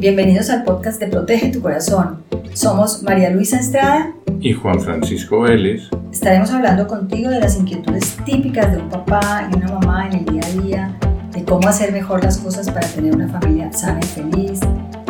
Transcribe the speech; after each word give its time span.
Bienvenidos 0.00 0.48
al 0.50 0.62
podcast 0.62 1.00
de 1.00 1.08
Protege 1.08 1.50
tu 1.50 1.60
Corazón. 1.60 2.22
Somos 2.52 3.02
María 3.02 3.30
Luisa 3.30 3.58
Estrada 3.58 4.14
y 4.38 4.52
Juan 4.52 4.80
Francisco 4.80 5.40
Vélez. 5.40 5.88
Estaremos 6.12 6.52
hablando 6.52 6.86
contigo 6.86 7.30
de 7.30 7.40
las 7.40 7.58
inquietudes 7.58 8.16
típicas 8.24 8.70
de 8.70 8.78
un 8.78 8.88
papá 8.88 9.50
y 9.50 9.56
una 9.56 9.72
mamá 9.72 10.06
en 10.06 10.18
el 10.20 10.24
día 10.24 10.42
a 10.44 10.62
día, 10.62 10.98
de 11.32 11.44
cómo 11.44 11.66
hacer 11.66 11.90
mejor 11.90 12.22
las 12.22 12.38
cosas 12.38 12.70
para 12.70 12.86
tener 12.86 13.12
una 13.12 13.26
familia 13.26 13.72
sana 13.72 13.98
y 14.00 14.06
feliz, 14.06 14.60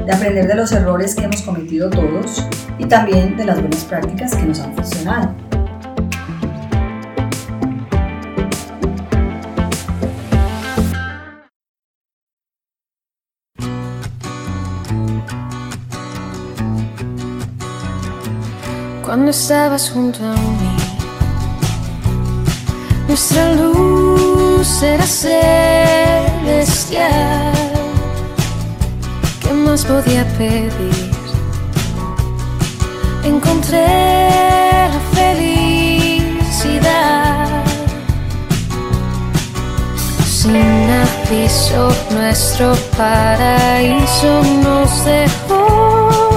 de 0.07 0.11
aprender 0.11 0.49
de 0.49 0.55
los 0.55 0.73
errores 0.73 1.15
que 1.15 1.25
hemos 1.25 1.43
cometido 1.43 1.91
todos 1.91 2.47
y 2.79 2.87
también 2.87 3.37
de 3.37 3.45
las 3.45 3.61
buenas 3.61 3.85
prácticas 3.85 4.35
que 4.35 4.47
nos 4.47 4.59
han 4.61 4.75
funcionado. 4.75 5.48
Estabas 19.29 19.91
junto 19.91 20.25
a 20.25 20.33
mí. 20.33 20.77
Nuestra 23.07 23.53
luz 23.53 24.83
era 24.83 25.07
celestial. 25.07 26.49
¿Qué 29.41 29.53
más 29.53 29.85
podía 29.85 30.25
pedir? 30.39 31.11
Encontré 33.25 33.87
la 34.89 35.01
felicidad. 35.15 36.45
Sin 40.27 40.57
aviso, 40.57 41.93
nuestro 42.11 42.75
paraíso 42.97 44.43
nos 44.63 45.05
dejó 45.05 46.28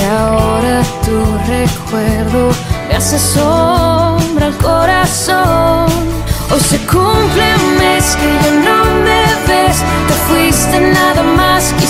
y 0.00 0.04
ahora 0.04 0.82
tu 1.04 1.18
recuerdo 1.46 2.50
me 2.88 2.96
hace 2.96 3.18
sombra 3.18 4.46
al 4.46 4.56
corazón. 4.56 5.88
Hoy 6.50 6.60
se 6.60 6.78
cumple 6.86 7.46
un 7.64 7.78
mes 7.78 8.16
que 8.16 8.28
ya 8.42 8.52
no 8.68 8.84
me 9.06 9.22
ves. 9.46 9.76
Te 10.08 10.14
fuiste 10.26 10.80
nada 10.80 11.22
más, 11.22 11.72
quisiste 11.74 11.89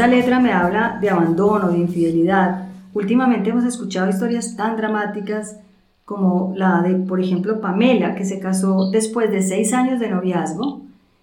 esta 0.00 0.16
letra 0.16 0.40
me 0.40 0.50
habla 0.50 0.96
de 0.98 1.10
abandono, 1.10 1.72
de 1.72 1.78
infidelidad. 1.78 2.68
Últimamente 2.94 3.50
hemos 3.50 3.66
escuchado 3.66 4.08
historias 4.08 4.56
tan 4.56 4.78
dramáticas 4.78 5.58
como 6.06 6.54
la 6.56 6.80
de, 6.80 6.94
por 6.94 7.20
ejemplo, 7.20 7.60
Pamela, 7.60 8.14
que 8.14 8.24
se 8.24 8.40
casó 8.40 8.90
después 8.90 9.30
de 9.30 9.42
seis 9.42 9.74
años 9.74 10.00
de 10.00 10.08
noviazgo, 10.08 10.80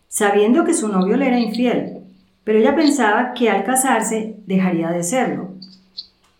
sabiendo 0.09 0.63
que 0.63 0.75
su 0.75 0.89
novio 0.89 1.17
le 1.17 1.25
era 1.25 1.39
infiel, 1.39 2.01
pero 2.43 2.59
ella 2.59 2.75
pensaba 2.75 3.33
que 3.33 3.49
al 3.49 3.63
casarse 3.63 4.35
dejaría 4.45 4.91
de 4.91 5.01
serlo. 5.01 5.49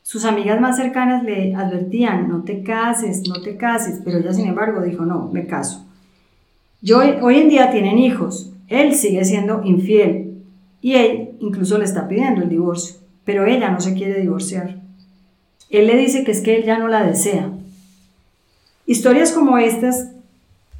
Sus 0.03 0.23
amigas 0.23 0.61
más 0.61 0.77
cercanas 0.77 1.23
le 1.23 1.55
advertían, 1.55 2.29
no 2.29 2.43
te 2.43 2.61
cases, 2.61 3.27
no 3.27 3.41
te 3.41 3.57
cases, 3.57 3.99
pero 4.05 4.19
ella 4.19 4.31
sin 4.31 4.45
embargo 4.45 4.81
dijo, 4.81 5.07
no, 5.07 5.27
me 5.33 5.47
caso. 5.47 5.87
Yo, 6.83 6.99
hoy 6.99 7.39
en 7.39 7.49
día 7.49 7.71
tienen 7.71 7.97
hijos, 7.97 8.53
él 8.67 8.93
sigue 8.93 9.25
siendo 9.25 9.63
infiel 9.63 10.26
y 10.81 10.93
él 10.93 11.31
incluso 11.39 11.77
le 11.77 11.85
está 11.85 12.07
pidiendo 12.07 12.43
el 12.43 12.49
divorcio, 12.49 12.97
pero 13.25 13.45
ella 13.45 13.69
no 13.71 13.81
se 13.81 13.93
quiere 13.93 14.21
divorciar. 14.21 14.77
Él 15.69 15.87
le 15.87 15.97
dice 15.97 16.23
que 16.23 16.31
es 16.31 16.41
que 16.41 16.55
él 16.55 16.63
ya 16.63 16.77
no 16.79 16.87
la 16.87 17.03
desea. 17.03 17.51
Historias 18.85 19.33
como 19.33 19.57
estas, 19.57 20.11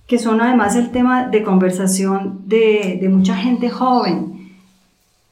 que 0.07 0.17
son 0.17 0.39
además 0.39 0.75
el 0.75 0.91
tema 0.91 1.27
de 1.27 1.43
conversación 1.43 2.41
de, 2.45 3.05
mucha 3.11 3.35
gente 3.35 3.69
joven, 3.69 4.53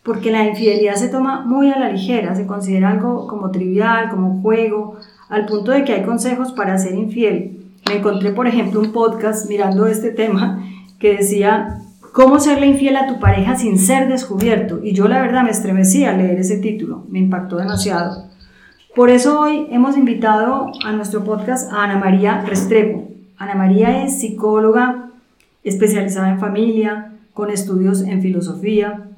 porque 0.04 0.30
la 0.30 0.46
infidelidad 0.46 0.96
se 0.96 1.08
toma 1.08 1.42
muy 1.46 1.72
a 1.72 1.80
la 1.80 1.90
ligera, 1.90 2.36
se 2.36 2.46
considera 2.46 2.92
algo 2.92 3.28
como 3.28 3.52
trivial, 3.52 4.10
como 4.10 4.42
juego, 4.42 4.98
al 5.30 5.46
punto 5.46 5.72
de 5.72 5.86
que 5.86 5.94
hay 5.94 6.04
consejos 6.04 6.52
para 6.52 6.78
ser 6.78 6.96
infiel. 6.96 7.66
Me 7.88 7.98
encontré, 7.98 8.32
por 8.32 8.48
ejemplo, 8.48 8.82
un 8.82 8.92
podcast 8.92 9.48
mirando 9.48 9.88
este 9.88 10.12
tema 10.12 10.68
que 11.00 11.18
decía 11.18 11.85
cómo 12.16 12.40
serle 12.40 12.68
infiel 12.68 12.96
a 12.96 13.08
tu 13.08 13.20
pareja 13.20 13.58
sin 13.58 13.78
ser 13.78 14.08
descubierto. 14.08 14.80
Y 14.82 14.94
yo 14.94 15.10
la 15.10 15.20
verdad 15.20 15.44
me 15.44 15.50
estremecí 15.50 16.06
al 16.06 16.20
leer 16.20 16.40
ese 16.40 16.60
título, 16.60 17.04
me 17.10 17.20
impactó 17.20 17.58
demasiado. 17.58 18.30
Por 18.96 19.10
eso 19.10 19.42
hoy 19.42 19.68
hemos 19.70 19.98
invitado 19.98 20.72
a 20.86 20.94
nuestro 20.94 21.26
podcast 21.26 21.70
a 21.74 21.84
Ana 21.84 21.98
María 21.98 22.40
Restrepo. 22.48 23.10
Ana 23.36 23.56
María 23.56 24.06
es 24.06 24.22
psicóloga 24.22 25.10
especializada 25.66 26.30
en 26.30 26.40
familia, 26.40 27.12
con 27.34 27.50
estudios 27.50 28.02
en 28.04 28.22
filosofía, 28.22 29.10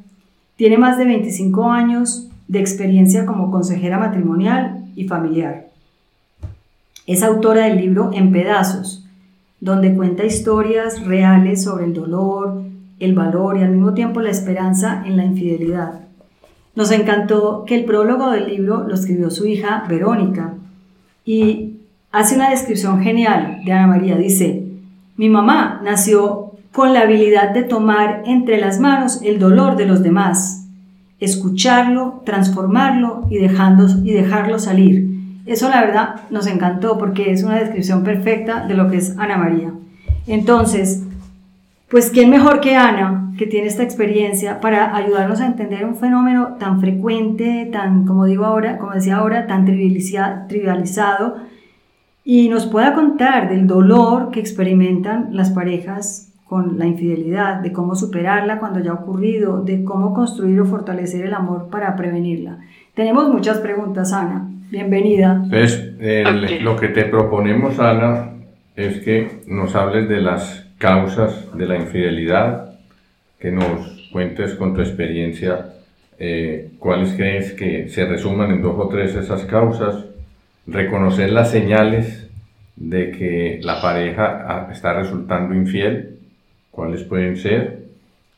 tiene 0.55 0.79
más 0.79 0.97
de 0.97 1.05
25 1.05 1.69
años 1.69 2.27
de 2.47 2.61
experiencia 2.61 3.27
como 3.27 3.51
consejera 3.51 3.99
matrimonial 3.99 4.87
y 4.95 5.07
familiar. 5.07 5.67
Es 7.05 7.21
autora 7.21 7.65
del 7.65 7.77
libro 7.77 8.09
En 8.11 8.31
Pedazos, 8.31 9.05
donde 9.59 9.93
cuenta 9.93 10.25
historias 10.25 11.05
reales 11.05 11.63
sobre 11.63 11.85
el 11.85 11.93
dolor, 11.93 12.65
el 12.99 13.13
valor 13.13 13.57
y 13.57 13.63
al 13.63 13.71
mismo 13.71 13.93
tiempo 13.93 14.21
la 14.21 14.29
esperanza 14.29 15.03
en 15.05 15.17
la 15.17 15.25
infidelidad. 15.25 16.01
Nos 16.75 16.91
encantó 16.91 17.63
que 17.65 17.75
el 17.75 17.85
prólogo 17.85 18.29
del 18.29 18.47
libro 18.47 18.87
lo 18.87 18.93
escribió 18.93 19.29
su 19.29 19.47
hija 19.47 19.85
Verónica 19.89 20.53
y 21.25 21.77
hace 22.11 22.35
una 22.35 22.51
descripción 22.51 23.01
genial 23.01 23.61
de 23.65 23.71
Ana 23.71 23.87
María. 23.87 24.15
Dice, 24.15 24.63
mi 25.15 25.29
mamá 25.29 25.81
nació 25.83 26.51
con 26.71 26.93
la 26.93 27.01
habilidad 27.01 27.49
de 27.49 27.63
tomar 27.63 28.21
entre 28.25 28.59
las 28.59 28.79
manos 28.79 29.21
el 29.23 29.39
dolor 29.39 29.75
de 29.75 29.87
los 29.87 30.03
demás, 30.03 30.67
escucharlo, 31.19 32.21
transformarlo 32.23 33.25
y, 33.31 33.37
dejando, 33.37 33.87
y 34.03 34.11
dejarlo 34.11 34.59
salir. 34.59 35.07
Eso 35.47 35.69
la 35.69 35.81
verdad 35.81 36.21
nos 36.29 36.45
encantó 36.45 36.99
porque 36.99 37.31
es 37.31 37.41
una 37.41 37.55
descripción 37.55 38.03
perfecta 38.03 38.67
de 38.67 38.75
lo 38.75 38.91
que 38.91 38.97
es 38.97 39.17
Ana 39.17 39.37
María. 39.37 39.73
Entonces, 40.27 41.06
pues 41.89 42.09
quién 42.09 42.29
mejor 42.29 42.59
que 42.59 42.75
Ana, 42.75 43.31
que 43.37 43.47
tiene 43.47 43.67
esta 43.67 43.83
experiencia 43.83 44.59
para 44.59 44.95
ayudarnos 44.95 45.39
a 45.39 45.45
entender 45.45 45.85
un 45.85 45.95
fenómeno 45.95 46.55
tan 46.59 46.81
frecuente, 46.81 47.69
tan, 47.71 48.05
como 48.05 48.25
digo 48.25 48.45
ahora, 48.45 48.77
como 48.77 48.93
decía 48.93 49.17
ahora, 49.17 49.47
tan 49.47 49.65
trivializado 49.65 51.37
y 52.29 52.49
nos 52.49 52.65
pueda 52.65 52.93
contar 52.93 53.47
del 53.49 53.67
dolor 53.67 54.31
que 54.31 54.41
experimentan 54.41 55.29
las 55.31 55.49
parejas 55.51 56.33
con 56.43 56.77
la 56.77 56.85
infidelidad, 56.85 57.61
de 57.61 57.71
cómo 57.71 57.95
superarla 57.95 58.59
cuando 58.59 58.81
ya 58.81 58.91
ha 58.91 58.95
ocurrido, 58.95 59.61
de 59.63 59.85
cómo 59.85 60.13
construir 60.13 60.59
o 60.59 60.65
fortalecer 60.65 61.25
el 61.25 61.33
amor 61.33 61.69
para 61.69 61.95
prevenirla. 61.95 62.57
Tenemos 62.95 63.29
muchas 63.29 63.59
preguntas, 63.59 64.11
Ana. 64.11 64.49
Bienvenida. 64.69 65.41
Entonces, 65.41 65.95
el, 66.01 66.63
lo 66.65 66.75
que 66.75 66.89
te 66.89 67.05
proponemos, 67.05 67.79
Ana, 67.79 68.31
es 68.75 68.99
que 68.99 69.43
nos 69.47 69.73
hables 69.75 70.09
de 70.09 70.19
las 70.19 70.66
causas 70.77 71.57
de 71.57 71.65
la 71.65 71.77
infidelidad, 71.77 72.75
que 73.39 73.51
nos 73.51 74.09
cuentes 74.11 74.53
con 74.55 74.73
tu 74.73 74.81
experiencia 74.81 75.73
eh, 76.19 76.71
cuáles 76.79 77.13
crees 77.13 77.53
que 77.53 77.89
se 77.89 78.05
resuman 78.05 78.51
en 78.51 78.61
dos 78.61 78.75
o 78.77 78.87
tres 78.87 79.15
esas 79.15 79.45
causas, 79.45 80.05
reconocer 80.65 81.31
las 81.31 81.51
señales 81.51 82.27
de 82.75 83.11
que 83.11 83.59
la 83.61 83.81
pareja 83.81 84.69
está 84.71 84.93
resultando 84.93 85.55
infiel, 85.55 86.17
cuáles 86.71 87.03
pueden 87.03 87.37
ser, 87.37 87.85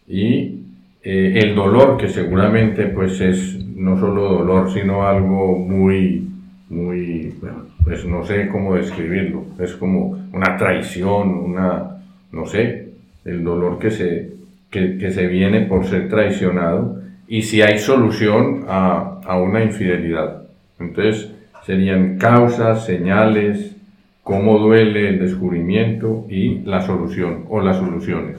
y 0.07 0.59
eh, 1.03 1.39
el 1.43 1.55
dolor, 1.55 1.97
que 1.97 2.09
seguramente 2.09 2.87
pues 2.87 3.19
es 3.21 3.65
no 3.65 3.99
solo 3.99 4.29
dolor, 4.29 4.71
sino 4.73 5.07
algo 5.07 5.57
muy 5.57 6.29
muy, 6.69 7.35
bueno, 7.41 7.65
pues 7.83 8.05
no 8.05 8.23
sé 8.23 8.47
cómo 8.47 8.75
describirlo, 8.75 9.45
es 9.59 9.73
como 9.73 10.23
una 10.31 10.55
traición, 10.55 11.29
una, 11.29 11.98
no 12.31 12.45
sé, 12.45 12.89
el 13.25 13.43
dolor 13.43 13.79
que 13.79 13.91
se, 13.91 14.29
que, 14.69 15.11
se 15.11 15.27
viene 15.27 15.61
por 15.61 15.85
ser 15.85 16.09
traicionado 16.09 17.01
y 17.27 17.43
si 17.43 17.61
hay 17.61 17.79
solución 17.79 18.65
a, 18.67 19.21
a 19.25 19.39
una 19.39 19.63
infidelidad. 19.63 20.43
Entonces, 20.79 21.31
serían 21.65 22.17
causas, 22.17 22.85
señales, 22.85 23.75
cómo 24.23 24.59
duele 24.59 25.09
el 25.09 25.19
descubrimiento 25.19 26.25
y 26.29 26.59
la 26.59 26.81
solución 26.81 27.45
o 27.49 27.61
las 27.61 27.77
soluciones. 27.77 28.37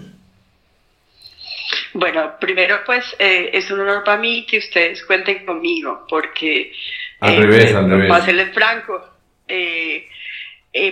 Bueno, 1.92 2.34
primero 2.40 2.76
pues 2.86 3.16
eh, 3.18 3.50
es 3.52 3.70
un 3.70 3.80
honor 3.80 4.04
para 4.04 4.20
mí 4.20 4.46
que 4.48 4.58
ustedes 4.58 5.04
cuenten 5.04 5.44
conmigo, 5.44 6.06
porque... 6.08 6.72
Al 7.20 7.34
eh, 7.34 7.40
revés, 7.40 7.74
al 7.74 7.90
revés. 7.90 8.08
Para 8.08 8.24
serles 8.24 8.54
franco, 8.54 9.04
eh, 9.48 10.06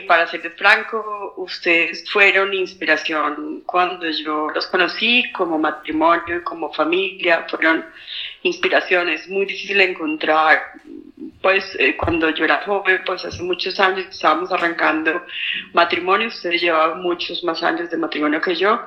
para 0.09 0.27
serles 0.27 0.55
franco, 0.57 1.35
ustedes 1.37 2.11
fueron 2.11 2.53
inspiración 2.53 3.63
cuando 3.65 4.11
yo 4.11 4.51
los 4.51 4.67
conocí 4.67 5.31
como 5.33 5.57
matrimonio, 5.57 6.43
como 6.43 6.73
familia, 6.73 7.47
fueron 7.49 7.85
inspiraciones 8.43 9.29
muy 9.29 9.47
difícil 9.47 9.79
de 9.79 9.91
encontrar. 9.91 10.73
Pues 11.41 11.79
cuando 11.97 12.31
yo 12.31 12.45
era 12.45 12.63
joven, 12.65 13.03
pues 13.07 13.25
hace 13.25 13.41
muchos 13.43 13.79
años 13.79 14.07
estábamos 14.11 14.51
arrancando 14.51 15.25
matrimonio, 15.73 16.27
ustedes 16.27 16.61
llevaban 16.61 17.01
muchos 17.01 17.45
más 17.45 17.63
años 17.63 17.89
de 17.89 17.97
matrimonio 17.97 18.41
que 18.41 18.57
yo 18.57 18.81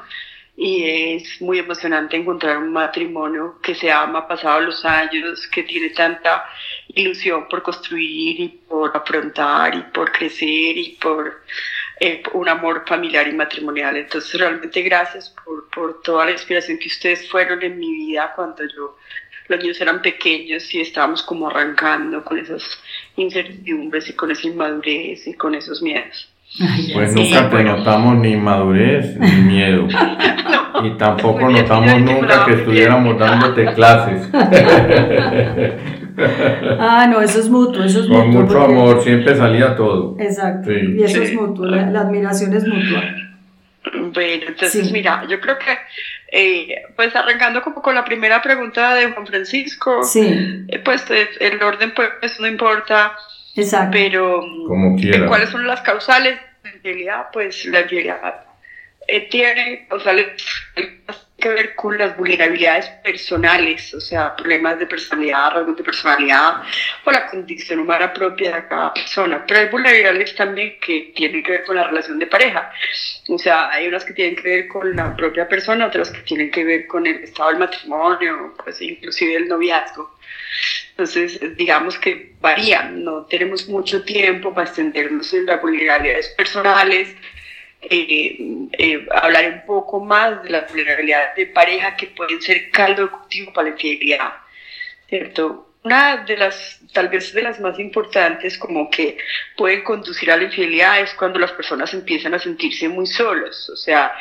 y 0.56 0.83
es 1.15 1.42
muy 1.42 1.59
emocionante 1.59 2.18
encontrar 2.18 2.57
un 2.57 2.71
matrimonio 2.71 3.59
que 3.63 3.74
se 3.74 3.92
ama 3.92 4.27
pasado 4.27 4.62
los 4.62 4.83
años, 4.86 5.48
que 5.48 5.63
tiene 5.63 5.89
tanta 5.92 6.45
ilusión 6.89 7.48
por 7.48 7.63
construir 7.63 8.39
y 8.39 8.50
por 8.50 8.95
afrontar 8.95 9.75
y 9.75 9.81
por 9.94 10.12
crecer 10.12 10.77
y 10.77 10.98
por 11.01 11.42
eh, 12.00 12.21
un 12.33 12.50
amor 12.50 12.83
familiar 12.86 13.27
y 13.27 13.33
matrimonial. 13.33 13.98
Entonces 13.98 14.39
realmente 14.39 14.81
gracias 14.81 15.33
por, 15.44 15.69
por 15.69 16.01
toda 16.01 16.25
la 16.25 16.31
inspiración 16.31 16.77
que 16.77 16.88
ustedes 16.88 17.30
fueron 17.30 17.63
en 17.63 17.80
mi 17.80 17.92
vida 17.92 18.33
cuando 18.36 18.63
yo 18.65 18.97
los 19.47 19.59
niños 19.59 19.81
eran 19.81 20.01
pequeños 20.01 20.74
y 20.74 20.81
estábamos 20.81 21.24
como 21.24 21.50
arrancando 21.50 22.24
con 22.24 22.38
esas 22.38 22.63
incertidumbres 23.15 24.09
y 24.09 24.13
con 24.13 24.31
esa 24.31 24.47
inmadurez 24.47 25.27
y 25.27 25.33
con 25.33 25.56
esos 25.56 25.81
miedos 25.81 26.31
pues 26.94 27.15
nunca 27.15 27.50
te 27.50 27.63
notamos 27.63 28.18
ni 28.18 28.36
madurez 28.36 29.18
ni 29.18 29.31
miedo. 29.44 29.88
y 30.83 30.92
tampoco 30.98 31.50
notamos 31.50 32.01
nunca 32.01 32.45
que 32.45 32.53
estuviéramos 32.53 33.18
dándote 33.18 33.74
clases. 33.74 34.30
ah, 36.80 37.07
no, 37.09 37.21
eso 37.21 37.39
es 37.39 37.50
mutuo, 37.50 37.83
eso 37.83 38.01
es 38.01 38.07
Con 38.07 38.30
mucho 38.30 38.62
amor, 38.62 39.01
siempre 39.01 39.36
salía 39.36 39.75
todo. 39.75 40.18
Exacto. 40.19 40.71
Y 40.71 41.03
eso 41.03 41.21
es 41.21 41.33
mutuo, 41.33 41.65
la, 41.65 42.01
admiración 42.01 42.54
es 42.54 42.68
mutua. 42.68 43.01
Bueno, 44.13 44.44
entonces 44.47 44.92
mira, 44.92 45.25
yo 45.27 45.39
creo 45.39 45.57
que 45.57 45.77
eh, 46.31 46.83
pues 46.95 47.15
arrancando 47.15 47.62
como 47.62 47.81
con 47.81 47.95
la 47.95 48.06
primera 48.06 48.42
pregunta 48.42 48.94
de 48.95 49.12
Juan 49.12 49.25
Francisco, 49.25 50.04
sí. 50.04 50.65
Eh, 50.68 50.80
pues 50.83 51.06
el 51.39 51.63
orden 51.63 51.94
pues 51.94 52.39
no 52.39 52.47
importa, 52.47 53.13
Exacto. 53.56 53.92
Pero, 53.92 54.44
¿cuáles 55.27 55.50
son 55.50 55.68
las 55.68 55.81
causales 55.81 56.39
de 56.63 56.69
la 56.69 56.75
infidelidad? 56.75 57.27
Pues 57.33 57.65
la 57.65 57.81
infidelidad 57.81 58.45
eh, 59.07 59.27
tiene 59.30 59.88
causales 59.89 60.27
que 61.42 61.50
ver 61.50 61.75
con 61.75 61.98
las 61.98 62.15
vulnerabilidades 62.15 62.88
personales, 63.03 63.94
o 63.94 64.00
sea, 64.00 64.36
problemas 64.36 64.80
de 64.80 64.86
personalidad, 64.86 65.51
rasgos 65.51 65.75
de 65.75 65.83
personalidad 65.83 66.62
o 67.03 67.12
la 67.12 67.27
condición 67.27 67.80
humana 67.80 68.13
propia 68.13 68.56
de 68.56 68.68
cada 68.68 68.94
persona. 68.94 69.44
Pero 69.45 69.59
hay 69.59 69.68
vulnerabilidades 69.68 70.36
también 70.36 70.75
que 70.80 71.12
tienen 71.15 71.44
que 71.44 71.51
ver 71.51 71.65
con 71.65 71.75
la 71.75 71.88
relación 71.88 72.19
de 72.19 72.27
pareja. 72.27 72.71
O 73.27 73.38
sea, 73.38 73.69
hay 73.71 73.88
unas 73.88 74.06
que 74.06 74.13
tienen 74.13 74.36
que 74.36 74.44
ver 74.44 74.68
con 74.68 74.95
la 74.95 75.15
propia 75.15 75.50
persona, 75.50 75.88
otras 75.88 76.12
que 76.12 76.21
tienen 76.21 76.51
que 76.51 76.63
ver 76.63 76.88
con 76.88 77.06
el 77.06 77.24
estado 77.24 77.50
del 77.50 77.59
matrimonio, 77.59 78.54
pues 78.63 78.81
inclusive 78.81 79.36
el 79.36 79.47
noviazgo. 79.47 80.15
Entonces, 81.01 81.57
digamos 81.57 81.98
que 81.98 82.33
varían, 82.39 83.03
no 83.03 83.25
tenemos 83.25 83.68
mucho 83.68 84.03
tiempo 84.03 84.53
para 84.53 84.68
extendernos 84.68 85.33
en 85.33 85.48
las 85.48 85.59
vulnerabilidades 85.59 86.30
personales, 86.38 87.15
eh, 87.81 88.38
eh, 88.74 89.07
hablar 89.12 89.51
un 89.51 89.65
poco 89.65 90.00
más 90.00 90.44
de 90.44 90.51
las 90.51 90.69
vulnerabilidades 90.69 91.36
de 91.38 91.48
pareja 91.48 91.95
que 91.95 92.06
pueden 92.06 92.39
ser 92.39 92.69
caldo 92.69 93.06
de 93.06 93.09
cultivo 93.09 93.51
para 93.51 93.69
la 93.69 93.74
infidelidad, 93.74 94.31
¿cierto? 95.09 95.74
Una 95.81 96.18
de 96.18 96.38
las, 96.38 96.80
tal 96.94 97.09
vez 97.09 97.33
de 97.33 97.42
las 97.42 97.59
más 97.59 97.80
importantes, 97.80 98.59
como 98.59 98.88
que 98.92 99.18
pueden 99.57 99.83
conducir 99.83 100.30
a 100.30 100.38
la 100.38 100.44
infidelidad, 100.44 101.00
es 101.00 101.15
cuando 101.15 101.39
las 101.39 101.51
personas 101.54 101.95
empiezan 101.95 102.36
a 102.36 102.39
sentirse 102.39 102.88
muy 102.88 103.07
solos, 103.07 103.71
o 103.71 103.75
sea, 103.75 104.13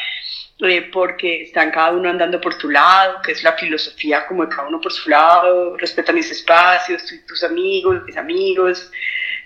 eh, 0.62 0.88
porque 0.92 1.42
están 1.42 1.70
cada 1.70 1.92
uno 1.92 2.10
andando 2.10 2.40
por 2.40 2.54
su 2.54 2.68
lado, 2.70 3.20
que 3.22 3.32
es 3.32 3.42
la 3.42 3.52
filosofía 3.52 4.26
como 4.26 4.44
de 4.44 4.50
cada 4.50 4.68
uno 4.68 4.80
por 4.80 4.92
su 4.92 5.08
lado, 5.08 5.76
respeta 5.76 6.12
mis 6.12 6.30
espacios, 6.30 7.02
tus 7.26 7.42
amigos, 7.44 8.02
mis 8.04 8.16
amigos, 8.16 8.90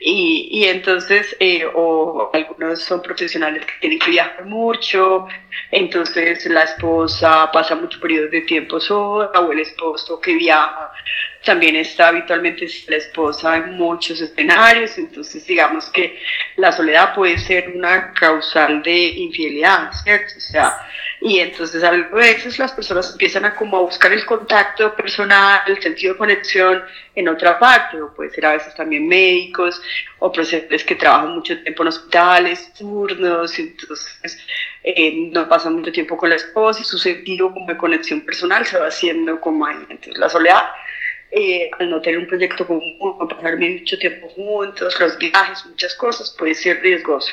y, 0.00 0.48
y 0.50 0.64
entonces, 0.64 1.34
eh, 1.40 1.64
o 1.72 2.30
algunos 2.32 2.82
son 2.82 3.00
profesionales 3.00 3.64
que 3.64 3.72
tienen 3.80 3.98
que 3.98 4.10
viajar 4.10 4.44
mucho, 4.44 5.26
entonces 5.70 6.44
la 6.46 6.64
esposa 6.64 7.50
pasa 7.52 7.74
muchos 7.74 8.00
periodos 8.00 8.30
de 8.30 8.42
tiempo 8.42 8.80
sola, 8.80 9.30
o 9.40 9.52
el 9.52 9.60
esposo 9.60 10.20
que 10.20 10.34
viaja 10.34 10.92
también 11.44 11.76
está 11.76 12.08
habitualmente 12.08 12.66
la 12.88 12.96
esposa 12.96 13.56
en 13.56 13.76
muchos 13.76 14.20
escenarios, 14.20 14.96
entonces 14.98 15.46
digamos 15.46 15.90
que 15.90 16.18
la 16.56 16.72
soledad 16.72 17.14
puede 17.14 17.38
ser 17.38 17.70
una 17.74 18.12
causal 18.14 18.82
de 18.82 18.96
infidelidad, 18.96 19.92
¿cierto? 20.02 20.34
O 20.36 20.40
sea, 20.40 20.74
y 21.26 21.38
entonces 21.38 21.82
a 21.82 21.90
veces 21.90 22.58
las 22.58 22.72
personas 22.72 23.12
empiezan 23.12 23.46
a 23.46 23.56
como 23.56 23.78
a 23.78 23.80
buscar 23.80 24.12
el 24.12 24.26
contacto 24.26 24.94
personal, 24.94 25.62
el 25.66 25.80
sentido 25.80 26.12
de 26.12 26.18
conexión 26.18 26.82
en 27.14 27.28
otra 27.30 27.58
parte, 27.58 27.98
o 27.98 28.12
puede 28.12 28.28
ser 28.28 28.44
a 28.44 28.52
veces 28.52 28.74
también 28.74 29.08
médicos, 29.08 29.80
o 30.18 30.30
profesionales 30.30 30.84
que 30.84 30.96
trabajan 30.96 31.34
mucho 31.34 31.58
tiempo 31.62 31.82
en 31.82 31.88
hospitales, 31.88 32.74
turnos, 32.74 33.58
entonces 33.58 34.46
eh, 34.82 35.30
no 35.32 35.48
pasan 35.48 35.76
mucho 35.76 35.92
tiempo 35.92 36.14
con 36.14 36.28
la 36.28 36.36
esposa 36.36 36.82
y 36.82 36.84
su 36.84 36.98
sentido 36.98 37.50
como 37.54 37.68
de 37.68 37.78
conexión 37.78 38.20
personal 38.20 38.66
se 38.66 38.78
va 38.78 38.88
haciendo 38.88 39.40
como 39.40 39.64
ahí. 39.64 39.78
Entonces 39.88 40.18
la 40.18 40.28
soledad 40.28 40.64
eh, 41.30 41.70
al 41.78 41.88
no 41.88 42.02
tener 42.02 42.18
un 42.18 42.26
proyecto 42.26 42.66
común, 42.66 42.98
pasar 43.30 43.56
mucho 43.58 43.98
tiempo 43.98 44.28
juntos, 44.28 45.00
los 45.00 45.16
viajes, 45.16 45.64
muchas 45.64 45.94
cosas, 45.94 46.36
puede 46.38 46.52
ser 46.54 46.82
riesgoso. 46.82 47.32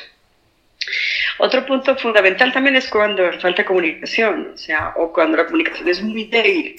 Otro 1.38 1.64
punto 1.66 1.96
fundamental 1.96 2.52
también 2.52 2.76
es 2.76 2.88
cuando 2.88 3.32
falta 3.40 3.64
comunicación, 3.64 4.52
o 4.54 4.56
sea, 4.56 4.92
o 4.96 5.12
cuando 5.12 5.36
la 5.36 5.46
comunicación 5.46 5.88
es 5.88 6.02
muy 6.02 6.24
débil. 6.24 6.76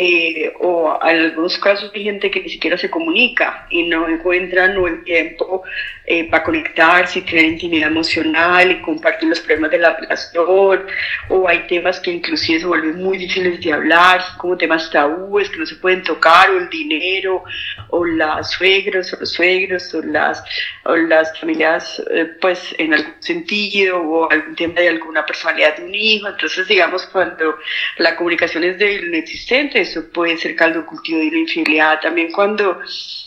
Eh, 0.00 0.54
o 0.60 0.96
en 1.02 1.18
algunos 1.24 1.58
casos 1.58 1.90
hay 1.92 2.04
gente 2.04 2.30
que 2.30 2.40
ni 2.40 2.48
siquiera 2.48 2.78
se 2.78 2.88
comunica 2.88 3.66
y 3.68 3.82
no 3.82 4.08
encuentra 4.08 4.68
no 4.68 4.86
el 4.86 5.02
tiempo 5.02 5.64
eh, 6.06 6.30
para 6.30 6.44
conectarse 6.44 7.18
y 7.18 7.22
tener 7.22 7.46
intimidad 7.46 7.88
emocional 7.88 8.70
y 8.70 8.80
compartir 8.80 9.28
los 9.28 9.40
problemas 9.40 9.72
de 9.72 9.78
la 9.78 9.96
relación, 9.96 10.86
o 11.28 11.48
hay 11.48 11.66
temas 11.66 11.98
que 11.98 12.12
inclusive 12.12 12.60
se 12.60 12.66
vuelven 12.66 13.02
muy 13.02 13.18
difíciles 13.18 13.60
de 13.60 13.72
hablar, 13.72 14.22
como 14.38 14.56
temas 14.56 14.88
tabúes 14.90 15.50
que 15.50 15.58
no 15.58 15.66
se 15.66 15.74
pueden 15.74 16.04
tocar, 16.04 16.48
o 16.50 16.58
el 16.58 16.70
dinero, 16.70 17.42
o 17.88 18.06
las 18.06 18.52
suegros, 18.52 19.12
o 19.12 19.20
los 19.20 19.32
suegros, 19.32 19.92
o 19.94 20.02
las, 20.02 20.42
o 20.84 20.94
las 20.94 21.36
familias, 21.40 22.00
eh, 22.10 22.36
pues 22.40 22.74
en 22.78 22.94
algún 22.94 23.20
sentido, 23.20 24.00
o 24.00 24.30
algún 24.30 24.54
tema 24.54 24.80
de 24.80 24.88
alguna 24.90 25.26
personalidad 25.26 25.76
de 25.76 25.84
un 25.84 25.94
hijo, 25.94 26.28
entonces 26.28 26.68
digamos 26.68 27.04
cuando 27.06 27.58
la 27.98 28.14
comunicación 28.14 28.62
es 28.64 28.80
o 28.80 28.86
inexistente, 28.86 29.87
eso 29.88 30.10
puede 30.12 30.36
ser 30.36 30.54
caldo 30.54 30.84
cultivo 30.86 31.18
de 31.18 31.30
la 31.30 31.38
infidelidad. 31.38 32.00
También 32.00 32.32
cuando 32.32 32.78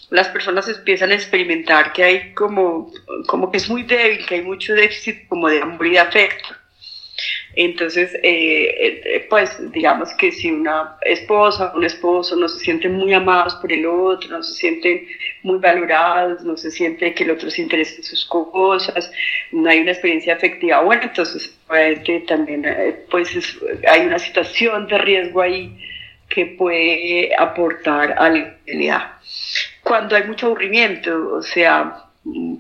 las 0.10 0.28
personas 0.30 0.68
empiezan 0.68 1.12
a 1.12 1.16
experimentar 1.16 1.94
que 1.94 2.04
hay 2.04 2.34
como, 2.34 2.92
como 3.28 3.52
que 3.52 3.58
es 3.58 3.70
muy 3.70 3.84
débil, 3.84 4.26
que 4.26 4.36
hay 4.36 4.42
mucho 4.42 4.74
déficit 4.74 5.28
como 5.28 5.48
de 5.48 5.62
amor 5.62 5.88
y 5.88 5.92
de 5.92 6.00
afecto. 6.00 6.50
Entonces, 7.54 8.14
eh, 8.24 9.02
eh, 9.04 9.28
pues 9.30 9.58
digamos 9.72 10.14
que 10.14 10.32
si 10.32 10.50
una 10.52 10.96
esposa 11.02 11.72
o 11.74 11.78
un 11.78 11.84
esposo 11.84 12.36
no 12.38 12.48
se 12.48 12.60
sienten 12.60 12.94
muy 12.94 13.14
amados 13.14 13.56
por 13.56 13.72
el 13.74 13.86
otro, 13.86 14.30
no 14.30 14.42
se 14.42 14.54
sienten 14.54 15.06
muy 15.44 15.60
valorados, 15.60 16.44
no 16.44 16.56
se 16.56 16.72
siente 16.72 17.14
que 17.14 17.26
el 17.26 17.32
otro 17.32 17.50
se 17.50 17.62
interese 17.62 17.98
en 17.98 18.04
sus 18.04 18.26
cosas, 18.26 19.12
no 19.52 19.70
hay 19.70 19.82
una 19.82 19.92
experiencia 19.92 20.34
afectiva, 20.36 20.82
bueno, 20.82 21.04
entonces 21.04 21.54
también 22.28 22.64
eh, 22.66 23.06
pues 23.10 23.30
hay 23.90 24.06
una 24.06 24.20
situación 24.20 24.88
de 24.88 24.98
riesgo 24.98 25.42
ahí 25.42 25.78
que 26.34 26.46
puede 26.46 27.32
aportar 27.38 28.16
a 28.18 28.30
la 28.30 28.38
infidelidad. 28.38 29.12
Cuando 29.84 30.16
hay 30.16 30.24
mucho 30.24 30.48
aburrimiento, 30.48 31.36
o 31.36 31.42
sea, 31.42 32.06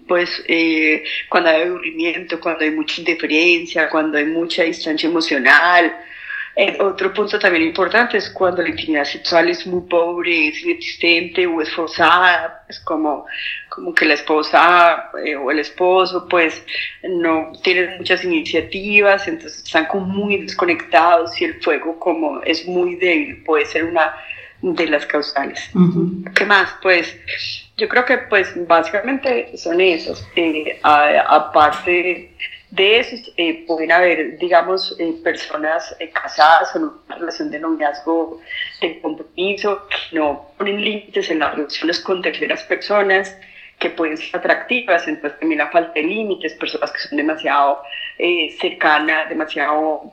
pues 0.08 0.44
eh, 0.48 1.04
cuando 1.30 1.50
hay 1.50 1.62
aburrimiento, 1.64 2.40
cuando 2.40 2.64
hay 2.64 2.72
mucha 2.72 3.00
indiferencia, 3.00 3.90
cuando 3.90 4.18
hay 4.18 4.26
mucha 4.26 4.64
distancia 4.64 5.08
emocional, 5.08 5.96
Eh, 6.56 6.78
otro 6.82 7.14
punto 7.14 7.40
también 7.40 7.64
importante 7.64 8.18
es 8.18 8.30
cuando 8.30 8.62
la 8.62 8.70
intimidad 8.70 9.06
sexual 9.06 9.50
es 9.50 9.66
muy 9.66 9.88
pobre, 9.88 10.50
es 10.50 10.62
inexistente 10.64 11.48
o 11.48 11.62
es 11.62 11.72
forzada, 11.72 12.66
es 12.68 12.80
como, 12.82 13.26
como 13.70 13.94
que 13.94 14.06
la 14.06 14.16
esposa 14.16 15.12
eh, 15.24 15.36
o 15.36 15.50
el 15.50 15.60
esposo 15.60 16.28
pues 16.28 16.62
no 17.04 17.54
tienen 17.64 17.98
muchas 17.98 18.26
iniciativas, 18.26 19.28
entonces 19.30 19.64
están 19.64 19.86
como 19.86 20.06
muy 20.06 20.38
desconectados 20.38 21.40
y 21.40 21.46
el 21.46 21.62
fuego 21.62 21.98
como 21.98 22.42
es 22.44 22.68
muy 22.68 22.96
débil, 22.96 23.44
puede 23.44 23.66
ser 23.66 23.86
una 23.86 24.14
de 24.62 24.88
las 24.88 25.06
causales. 25.06 25.72
¿Qué 26.36 26.46
más? 26.46 26.70
Pues 26.82 27.16
yo 27.78 27.88
creo 27.88 28.06
que 28.06 28.18
pues 28.18 28.54
básicamente 28.68 29.58
son 29.58 29.80
esos, 29.80 30.28
eh, 30.36 30.80
aparte 30.84 32.36
de 32.72 33.00
eso 33.00 33.32
eh, 33.36 33.66
pueden 33.68 33.92
haber, 33.92 34.38
digamos, 34.38 34.96
eh, 34.98 35.14
personas 35.24 35.94
eh, 36.00 36.10
casadas 36.10 36.74
en 36.76 36.86
una 36.86 37.16
relación 37.16 37.52
de 37.52 37.60
noviazgo 37.60 38.40
de 38.80 39.02
compromiso 39.02 39.88
que 39.90 40.18
no 40.18 40.48
ponen 40.58 40.82
límites 40.82 41.30
en 41.30 41.40
las 41.40 41.54
relaciones 41.56 42.00
con 42.00 42.22
terceras 42.22 42.64
personas 42.64 43.36
que 43.82 43.90
pueden 43.90 44.16
ser 44.16 44.38
atractivas, 44.38 45.08
entonces 45.08 45.40
también 45.40 45.58
la 45.58 45.72
falta 45.72 45.94
de 45.94 46.04
límites, 46.04 46.54
personas 46.54 46.92
que 46.92 47.00
son 47.00 47.18
demasiado 47.18 47.82
cercanas, 48.60 49.28
demasiado 49.28 50.12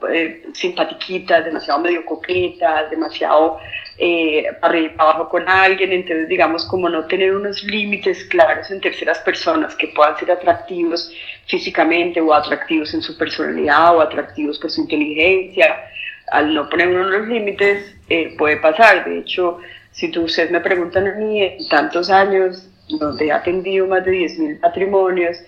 simpatiquitas, 0.55 1.45
demasiado 1.45 1.81
medio 1.81 2.03
coquetas, 2.07 2.89
demasiado 2.91 3.59
eh, 3.99 4.47
arriba 4.63 4.95
abajo 4.97 5.29
con 5.29 5.47
alguien, 5.47 5.93
entonces 5.93 6.29
digamos 6.29 6.65
como 6.65 6.89
no 6.89 7.05
tener 7.07 7.35
unos 7.37 7.63
límites 7.65 8.25
claros 8.25 8.71
en 8.71 8.81
terceras 8.81 9.19
personas 9.19 9.75
que 9.75 9.89
puedan 9.89 10.17
ser 10.17 10.31
atractivos 10.31 11.13
físicamente 11.47 12.21
o 12.23 12.33
atractivos 12.33 12.95
en 12.95 13.03
su 13.03 13.19
personalidad 13.19 13.97
o 13.97 14.01
atractivos 14.01 14.59
por 14.59 14.71
su 14.71 14.81
inteligencia, 14.81 15.85
al 16.29 16.55
no 16.55 16.71
poner 16.71 16.89
unos 16.89 17.29
límites 17.29 17.97
eh, 18.09 18.35
puede 18.39 18.57
pasar, 18.57 19.05
de 19.05 19.19
hecho 19.19 19.59
si 19.91 20.11
tú, 20.11 20.23
ustedes 20.23 20.51
me 20.51 20.61
preguntan 20.61 21.09
a 21.09 21.15
mí 21.17 21.43
en 21.43 21.69
tantos 21.69 22.09
años 22.09 22.69
donde 22.89 23.27
he 23.27 23.33
atendido 23.33 23.87
más 23.87 24.05
de 24.05 24.13
10.000 24.13 24.61
matrimonios, 24.61 25.39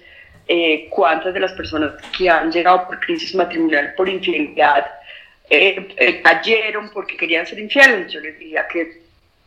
eh, 0.47 0.89
cuántas 0.91 1.33
de 1.33 1.41
las 1.41 1.53
personas 1.53 1.93
que 2.17 2.29
han 2.29 2.51
llegado 2.51 2.87
por 2.87 3.01
crisis 3.01 3.35
matrimonial 3.35 3.95
por 3.97 4.09
infidelidad 4.09 4.85
eh, 5.49 5.95
eh, 5.97 6.23
cayeron 6.23 6.91
porque 6.93 7.17
querían 7.17 7.47
ser 7.47 7.59
infieles. 7.59 8.13
Yo 8.13 8.21
les 8.21 8.39
diría 8.39 8.67
que 8.69 9.01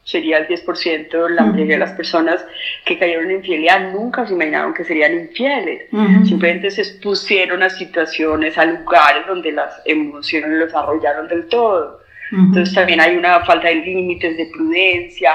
sería 0.04 0.38
el 0.38 0.48
10%, 0.48 1.30
la 1.30 1.44
mayoría 1.44 1.76
de 1.76 1.80
las 1.80 1.94
personas 1.94 2.46
que 2.86 3.00
cayeron 3.00 3.32
en 3.32 3.38
infidelidad 3.38 3.92
nunca 3.94 4.28
se 4.28 4.34
imaginaron 4.34 4.74
que 4.74 4.84
serían 4.84 5.14
infieles. 5.14 5.90
Simplemente 6.26 6.72
se 6.72 6.82
expusieron 6.82 7.64
a 7.64 7.70
situaciones, 7.70 8.58
a 8.58 8.66
lugares 8.66 9.26
donde 9.28 9.54
las 9.54 9.82
emociones 9.86 10.52
los 10.52 10.74
arrollaron 10.74 11.28
del 11.30 11.48
todo. 11.48 12.02
Entonces 12.32 12.74
también 12.74 13.00
hay 13.00 13.16
una 13.16 13.46
falta 13.46 13.68
de 13.68 13.76
límites, 13.76 14.36
de 14.36 14.48
prudencia. 14.48 15.32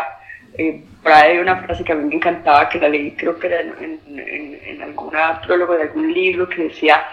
Eh, 0.56 0.82
hay 1.04 1.38
una 1.38 1.62
frase 1.62 1.84
que 1.84 1.92
a 1.92 1.96
mí 1.96 2.08
me 2.08 2.16
encantaba, 2.16 2.68
que 2.68 2.78
la 2.78 2.88
leí 2.88 3.12
creo 3.12 3.38
que 3.38 3.46
era 3.46 3.60
en, 3.60 4.00
en, 4.08 4.60
en 4.64 4.82
alguna 4.82 5.40
prólogo 5.40 5.74
de 5.74 5.82
algún 5.82 6.12
libro, 6.12 6.48
que 6.48 6.64
decía... 6.64 7.06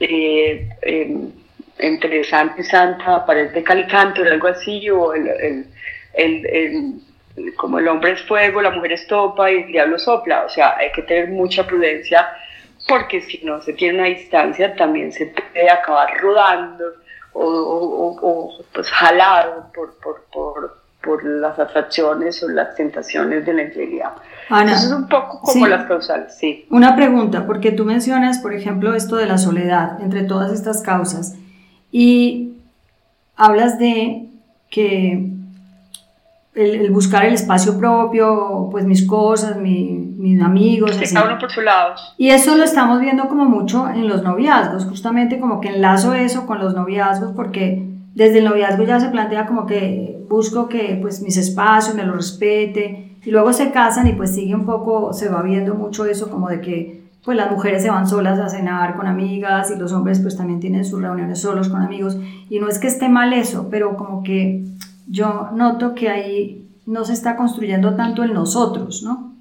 Eh, 0.00 0.68
em, 0.82 1.32
entre 1.78 2.24
Santa 2.24 2.60
y 2.60 2.64
Santa 2.64 3.24
parece 3.24 3.62
calicanto 3.62 4.22
o 4.22 4.24
algo 4.24 4.48
así, 4.48 4.90
o 4.90 5.12
el, 5.14 5.66
como 7.56 7.78
el 7.78 7.88
hombre 7.88 8.12
es 8.12 8.22
fuego, 8.22 8.60
la 8.60 8.70
mujer 8.70 8.92
es 8.92 9.06
topa 9.06 9.50
y 9.50 9.62
el 9.62 9.66
diablo 9.68 9.98
sopla, 9.98 10.44
o 10.44 10.48
sea, 10.48 10.76
hay 10.76 10.90
que 10.92 11.02
tener 11.02 11.28
mucha 11.28 11.66
prudencia 11.66 12.28
porque 12.88 13.20
si 13.20 13.44
no 13.44 13.60
se 13.62 13.74
tiene 13.74 13.98
una 13.98 14.08
distancia 14.08 14.74
también 14.74 15.12
se 15.12 15.26
puede 15.26 15.70
acabar 15.70 16.18
rodando 16.20 16.84
o, 17.32 18.64
pues 18.72 18.90
jalado 18.90 19.70
por, 19.72 19.94
por, 20.32 20.78
por, 21.08 21.24
las 21.24 21.58
atracciones 21.58 22.42
o 22.42 22.48
las 22.48 22.74
tentaciones 22.74 23.46
de 23.46 23.54
la 23.54 23.62
infidelidad. 23.62 24.12
Ana, 24.50 24.72
Eso 24.72 24.86
es 24.86 24.92
un 24.92 25.08
poco 25.08 25.40
como 25.40 25.66
las 25.66 25.86
causales, 25.86 26.36
sí. 26.36 26.66
Una 26.70 26.94
pregunta, 26.94 27.46
porque 27.46 27.72
tú 27.72 27.84
mencionas, 27.84 28.38
por 28.38 28.54
ejemplo, 28.54 28.94
esto 28.94 29.16
de 29.16 29.26
la 29.26 29.38
soledad 29.38 30.00
entre 30.02 30.22
todas 30.24 30.52
estas 30.52 30.82
causas. 30.82 31.36
Y 31.90 32.52
hablas 33.36 33.78
de 33.78 34.28
que 34.70 35.30
el, 36.54 36.90
buscar 36.90 37.24
el 37.24 37.34
espacio 37.34 37.78
propio, 37.78 38.68
pues 38.70 38.84
mis 38.84 39.06
cosas, 39.06 39.56
mis 39.56 40.42
amigos. 40.42 40.94
Sí, 40.96 41.14
cada 41.14 41.26
uno 41.26 41.38
por 41.38 41.50
su 41.50 41.62
lado. 41.62 41.94
Y 42.18 42.30
eso 42.30 42.56
lo 42.56 42.64
estamos 42.64 43.00
viendo 43.00 43.28
como 43.28 43.46
mucho 43.46 43.88
en 43.88 44.08
los 44.08 44.22
noviazgos, 44.22 44.84
justamente 44.84 45.40
como 45.40 45.60
que 45.60 45.68
enlazo 45.68 46.14
eso 46.14 46.46
con 46.46 46.58
los 46.58 46.74
noviazgos, 46.74 47.32
porque 47.34 47.97
desde 48.18 48.38
el 48.38 48.46
noviazgo 48.46 48.82
ya 48.82 48.98
se 48.98 49.10
plantea 49.10 49.46
como 49.46 49.64
que 49.64 50.18
busco 50.28 50.68
que 50.68 50.98
pues 51.00 51.22
mis 51.22 51.36
espacios 51.36 51.94
me 51.94 52.02
lo 52.02 52.14
respete, 52.14 53.12
y 53.24 53.30
luego 53.30 53.52
se 53.52 53.70
casan 53.70 54.08
y 54.08 54.14
pues 54.14 54.34
sigue 54.34 54.56
un 54.56 54.66
poco, 54.66 55.12
se 55.12 55.28
va 55.28 55.40
viendo 55.42 55.76
mucho 55.76 56.04
eso 56.04 56.28
como 56.28 56.48
de 56.48 56.60
que 56.60 57.02
pues 57.24 57.36
las 57.36 57.48
mujeres 57.48 57.80
se 57.80 57.90
van 57.90 58.08
solas 58.08 58.40
a 58.40 58.48
cenar 58.48 58.96
con 58.96 59.06
amigas 59.06 59.70
y 59.70 59.78
los 59.78 59.92
hombres 59.92 60.18
pues 60.18 60.36
también 60.36 60.58
tienen 60.58 60.84
sus 60.84 61.00
reuniones 61.00 61.40
solos 61.40 61.68
con 61.68 61.80
amigos 61.80 62.18
y 62.50 62.58
no 62.58 62.68
es 62.68 62.80
que 62.80 62.88
esté 62.88 63.08
mal 63.08 63.32
eso, 63.32 63.68
pero 63.70 63.96
como 63.96 64.24
que 64.24 64.64
yo 65.06 65.50
noto 65.52 65.94
que 65.94 66.08
ahí 66.08 66.68
no 66.86 67.04
se 67.04 67.12
está 67.12 67.36
construyendo 67.36 67.94
tanto 67.94 68.24
en 68.24 68.34
nosotros, 68.34 69.04
¿no? 69.04 69.32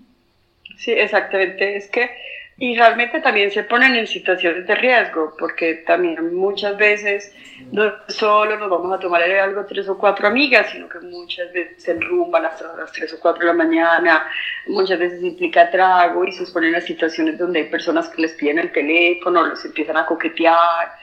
Sí, 0.78 0.92
exactamente, 0.92 1.78
es 1.78 1.90
que 1.90 2.10
y 2.60 2.76
realmente 2.76 3.20
también 3.22 3.52
se 3.52 3.64
ponen 3.64 3.96
en 3.96 4.08
situaciones 4.08 4.66
de 4.66 4.74
riesgo, 4.74 5.36
porque 5.38 5.76
también 5.86 6.36
muchas 6.36 6.76
veces 6.76 7.32
no 7.72 7.94
solo 8.08 8.58
nos 8.58 8.68
vamos 8.68 8.92
a 8.98 9.00
tomar 9.00 9.22
algo 9.22 9.64
tres 9.66 9.88
o 9.88 9.96
cuatro 9.96 10.28
amigas, 10.28 10.72
sino 10.72 10.90
que 10.90 11.00
muchas 11.02 11.54
veces 11.54 11.84
se 11.84 11.92
enrumban 11.92 12.48
hasta 12.48 12.76
las 12.76 12.92
tres 12.92 13.14
o 13.14 13.20
cuatro 13.20 13.42
de 13.42 13.48
la 13.48 13.54
mañana, 13.54 14.28
muchas 14.66 14.98
veces 14.98 15.22
implica 15.22 15.70
trago 15.70 16.26
y 16.26 16.32
se 16.32 16.44
exponen 16.44 16.74
a 16.74 16.82
situaciones 16.82 17.38
donde 17.38 17.60
hay 17.60 17.70
personas 17.70 18.10
que 18.10 18.24
les 18.24 18.34
piden 18.34 18.58
el 18.58 18.72
teléfono, 18.72 19.46
los 19.46 19.64
empiezan 19.64 19.98
a 19.98 20.08
coquetear. 20.08 20.94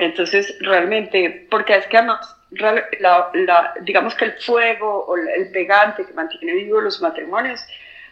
entonces, 0.00 0.54
realmente, 0.60 1.46
porque 1.50 1.76
es 1.76 1.86
que 1.86 1.96
además, 1.96 2.36
la, 2.50 3.72
digamos 3.80 4.14
que 4.14 4.26
el 4.26 4.32
fuego 4.32 5.06
o 5.06 5.16
el 5.16 5.50
pegante 5.50 6.04
que 6.04 6.12
mantiene 6.12 6.52
vivos 6.52 6.82
los 6.82 7.00
matrimonios 7.00 7.64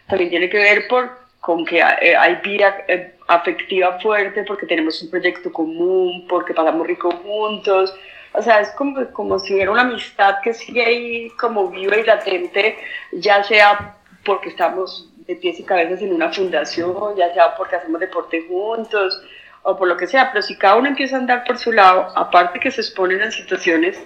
también 0.07 0.31
tiene 0.31 0.49
que 0.49 0.57
ver 0.57 0.87
por 0.87 1.28
con 1.39 1.65
que 1.65 1.79
eh, 1.79 2.15
hay 2.15 2.35
vida 2.43 2.83
eh, 2.87 3.15
afectiva 3.27 3.99
fuerte 3.99 4.43
porque 4.43 4.65
tenemos 4.65 5.01
un 5.01 5.09
proyecto 5.09 5.51
común, 5.51 6.25
porque 6.27 6.53
pasamos 6.53 6.85
rico 6.85 7.11
juntos. 7.11 7.95
O 8.33 8.41
sea, 8.41 8.59
es 8.59 8.69
como, 8.71 9.05
como 9.11 9.39
si 9.39 9.53
hubiera 9.53 9.71
una 9.71 9.81
amistad 9.81 10.35
que 10.43 10.53
sigue 10.53 10.85
ahí 10.85 11.29
como 11.31 11.69
viva 11.69 11.97
y 11.97 12.03
latente, 12.03 12.77
ya 13.13 13.43
sea 13.43 13.95
porque 14.23 14.49
estamos 14.49 15.09
de 15.25 15.35
pies 15.35 15.59
y 15.59 15.63
cabezas 15.63 16.01
en 16.01 16.13
una 16.13 16.31
fundación, 16.31 17.15
ya 17.15 17.33
sea 17.33 17.55
porque 17.55 17.77
hacemos 17.77 17.99
deporte 17.99 18.45
juntos 18.47 19.21
o 19.63 19.77
por 19.77 19.87
lo 19.87 19.97
que 19.97 20.07
sea, 20.07 20.31
pero 20.31 20.41
si 20.41 20.57
cada 20.57 20.75
uno 20.75 20.87
empieza 20.87 21.15
a 21.15 21.19
andar 21.19 21.43
por 21.43 21.57
su 21.57 21.71
lado, 21.71 22.11
aparte 22.15 22.59
que 22.59 22.71
se 22.71 22.81
exponen 22.81 23.21
a 23.21 23.31
situaciones 23.31 23.99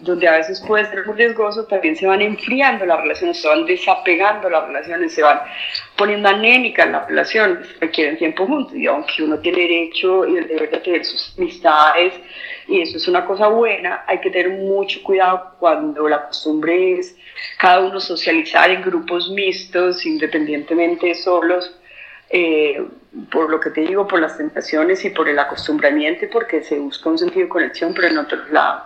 donde 0.00 0.28
a 0.28 0.36
veces 0.36 0.60
puede 0.66 0.84
ser 0.86 1.06
muy 1.06 1.16
riesgoso, 1.16 1.64
también 1.66 1.96
se 1.96 2.06
van 2.06 2.20
enfriando 2.20 2.84
las 2.86 3.00
relaciones, 3.00 3.40
se 3.40 3.48
van 3.48 3.64
desapegando 3.66 4.48
las 4.50 4.66
relaciones, 4.66 5.14
se 5.14 5.22
van 5.22 5.40
poniendo 5.96 6.28
anémicas 6.28 6.88
las 6.90 7.06
relaciones, 7.08 7.80
requieren 7.80 8.16
tiempo 8.16 8.46
juntos, 8.46 8.74
y 8.74 8.86
aunque 8.86 9.22
uno 9.22 9.38
tiene 9.38 9.62
derecho 9.62 10.26
y 10.26 10.36
el 10.36 10.48
deber 10.48 10.70
de 10.70 10.78
tener 10.78 11.04
sus 11.04 11.34
amistades, 11.36 12.14
y 12.66 12.80
eso 12.82 12.96
es 12.96 13.08
una 13.08 13.24
cosa 13.24 13.48
buena, 13.48 14.04
hay 14.06 14.20
que 14.20 14.30
tener 14.30 14.50
mucho 14.50 15.02
cuidado 15.02 15.54
cuando 15.58 16.08
la 16.08 16.26
costumbre 16.26 16.98
es 16.98 17.16
cada 17.58 17.80
uno 17.80 17.98
socializar 17.98 18.70
en 18.70 18.82
grupos 18.82 19.30
mixtos, 19.30 20.04
independientemente 20.06 21.06
de 21.06 21.14
solos, 21.14 21.74
eh, 22.30 22.84
por 23.30 23.50
lo 23.50 23.58
que 23.60 23.70
te 23.70 23.82
digo, 23.82 24.06
por 24.06 24.20
las 24.20 24.36
tentaciones 24.36 25.04
y 25.04 25.10
por 25.10 25.28
el 25.28 25.38
acostumbramiento, 25.38 26.26
porque 26.32 26.62
se 26.62 26.78
busca 26.78 27.08
un 27.10 27.18
sentido 27.18 27.42
de 27.42 27.48
conexión, 27.48 27.92
pero 27.94 28.08
en 28.08 28.18
otro 28.18 28.38
lado. 28.50 28.82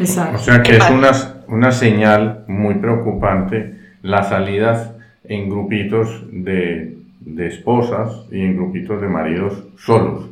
O 0.00 0.38
sea 0.38 0.62
que 0.62 0.76
es 0.76 0.90
una, 0.90 1.10
una 1.48 1.72
señal 1.72 2.44
muy 2.46 2.74
preocupante 2.76 3.74
las 4.02 4.28
salidas 4.28 4.92
en 5.24 5.48
grupitos 5.50 6.24
de, 6.30 6.96
de, 7.20 7.46
esposas 7.46 8.24
y 8.30 8.40
en 8.40 8.56
grupitos 8.56 9.00
de 9.00 9.08
maridos 9.08 9.64
solos. 9.78 10.26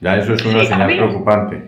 Ya 0.00 0.16
eso 0.16 0.34
es 0.34 0.44
una 0.44 0.64
señal 0.64 0.88
preocupante. 0.88 1.62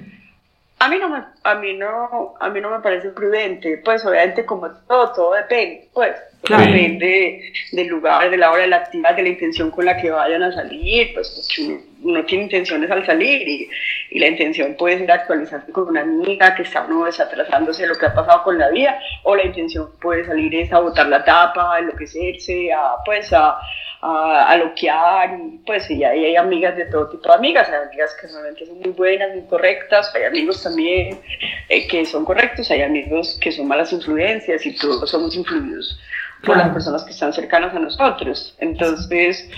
A 0.83 0.89
mí 0.89 0.99
no 0.99 1.09
me, 1.09 1.23
a 1.45 1.55
mí 1.55 1.75
no, 1.75 2.35
a 2.41 2.51
mí 2.51 2.61
no 2.61 2.71
me 2.71 2.81
parece 2.81 3.11
prudente, 3.11 3.81
pues 3.85 4.05
obviamente 4.05 4.45
como 4.45 4.69
todo, 4.89 5.13
todo 5.13 5.35
depende, 5.35 5.89
pues. 5.95 6.17
Depende 6.43 7.53
del 7.71 7.87
lugar, 7.87 8.29
de 8.29 8.37
la 8.37 8.51
hora 8.51 8.63
de 8.63 8.67
la 8.67 8.79
actividad, 8.79 9.15
de 9.15 9.23
la 9.23 9.29
intención 9.29 9.71
con 9.71 9.85
la 9.85 9.97
que 9.97 10.11
vayan 10.11 10.43
a 10.43 10.53
salir, 10.53 11.15
pues 11.15 11.31
porque 11.31 11.85
uno, 12.03 12.25
tiene 12.25 12.45
intenciones 12.45 12.91
al 12.91 13.07
salir 13.07 13.47
y, 13.47 13.69
y, 14.11 14.19
la 14.19 14.27
intención 14.27 14.75
puede 14.77 14.99
ser 14.99 15.13
actualizarse 15.13 15.71
con 15.71 15.87
una 15.87 16.01
amiga 16.01 16.53
que 16.57 16.63
está 16.63 16.85
uno 16.85 17.05
desatrasándose 17.05 17.83
de 17.83 17.89
lo 17.89 17.95
que 17.95 18.07
ha 18.07 18.15
pasado 18.15 18.43
con 18.43 18.59
la 18.59 18.69
vida, 18.71 18.99
o 19.23 19.37
la 19.37 19.45
intención 19.45 19.89
puede 20.01 20.25
salir 20.25 20.53
es 20.53 20.73
a 20.73 20.81
botar 20.81 21.07
la 21.07 21.25
tapa, 21.25 21.79
enloquecerse, 21.79 22.73
a 22.73 22.97
pues 23.05 23.33
a, 23.33 23.57
a, 24.03 24.57
loquear 24.57 25.39
y 25.39 25.59
pues 25.65 25.89
y 25.89 26.03
ahí 26.03 26.25
hay 26.25 26.37
amigas 26.37 26.77
de 26.77 26.87
todo 26.87 27.09
tipo 27.09 27.29
de 27.29 27.35
amigas, 27.35 27.69
hay 27.69 27.87
amigas 27.87 28.15
que 28.21 28.27
realmente 28.27 28.67
son 28.67 28.81
muy 28.81 28.91
buenas, 28.91 29.31
muy 29.33 29.43
correctas, 29.43 30.13
hay 30.15 30.25
amigos 30.25 30.63
también 30.63 31.21
eh, 31.69 31.87
que 31.87 32.05
son 32.05 32.25
correctos, 32.25 32.71
hay 32.73 32.83
amigos 32.83 33.39
que 33.41 33.53
son 33.53 33.69
malas 33.69 33.93
influencias 33.93 34.67
y 34.67 34.77
todos 34.77 35.09
somos 35.09 35.37
influidos 35.37 35.99
por 36.45 36.57
las 36.57 36.71
personas 36.71 37.05
que 37.05 37.13
están 37.13 37.33
cercanas 37.33 37.73
a 37.73 37.79
nosotros. 37.79 38.57
Entonces, 38.59 39.49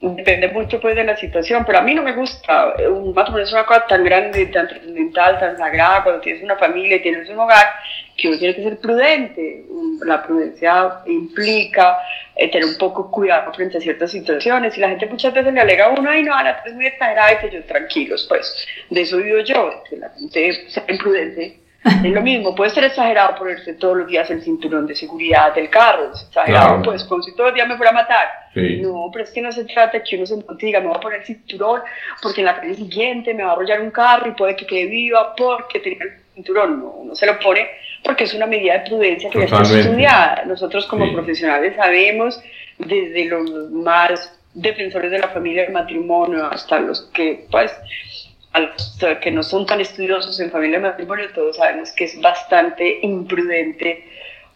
depende 0.00 0.48
mucho 0.48 0.80
pues 0.80 0.96
de 0.96 1.04
la 1.04 1.16
situación, 1.18 1.64
pero 1.66 1.78
a 1.78 1.82
mí 1.82 1.94
no 1.94 2.02
me 2.02 2.14
gusta, 2.14 2.74
un 2.88 3.12
matrimonio 3.12 3.44
es 3.44 3.52
una 3.52 3.66
cosa 3.66 3.86
tan 3.86 4.02
grande, 4.02 4.46
tan 4.46 4.66
trascendental, 4.66 5.38
tan 5.38 5.58
sagrada, 5.58 6.02
cuando 6.02 6.22
tienes 6.22 6.42
una 6.42 6.56
familia 6.56 6.96
y 6.96 7.02
tienes 7.02 7.28
un 7.28 7.38
hogar, 7.38 7.66
que 8.16 8.28
uno 8.28 8.38
tiene 8.38 8.54
que 8.54 8.62
ser 8.62 8.78
prudente, 8.78 9.66
la 10.04 10.22
prudencia 10.22 11.00
implica 11.06 11.98
eh, 12.40 12.50
tener 12.50 12.66
un 12.66 12.78
poco 12.78 13.10
cuidado 13.10 13.52
frente 13.52 13.76
a 13.76 13.80
ciertas 13.82 14.10
situaciones, 14.10 14.74
y 14.78 14.80
la 14.80 14.88
gente 14.88 15.04
muchas 15.04 15.34
veces 15.34 15.52
le 15.52 15.60
alega 15.60 15.84
a 15.84 15.88
uno, 15.90 16.08
ay 16.08 16.22
no, 16.22 16.34
Ana, 16.34 16.56
tú 16.56 16.62
eres 16.64 16.74
muy 16.74 16.86
exagerada, 16.86 17.34
y 17.34 17.36
que 17.36 17.54
yo, 17.54 17.64
tranquilos, 17.64 18.24
pues, 18.30 18.66
de 18.88 19.02
eso 19.02 19.18
vivo 19.18 19.40
yo, 19.40 19.84
que 19.88 19.98
la 19.98 20.08
gente 20.08 20.70
sea 20.70 20.84
imprudente, 20.88 21.60
es 21.84 22.12
lo 22.12 22.22
mismo, 22.22 22.54
puede 22.54 22.70
ser 22.70 22.84
exagerado 22.84 23.36
ponerse 23.36 23.74
todos 23.74 23.98
los 23.98 24.06
días 24.06 24.30
el 24.30 24.40
cinturón 24.40 24.86
de 24.86 24.94
seguridad 24.94 25.54
del 25.54 25.68
carro, 25.68 26.12
es 26.14 26.22
exagerado, 26.22 26.80
pues 26.82 27.04
como 27.04 27.22
si 27.22 27.32
todos 27.32 27.50
los 27.50 27.54
días 27.54 27.68
me 27.68 27.76
fuera 27.76 27.90
a 27.90 27.94
matar. 27.94 28.28
No, 28.54 29.10
pero 29.12 29.24
es 29.24 29.30
que 29.30 29.42
no 29.42 29.52
se 29.52 29.64
trata 29.66 30.02
que 30.02 30.16
uno 30.16 30.24
se 30.24 30.36
diga, 30.58 30.80
me 30.80 30.88
voy 30.88 30.96
a 30.96 31.00
poner 31.00 31.20
el 31.20 31.26
cinturón 31.26 31.82
porque 32.22 32.40
en 32.40 32.46
la 32.46 32.58
calle 32.58 32.74
siguiente 32.74 33.32
me 33.34 33.44
va 33.44 33.50
a 33.50 33.52
arrollar 33.52 33.80
un 33.82 33.90
carro 33.90 34.28
y 34.28 34.32
puede 34.32 34.56
que 34.56 34.66
quede 34.66 34.86
viva 34.86 35.34
porque 35.36 35.78
tenga 35.78 36.04
el 36.06 36.12
cinturón. 36.34 36.80
No, 36.80 36.88
uno 36.88 37.14
se 37.14 37.26
lo 37.26 37.38
pone 37.38 37.68
porque 38.04 38.24
es 38.24 38.34
una 38.34 38.46
medida 38.46 38.78
de 38.78 38.88
prudencia 38.88 39.30
que 39.30 39.38
ya 39.40 39.44
está 39.44 39.62
estudiada. 39.62 40.44
Nosotros 40.46 40.86
como 40.86 41.12
profesionales 41.12 41.76
sabemos, 41.76 42.40
desde 42.78 43.26
los 43.26 43.70
más 43.70 44.36
defensores 44.54 45.10
de 45.10 45.18
la 45.18 45.28
familia 45.28 45.62
del 45.62 45.72
matrimonio 45.72 46.46
hasta 46.46 46.80
los 46.80 47.02
que 47.12 47.46
pues 47.50 47.72
a 48.52 48.60
los 48.60 48.98
que 49.20 49.30
no 49.30 49.42
son 49.44 49.64
tan 49.64 49.80
estudiosos 49.80 50.40
en 50.40 50.50
familia 50.50 50.78
de 50.78 50.88
matrimonio, 50.88 51.28
todos 51.32 51.56
sabemos 51.56 51.92
que 51.92 52.04
es 52.04 52.20
bastante 52.20 52.98
imprudente 53.02 54.04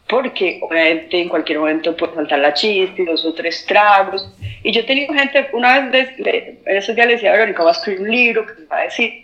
porque 0.08 0.58
obviamente 0.62 1.20
en 1.20 1.28
cualquier 1.28 1.60
momento 1.60 1.96
puede 1.96 2.14
saltar 2.14 2.40
la 2.40 2.52
chiste 2.52 3.02
y 3.02 3.04
dos 3.06 3.24
o 3.24 3.32
tres 3.32 3.64
tragos. 3.66 4.28
Y 4.62 4.72
yo 4.72 4.80
he 4.80 4.84
tenido 4.84 5.14
gente, 5.14 5.48
una 5.52 5.88
vez 5.88 6.10
en 6.18 6.58
esos 6.76 6.94
días 6.94 7.06
le 7.06 7.14
decía 7.14 7.30
a 7.30 7.36
Verónica, 7.36 7.62
va 7.62 7.70
a 7.70 7.72
escribir 7.72 8.00
un 8.02 8.10
libro 8.10 8.46
que 8.46 8.64
va 8.66 8.80
a 8.80 8.84
decir, 8.84 9.23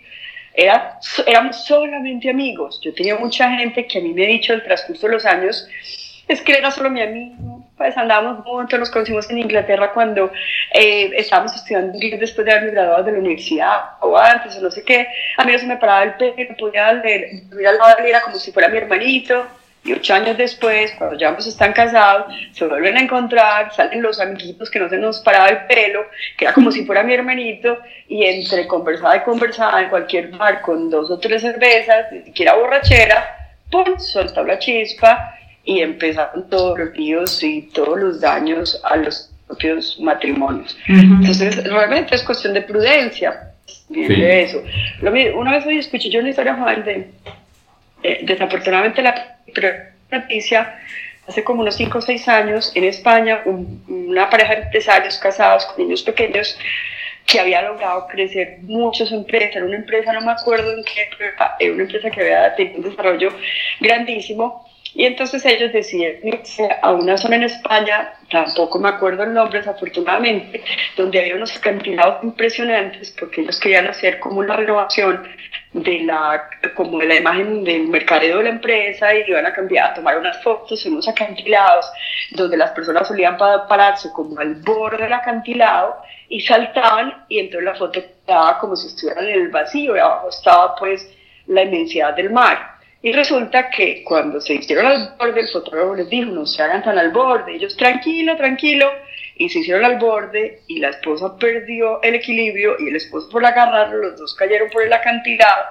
era, 0.53 0.99
éramos 1.25 1.65
solamente 1.65 2.29
amigos. 2.29 2.79
Yo 2.83 2.93
tenía 2.93 3.15
mucha 3.17 3.49
gente 3.57 3.85
que 3.87 3.99
a 3.99 4.01
mí 4.01 4.13
me 4.13 4.25
ha 4.25 4.27
dicho 4.27 4.53
el 4.53 4.63
transcurso 4.63 5.07
de 5.07 5.13
los 5.13 5.25
años, 5.25 5.67
es 6.27 6.41
que 6.41 6.53
era 6.53 6.71
solo 6.71 6.89
mi 6.89 7.01
amigo, 7.01 7.65
pues 7.77 7.97
andábamos 7.97 8.45
juntos, 8.45 8.79
nos 8.79 8.89
conocimos 8.89 9.29
en 9.29 9.39
Inglaterra 9.39 9.91
cuando 9.91 10.31
eh, 10.73 11.11
estábamos 11.15 11.55
estudiando 11.55 11.97
inglés 11.97 12.19
después 12.19 12.45
de 12.45 12.51
haberme 12.51 12.71
graduado 12.71 13.03
de 13.03 13.11
la 13.11 13.19
universidad 13.19 13.81
o 14.01 14.17
antes 14.17 14.55
o 14.57 14.61
no 14.61 14.71
sé 14.71 14.83
qué. 14.83 15.07
A 15.37 15.43
mí 15.43 15.51
no 15.51 15.59
se 15.59 15.65
me 15.65 15.77
paraba 15.77 16.03
el 16.03 16.13
pelo, 16.15 16.55
podía 16.57 16.93
leer, 16.93 17.31
de 17.49 17.63
él 17.65 17.77
era 18.05 18.21
como 18.21 18.37
si 18.37 18.51
fuera 18.51 18.69
mi 18.69 18.77
hermanito. 18.77 19.45
Y 19.83 19.93
ocho 19.93 20.13
años 20.13 20.37
después, 20.37 20.91
cuando 20.97 21.17
ya 21.17 21.29
ambos 21.29 21.47
están 21.47 21.73
casados, 21.73 22.31
se 22.51 22.67
vuelven 22.67 22.97
a 22.97 23.01
encontrar, 23.01 23.73
salen 23.73 24.01
los 24.03 24.19
amiguitos 24.19 24.69
que 24.69 24.79
no 24.79 24.87
se 24.87 24.97
nos 24.97 25.19
paraba 25.21 25.47
el 25.47 25.65
pelo, 25.65 26.05
que 26.37 26.45
era 26.45 26.53
como 26.53 26.71
si 26.71 26.85
fuera 26.85 27.01
mi 27.01 27.13
hermanito, 27.13 27.79
y 28.07 28.23
entre 28.25 28.67
conversada 28.67 29.17
y 29.17 29.21
conversada 29.21 29.81
en 29.81 29.89
cualquier 29.89 30.29
bar 30.29 30.61
con 30.61 30.91
dos 30.91 31.09
o 31.09 31.17
tres 31.17 31.41
cervezas, 31.41 32.11
ni 32.11 32.21
siquiera 32.21 32.55
borrachera, 32.55 33.55
¡pum! 33.71 33.97
soltó 33.97 34.43
la 34.43 34.59
chispa 34.59 35.35
y 35.63 35.79
empezaron 35.81 36.47
todos 36.49 36.77
los 36.77 36.95
líos 36.95 37.43
y 37.43 37.63
todos 37.73 37.99
los 37.99 38.21
daños 38.21 38.79
a 38.83 38.97
los 38.97 39.31
propios 39.47 39.99
matrimonios. 39.99 40.77
Entonces, 40.87 41.63
realmente 41.63 42.15
es 42.15 42.23
cuestión 42.23 42.53
de 42.53 42.61
prudencia. 42.61 43.47
De 43.89 44.43
eso. 44.43 44.63
Lo, 45.01 45.11
una 45.11 45.51
vez 45.51 45.65
hoy 45.65 45.77
escuché 45.77 46.09
yo 46.09 46.19
una 46.21 46.29
historia 46.29 46.55
joven 46.55 46.83
de, 46.85 47.11
eh, 48.03 48.19
desafortunadamente 48.23 49.01
la 49.01 49.37
noticia, 50.11 50.79
hace 51.27 51.43
como 51.43 51.61
unos 51.61 51.75
5 51.75 51.97
o 51.97 52.01
6 52.01 52.27
años, 52.27 52.71
en 52.75 52.83
España, 52.83 53.41
una 53.45 54.29
pareja 54.29 54.55
de 54.55 54.61
empresarios 54.63 55.17
casados 55.17 55.65
con 55.65 55.83
niños 55.83 56.03
pequeños 56.03 56.57
que 57.25 57.39
había 57.39 57.61
logrado 57.61 58.07
crecer 58.07 58.57
mucho 58.63 59.05
su 59.05 59.15
empresa, 59.15 59.57
era 59.59 59.65
una 59.65 59.77
empresa, 59.77 60.11
no 60.11 60.21
me 60.21 60.31
acuerdo 60.31 60.73
en 60.73 60.83
qué, 60.83 61.07
era 61.59 61.73
una 61.73 61.83
empresa 61.83 62.09
que 62.09 62.21
había 62.21 62.55
tenido 62.55 62.77
un 62.79 62.89
desarrollo 62.89 63.29
grandísimo, 63.79 64.67
y 64.93 65.05
entonces 65.05 65.45
ellos 65.45 65.71
deciden 65.71 66.19
irse 66.23 66.67
a 66.81 66.91
una 66.91 67.17
zona 67.17 67.37
en 67.37 67.43
España, 67.43 68.13
tampoco 68.29 68.77
me 68.79 68.89
acuerdo 68.89 69.23
el 69.23 69.33
nombre 69.33 69.59
desafortunadamente, 69.59 70.63
donde 70.97 71.19
había 71.19 71.35
unos 71.35 71.55
acantilados 71.55 72.23
impresionantes 72.23 73.15
porque 73.17 73.41
ellos 73.41 73.59
querían 73.59 73.87
hacer 73.87 74.19
como 74.19 74.39
una 74.39 74.55
renovación 74.55 75.25
de 75.73 76.01
la, 76.01 76.49
como 76.75 76.99
de 76.99 77.05
la 77.05 77.15
imagen 77.15 77.63
del 77.63 77.87
mercadeo 77.87 78.39
de 78.39 78.43
la 78.43 78.49
empresa 78.49 79.15
y 79.15 79.23
iban 79.27 79.45
a 79.45 79.53
cambiar, 79.53 79.91
a 79.91 79.93
tomar 79.93 80.17
unas 80.17 80.43
fotos 80.43 80.85
en 80.85 80.93
unos 80.93 81.07
acantilados 81.07 81.89
donde 82.31 82.57
las 82.57 82.71
personas 82.71 83.07
solían 83.07 83.37
pararse 83.37 84.09
como 84.11 84.37
al 84.39 84.55
borde 84.55 85.03
del 85.03 85.13
acantilado 85.13 86.01
y 86.27 86.41
saltaban 86.41 87.25
y 87.29 87.39
entonces 87.39 87.63
la 87.63 87.75
foto 87.75 88.01
quedaba 88.25 88.59
como 88.59 88.75
si 88.75 88.87
estuvieran 88.87 89.25
en 89.25 89.41
el 89.41 89.49
vacío 89.49 89.95
y 89.95 89.99
abajo 89.99 90.29
estaba 90.29 90.75
pues 90.75 91.09
la 91.47 91.63
inmensidad 91.63 92.13
del 92.13 92.31
mar. 92.31 92.80
Y 93.03 93.11
resulta 93.13 93.69
que 93.69 94.03
cuando 94.03 94.39
se 94.39 94.53
hicieron 94.53 94.85
al 94.85 95.15
borde, 95.17 95.41
el 95.41 95.47
fotógrafo 95.47 95.95
les 95.95 96.09
dijo, 96.09 96.31
no 96.31 96.45
se 96.45 96.61
hagan 96.61 96.83
tan 96.83 96.97
al 96.99 97.11
borde. 97.11 97.55
Ellos, 97.55 97.75
tranquilo, 97.75 98.37
tranquilo. 98.37 98.91
Y 99.37 99.49
se 99.49 99.59
hicieron 99.59 99.83
al 99.85 99.97
borde 99.97 100.59
y 100.67 100.79
la 100.79 100.89
esposa 100.89 101.35
perdió 101.37 102.01
el 102.03 102.13
equilibrio 102.13 102.75
y 102.79 102.89
el 102.89 102.95
esposo 102.95 103.27
por 103.29 103.43
agarrarlo, 103.43 103.97
los 103.97 104.19
dos 104.19 104.35
cayeron 104.35 104.69
por 104.69 104.83
el 104.83 104.93
acantilado 104.93 105.65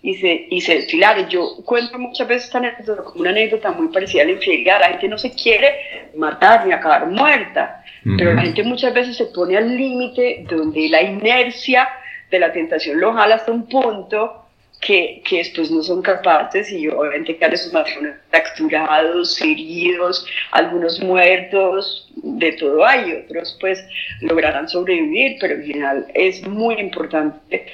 y 0.00 0.14
se, 0.16 0.46
y 0.50 0.60
se 0.62 0.76
desfilaron. 0.76 1.28
Yo 1.28 1.56
cuento 1.64 1.98
muchas 1.98 2.28
veces 2.28 2.44
esta 2.44 2.58
anécdota 2.58 3.02
como 3.02 3.20
una 3.20 3.30
anécdota 3.30 3.72
muy 3.72 3.88
parecida 3.88 4.22
a 4.22 4.26
la 4.26 4.32
infidelidad. 4.32 4.80
La 4.80 4.88
gente 4.88 5.08
no 5.08 5.18
se 5.18 5.34
quiere 5.34 6.10
matar 6.16 6.66
ni 6.66 6.72
acabar 6.72 7.06
muerta, 7.06 7.82
pero 8.16 8.32
la 8.32 8.42
gente 8.42 8.62
muchas 8.62 8.94
veces 8.94 9.16
se 9.16 9.26
pone 9.26 9.56
al 9.56 9.76
límite 9.76 10.46
donde 10.48 10.88
la 10.88 11.02
inercia 11.02 11.88
de 12.30 12.38
la 12.38 12.52
tentación 12.52 13.00
lo 13.00 13.12
jala 13.12 13.36
hasta 13.36 13.52
un 13.52 13.66
punto 13.66 14.43
que, 14.84 15.22
que, 15.24 15.38
después 15.38 15.70
no 15.70 15.82
son 15.82 16.02
capaces 16.02 16.70
y 16.70 16.88
obviamente 16.88 17.36
que 17.36 17.56
sus 17.56 17.72
matrimonios 17.72 18.16
fracturados, 18.30 19.40
heridos, 19.40 20.26
algunos 20.50 21.00
muertos, 21.00 22.08
de 22.16 22.52
todo 22.52 22.84
hay, 22.84 23.12
otros 23.12 23.56
pues 23.60 23.84
lograrán 24.20 24.68
sobrevivir, 24.68 25.36
pero 25.40 25.54
en 25.54 25.64
general 25.64 26.06
es 26.14 26.46
muy 26.46 26.74
importante 26.74 27.66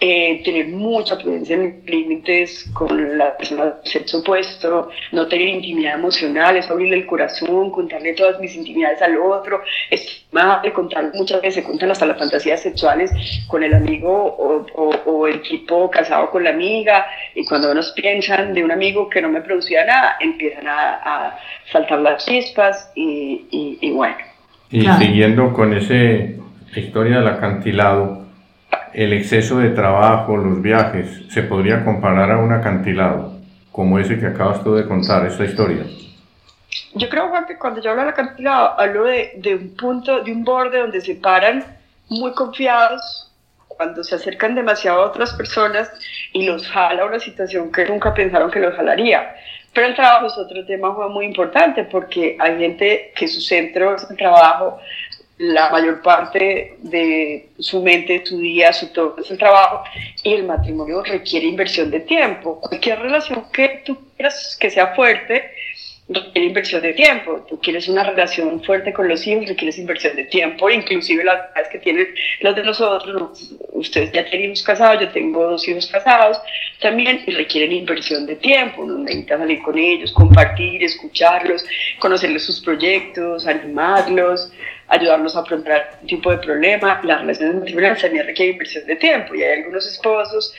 eh, 0.00 0.42
tener 0.44 0.68
mucha 0.68 1.18
prudencia 1.18 1.56
en 1.56 1.82
límites 1.86 2.70
con 2.72 3.18
la 3.18 3.36
persona 3.36 3.64
del 3.66 3.74
sexo 3.84 4.20
opuesto, 4.20 4.88
no 5.12 5.28
tener 5.28 5.48
intimidad 5.48 5.94
emocional, 5.96 6.56
es 6.56 6.70
abrirle 6.70 6.96
el 6.96 7.06
corazón, 7.06 7.70
contarle 7.70 8.14
todas 8.14 8.40
mis 8.40 8.54
intimidades 8.56 9.02
al 9.02 9.18
otro, 9.18 9.62
es 9.90 10.26
de 10.62 10.72
contar, 10.72 11.10
muchas 11.14 11.42
veces 11.42 11.56
se 11.56 11.62
cuentan 11.64 11.90
hasta 11.90 12.06
las 12.06 12.18
fantasías 12.18 12.62
sexuales 12.62 13.10
con 13.46 13.62
el 13.62 13.74
amigo 13.74 14.10
o, 14.10 14.64
o, 15.04 15.26
el 15.26 15.42
tipo 15.42 15.90
casado 15.90 16.30
con 16.30 16.44
la 16.44 16.50
amiga, 16.50 17.06
y 17.34 17.44
cuando 17.44 17.74
nos 17.74 17.92
piensan 17.92 18.54
de 18.54 18.64
un 18.64 18.70
amigo 18.70 19.08
que 19.08 19.20
no 19.20 19.28
me 19.28 19.42
producía 19.42 19.84
nada, 19.84 20.16
empiezan 20.20 20.66
a, 20.66 20.94
a 21.04 21.38
saltar 21.70 21.98
las 22.00 22.24
chispas 22.24 22.90
y, 22.94 23.78
y, 23.80 23.90
bueno. 23.90 24.16
Y 24.70 24.86
siguiendo 24.98 25.52
con 25.52 25.76
ese 25.76 26.36
historia 26.74 27.18
del 27.18 27.28
acantilado, 27.28 28.29
el 28.94 29.12
exceso 29.12 29.58
de 29.58 29.70
trabajo, 29.70 30.36
los 30.36 30.60
viajes, 30.60 31.22
se 31.28 31.42
podría 31.42 31.84
comparar 31.84 32.30
a 32.30 32.38
un 32.38 32.52
acantilado, 32.52 33.34
como 33.72 33.98
ese 33.98 34.18
que 34.18 34.26
acabas 34.26 34.62
tú 34.62 34.74
de 34.74 34.86
contar, 34.86 35.26
esta 35.26 35.44
historia. 35.44 35.84
Yo 36.94 37.08
creo, 37.08 37.28
Juan, 37.28 37.46
que 37.46 37.58
cuando 37.58 37.80
yo 37.80 37.90
hablo 37.90 38.02
de 38.02 38.10
acantilado, 38.10 38.78
hablo 38.78 39.04
de, 39.04 39.32
de 39.36 39.54
un 39.54 39.76
punto, 39.76 40.22
de 40.22 40.32
un 40.32 40.44
borde 40.44 40.78
donde 40.78 41.00
se 41.00 41.14
paran 41.14 41.64
muy 42.08 42.32
confiados, 42.32 43.30
cuando 43.80 44.04
se 44.04 44.14
acercan 44.14 44.54
demasiado 44.54 45.00
a 45.00 45.06
otras 45.06 45.32
personas 45.32 45.90
y 46.34 46.44
los 46.44 46.68
jala 46.68 47.06
una 47.06 47.18
situación 47.18 47.72
que 47.72 47.86
nunca 47.86 48.12
pensaron 48.12 48.50
que 48.50 48.60
los 48.60 48.74
jalaría. 48.74 49.34
Pero 49.72 49.86
el 49.86 49.94
trabajo 49.94 50.26
es 50.26 50.36
otro 50.36 50.66
tema 50.66 50.90
muy 51.08 51.24
importante 51.24 51.84
porque 51.84 52.36
hay 52.38 52.58
gente 52.58 53.12
que 53.16 53.26
su 53.26 53.40
centro 53.40 53.94
es 53.94 54.06
el 54.10 54.16
trabajo, 54.16 54.80
la 55.40 55.70
mayor 55.70 56.02
parte 56.02 56.76
de 56.82 57.48
su 57.58 57.82
mente, 57.82 58.22
su 58.26 58.38
día, 58.38 58.74
su 58.74 58.88
todo 58.92 59.16
trabajo 59.38 59.84
y 60.22 60.34
el 60.34 60.44
matrimonio 60.44 61.02
requiere 61.02 61.46
inversión 61.46 61.90
de 61.90 62.00
tiempo. 62.00 62.60
Cualquier 62.60 63.00
relación 63.00 63.46
que 63.50 63.82
tú 63.86 63.96
quieras 64.16 64.58
que 64.60 64.70
sea 64.70 64.88
fuerte 64.94 65.50
requiere 66.10 66.48
inversión 66.48 66.82
de 66.82 66.92
tiempo. 66.92 67.46
Tú 67.48 67.58
quieres 67.58 67.88
una 67.88 68.04
relación 68.04 68.62
fuerte 68.64 68.92
con 68.92 69.08
los 69.08 69.26
hijos, 69.26 69.48
requieres 69.48 69.78
inversión 69.78 70.14
de 70.14 70.24
tiempo, 70.24 70.68
inclusive 70.68 71.24
las 71.24 71.68
que 71.70 71.78
tienen 71.78 72.08
los 72.40 72.54
de 72.54 72.62
nosotros, 72.62 73.54
ustedes 73.72 74.12
ya 74.12 74.28
tenemos 74.28 74.62
casados, 74.62 75.00
yo 75.00 75.08
tengo 75.08 75.42
dos 75.42 75.66
hijos 75.68 75.86
casados, 75.86 76.38
también 76.80 77.24
requieren 77.26 77.72
inversión 77.72 78.26
de 78.26 78.36
tiempo, 78.36 78.84
donde 78.84 79.10
necesitas 79.10 79.38
salir 79.38 79.62
con 79.62 79.78
ellos, 79.78 80.12
compartir, 80.12 80.82
escucharlos, 80.82 81.64
conocerles 81.98 82.44
sus 82.44 82.60
proyectos, 82.60 83.46
animarlos, 83.46 84.52
ayudarlos 84.90 85.36
a 85.36 85.40
afrontar 85.40 85.98
un 86.02 86.06
tipo 86.06 86.30
de 86.30 86.38
problema. 86.38 87.00
Las 87.04 87.20
relaciones 87.20 87.54
matrimoniales 87.56 88.02
también 88.02 88.26
requieren 88.26 88.54
inversión 88.54 88.86
de 88.86 88.96
tiempo 88.96 89.34
y 89.34 89.42
hay 89.42 89.60
algunos 89.60 89.86
esposos 89.86 90.54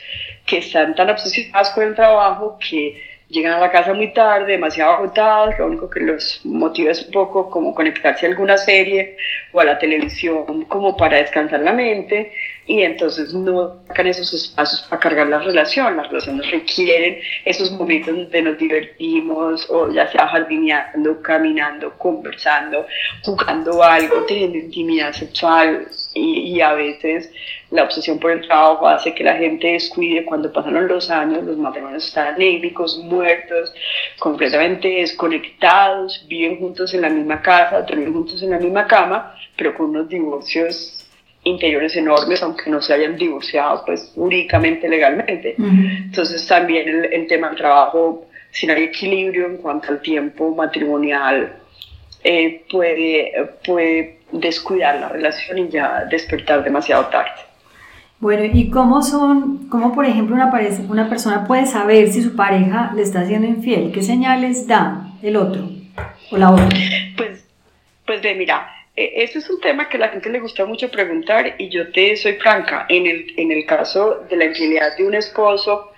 que 0.46 0.58
están 0.58 0.94
tan 0.94 1.10
obsesionados 1.10 1.70
con 1.70 1.84
el 1.84 1.94
trabajo 1.94 2.58
que 2.58 3.00
llegan 3.32 3.54
a 3.54 3.60
la 3.60 3.70
casa 3.70 3.94
muy 3.94 4.12
tarde, 4.12 4.52
demasiado 4.52 4.92
agotados, 4.92 5.58
lo 5.58 5.66
único 5.66 5.88
que 5.88 6.00
los 6.00 6.40
motiva 6.44 6.90
es 6.90 7.06
un 7.06 7.12
poco 7.12 7.48
como 7.48 7.74
conectarse 7.74 8.26
a 8.26 8.28
alguna 8.28 8.58
serie 8.58 9.16
o 9.52 9.60
a 9.60 9.64
la 9.64 9.78
televisión 9.78 10.64
como 10.68 10.96
para 10.96 11.16
descansar 11.16 11.60
la 11.60 11.72
mente 11.72 12.30
y 12.66 12.82
entonces 12.82 13.32
no 13.32 13.82
sacan 13.88 14.06
esos 14.06 14.32
espacios 14.34 14.82
para 14.82 15.00
cargar 15.00 15.26
la 15.28 15.38
relación. 15.38 15.96
Las 15.96 16.08
relaciones 16.08 16.50
requieren 16.50 17.18
esos 17.44 17.72
momentos 17.72 18.14
donde 18.14 18.42
nos 18.42 18.58
divertimos 18.58 19.66
o 19.70 19.90
ya 19.90 20.06
sea 20.12 20.28
jardineando, 20.28 21.20
caminando, 21.22 21.92
conversando, 21.98 22.86
jugando 23.22 23.82
algo, 23.82 24.24
teniendo 24.26 24.58
intimidad 24.58 25.12
sexual 25.12 25.88
y, 26.14 26.54
y 26.54 26.60
a 26.60 26.72
veces 26.74 27.30
la 27.70 27.84
obsesión 27.84 28.18
por 28.18 28.30
el 28.30 28.46
trabajo 28.46 28.86
hace 28.86 29.14
que 29.14 29.24
la 29.24 29.36
gente 29.36 29.68
descuide 29.68 30.24
cuando 30.24 30.52
pasaron 30.52 30.86
los 30.88 31.10
años, 31.10 31.44
los 31.44 31.56
matrimonios 31.56 32.06
están 32.06 32.34
anémicos, 32.34 32.98
muertos, 32.98 33.72
completamente 34.18 34.88
desconectados, 34.88 36.24
viven 36.28 36.58
juntos 36.58 36.92
en 36.94 37.02
la 37.02 37.08
misma 37.08 37.40
casa, 37.40 37.82
duermen 37.82 38.12
juntos 38.12 38.42
en 38.42 38.50
la 38.50 38.58
misma 38.58 38.86
cama, 38.86 39.34
pero 39.56 39.74
con 39.74 39.90
unos 39.90 40.08
divorcios 40.08 40.98
interiores 41.44 41.96
enormes, 41.96 42.42
aunque 42.42 42.70
no 42.70 42.80
se 42.80 42.94
hayan 42.94 43.16
divorciado 43.16 43.84
pues 43.84 44.12
jurídicamente, 44.14 44.88
legalmente. 44.88 45.56
Entonces 45.58 46.46
también 46.46 46.88
el, 46.88 47.04
el, 47.12 47.26
tema 47.26 47.48
del 47.48 47.56
trabajo, 47.56 48.26
si 48.50 48.66
no 48.66 48.74
hay 48.74 48.84
equilibrio 48.84 49.46
en 49.46 49.56
cuanto 49.56 49.88
al 49.88 50.00
tiempo 50.02 50.54
matrimonial, 50.54 51.56
eh, 52.22 52.64
puede, 52.70 53.32
puede 53.64 54.21
descuidar 54.32 54.98
la 54.98 55.08
relación 55.08 55.58
y 55.58 55.68
ya 55.68 56.04
despertar 56.10 56.64
demasiado 56.64 57.06
tarde. 57.06 57.30
Bueno, 58.18 58.44
¿y 58.44 58.70
cómo 58.70 59.02
son, 59.02 59.68
cómo 59.68 59.92
por 59.92 60.06
ejemplo 60.06 60.36
una, 60.36 60.50
una 60.88 61.08
persona 61.08 61.44
puede 61.44 61.66
saber 61.66 62.08
si 62.08 62.22
su 62.22 62.36
pareja 62.36 62.92
le 62.94 63.02
está 63.02 63.26
siendo 63.26 63.48
infiel? 63.48 63.90
¿Qué 63.92 64.00
señales 64.00 64.66
da 64.68 65.08
el 65.22 65.36
otro 65.36 65.68
o 66.30 66.36
la 66.36 66.52
otra? 66.52 66.68
Pues, 67.16 67.44
pues 68.06 68.22
ve, 68.22 68.36
mira, 68.36 68.68
e, 68.94 69.24
ese 69.24 69.40
es 69.40 69.50
un 69.50 69.60
tema 69.60 69.88
que 69.88 69.96
a 69.96 70.00
la 70.00 70.08
gente 70.10 70.30
le 70.30 70.38
gusta 70.38 70.64
mucho 70.64 70.88
preguntar 70.88 71.56
y 71.58 71.68
yo 71.68 71.90
te 71.90 72.16
soy 72.16 72.34
franca, 72.34 72.86
en 72.88 73.06
el, 73.06 73.34
en 73.36 73.50
el 73.50 73.66
caso 73.66 74.24
de 74.30 74.36
la 74.36 74.44
infidelidad 74.44 74.96
de 74.96 75.04
un 75.04 75.14
esposo, 75.14 75.92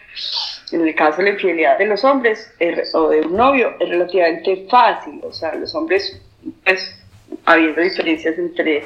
en 0.72 0.86
el 0.86 0.94
caso 0.94 1.18
de 1.18 1.24
la 1.24 1.30
infidelidad 1.30 1.76
de 1.76 1.86
los 1.86 2.04
hombres 2.04 2.54
o 2.94 3.08
de 3.10 3.20
un 3.20 3.36
novio, 3.36 3.74
es 3.78 3.88
relativamente 3.88 4.66
fácil, 4.70 5.20
o 5.22 5.32
sea, 5.32 5.54
los 5.56 5.74
hombres, 5.74 6.22
pues, 6.64 7.03
habiendo 7.44 7.80
diferencias 7.80 8.38
entre 8.38 8.84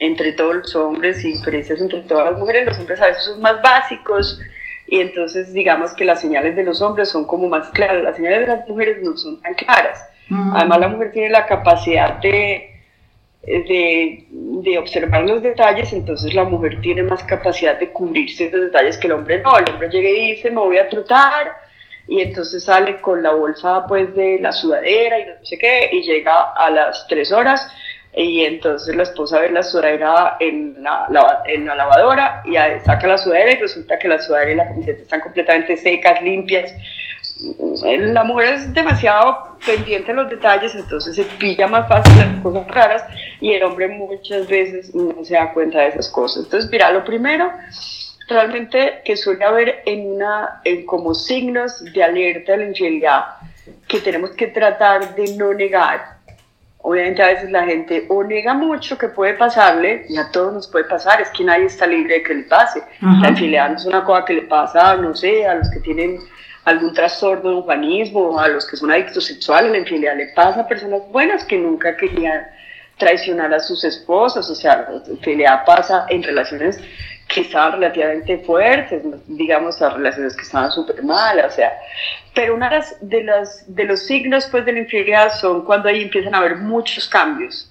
entre 0.00 0.32
todos 0.32 0.56
los 0.56 0.74
hombres 0.74 1.22
y 1.24 1.32
diferencias 1.32 1.80
entre 1.80 2.00
todas 2.00 2.30
las 2.30 2.38
mujeres. 2.40 2.66
Los 2.66 2.78
hombres 2.78 3.00
a 3.00 3.06
veces 3.08 3.24
son 3.24 3.40
más 3.40 3.62
básicos 3.62 4.40
y 4.86 4.98
entonces 5.00 5.52
digamos 5.52 5.92
que 5.92 6.04
las 6.04 6.20
señales 6.20 6.56
de 6.56 6.64
los 6.64 6.82
hombres 6.82 7.10
son 7.10 7.26
como 7.26 7.48
más 7.48 7.68
claras, 7.68 8.02
las 8.02 8.16
señales 8.16 8.40
de 8.40 8.46
las 8.48 8.68
mujeres 8.68 9.02
no 9.02 9.16
son 9.16 9.40
tan 9.40 9.54
claras. 9.54 10.02
Mm. 10.28 10.56
Además 10.56 10.80
la 10.80 10.88
mujer 10.88 11.12
tiene 11.12 11.28
la 11.28 11.46
capacidad 11.46 12.18
de, 12.20 12.70
de, 13.42 14.24
de, 14.30 14.78
observar 14.78 15.22
los 15.24 15.42
detalles, 15.42 15.92
entonces 15.92 16.34
la 16.34 16.44
mujer 16.44 16.80
tiene 16.80 17.02
más 17.02 17.22
capacidad 17.24 17.78
de 17.78 17.90
cubrirse 17.90 18.46
esos 18.46 18.60
detalles 18.60 18.96
que 18.96 19.06
el 19.06 19.12
hombre 19.12 19.42
no. 19.42 19.56
El 19.58 19.70
hombre 19.70 19.90
llega 19.90 20.08
y 20.08 20.30
dice, 20.32 20.50
me 20.50 20.60
voy 20.60 20.78
a 20.78 20.88
trotar, 20.88 21.52
y 22.10 22.20
entonces 22.22 22.64
sale 22.64 23.00
con 23.00 23.22
la 23.22 23.30
bolsa 23.32 23.86
pues 23.86 24.12
de 24.16 24.40
la 24.40 24.50
sudadera 24.50 25.20
y 25.20 25.26
no 25.26 25.32
sé 25.44 25.56
qué, 25.56 25.90
y 25.92 26.02
llega 26.02 26.52
a 26.56 26.68
las 26.68 27.06
tres 27.06 27.30
horas 27.30 27.72
y 28.16 28.44
entonces 28.44 28.96
la 28.96 29.04
esposa 29.04 29.38
ve 29.38 29.50
la 29.50 29.62
sudadera 29.62 30.36
en 30.40 30.82
la, 30.82 31.06
en 31.46 31.66
la 31.66 31.76
lavadora 31.76 32.42
y 32.44 32.54
saca 32.84 33.06
la 33.06 33.16
sudadera 33.16 33.52
y 33.52 33.60
resulta 33.60 33.96
que 33.96 34.08
la 34.08 34.20
sudadera 34.20 34.50
y 34.50 34.56
la 34.56 34.68
camiseta 34.68 35.02
están 35.02 35.20
completamente 35.20 35.76
secas, 35.76 36.20
limpias. 36.20 36.74
La 37.84 38.24
mujer 38.24 38.54
es 38.54 38.74
demasiado 38.74 39.56
pendiente 39.64 40.08
de 40.08 40.14
los 40.14 40.28
detalles, 40.28 40.74
entonces 40.74 41.14
se 41.14 41.22
pilla 41.38 41.68
más 41.68 41.88
fácil 41.88 42.18
las 42.18 42.42
cosas 42.42 42.66
raras 42.66 43.04
y 43.40 43.52
el 43.52 43.62
hombre 43.62 43.86
muchas 43.86 44.48
veces 44.48 44.92
no 44.96 45.24
se 45.24 45.34
da 45.34 45.52
cuenta 45.52 45.78
de 45.78 45.88
esas 45.88 46.08
cosas. 46.08 46.42
Entonces, 46.42 46.68
mira, 46.72 46.90
lo 46.90 47.04
primero 47.04 47.52
realmente 48.30 49.02
que 49.04 49.16
suele 49.16 49.44
haber 49.44 49.82
en 49.84 50.12
una, 50.12 50.60
en 50.64 50.86
como 50.86 51.14
signos 51.14 51.84
de 51.92 52.02
alerta 52.02 52.52
de 52.52 52.58
la 52.58 52.64
infidelidad 52.66 53.24
que 53.86 54.00
tenemos 54.00 54.30
que 54.30 54.46
tratar 54.46 55.14
de 55.14 55.36
no 55.36 55.52
negar 55.52 56.20
Obviamente 56.82 57.22
a 57.22 57.26
veces 57.26 57.50
la 57.50 57.64
gente 57.64 58.06
o 58.08 58.24
nega 58.24 58.54
mucho 58.54 58.96
que 58.96 59.08
puede 59.08 59.34
pasarle, 59.34 60.06
y 60.08 60.16
a 60.16 60.30
todos 60.30 60.54
nos 60.54 60.68
puede 60.68 60.86
pasar, 60.86 61.20
es 61.20 61.28
que 61.28 61.44
nadie 61.44 61.66
está 61.66 61.86
libre 61.86 62.14
de 62.14 62.22
que 62.22 62.34
le 62.34 62.44
pase. 62.44 62.82
La 63.20 63.28
infidelidad 63.28 63.70
no 63.70 63.76
es 63.76 63.84
una 63.84 64.02
cosa 64.02 64.24
que 64.24 64.34
le 64.34 64.42
pasa, 64.42 64.96
no 64.96 65.14
sé, 65.14 65.46
a 65.46 65.56
los 65.56 65.68
que 65.70 65.80
tienen 65.80 66.18
algún 66.64 66.94
trastorno 66.94 67.50
de 67.50 67.56
humanismo, 67.56 68.38
a 68.38 68.48
los 68.48 68.66
que 68.66 68.76
son 68.76 68.90
adictos 68.90 69.26
sexuales, 69.26 69.70
la 69.70 69.78
infidelidad 69.78 70.16
le 70.16 70.28
pasa 70.28 70.60
a 70.60 70.68
personas 70.68 71.02
buenas 71.10 71.44
que 71.44 71.58
nunca 71.58 71.96
querían 71.96 72.46
traicionar 72.96 73.52
a 73.52 73.60
sus 73.60 73.84
esposas, 73.84 74.48
o 74.48 74.54
sea, 74.54 74.88
la 74.90 75.12
infidelidad 75.12 75.64
pasa 75.66 76.06
en 76.08 76.22
relaciones 76.22 76.80
que 77.32 77.42
estaban 77.42 77.72
relativamente 77.72 78.38
fuertes, 78.38 79.02
digamos, 79.28 79.80
a 79.80 79.90
relaciones 79.90 80.34
que 80.34 80.42
estaban 80.42 80.70
súper 80.72 81.02
mal, 81.04 81.38
o 81.46 81.50
sea, 81.50 81.72
pero 82.34 82.56
una 82.56 82.68
de, 83.00 83.22
las, 83.22 83.64
de 83.74 83.84
los 83.84 84.04
signos 84.04 84.48
pues, 84.50 84.64
de 84.64 84.72
la 84.72 84.80
infidelidad 84.80 85.32
son 85.32 85.64
cuando 85.64 85.88
ahí 85.88 86.02
empiezan 86.02 86.34
a 86.34 86.38
haber 86.38 86.56
muchos 86.56 87.08
cambios, 87.08 87.70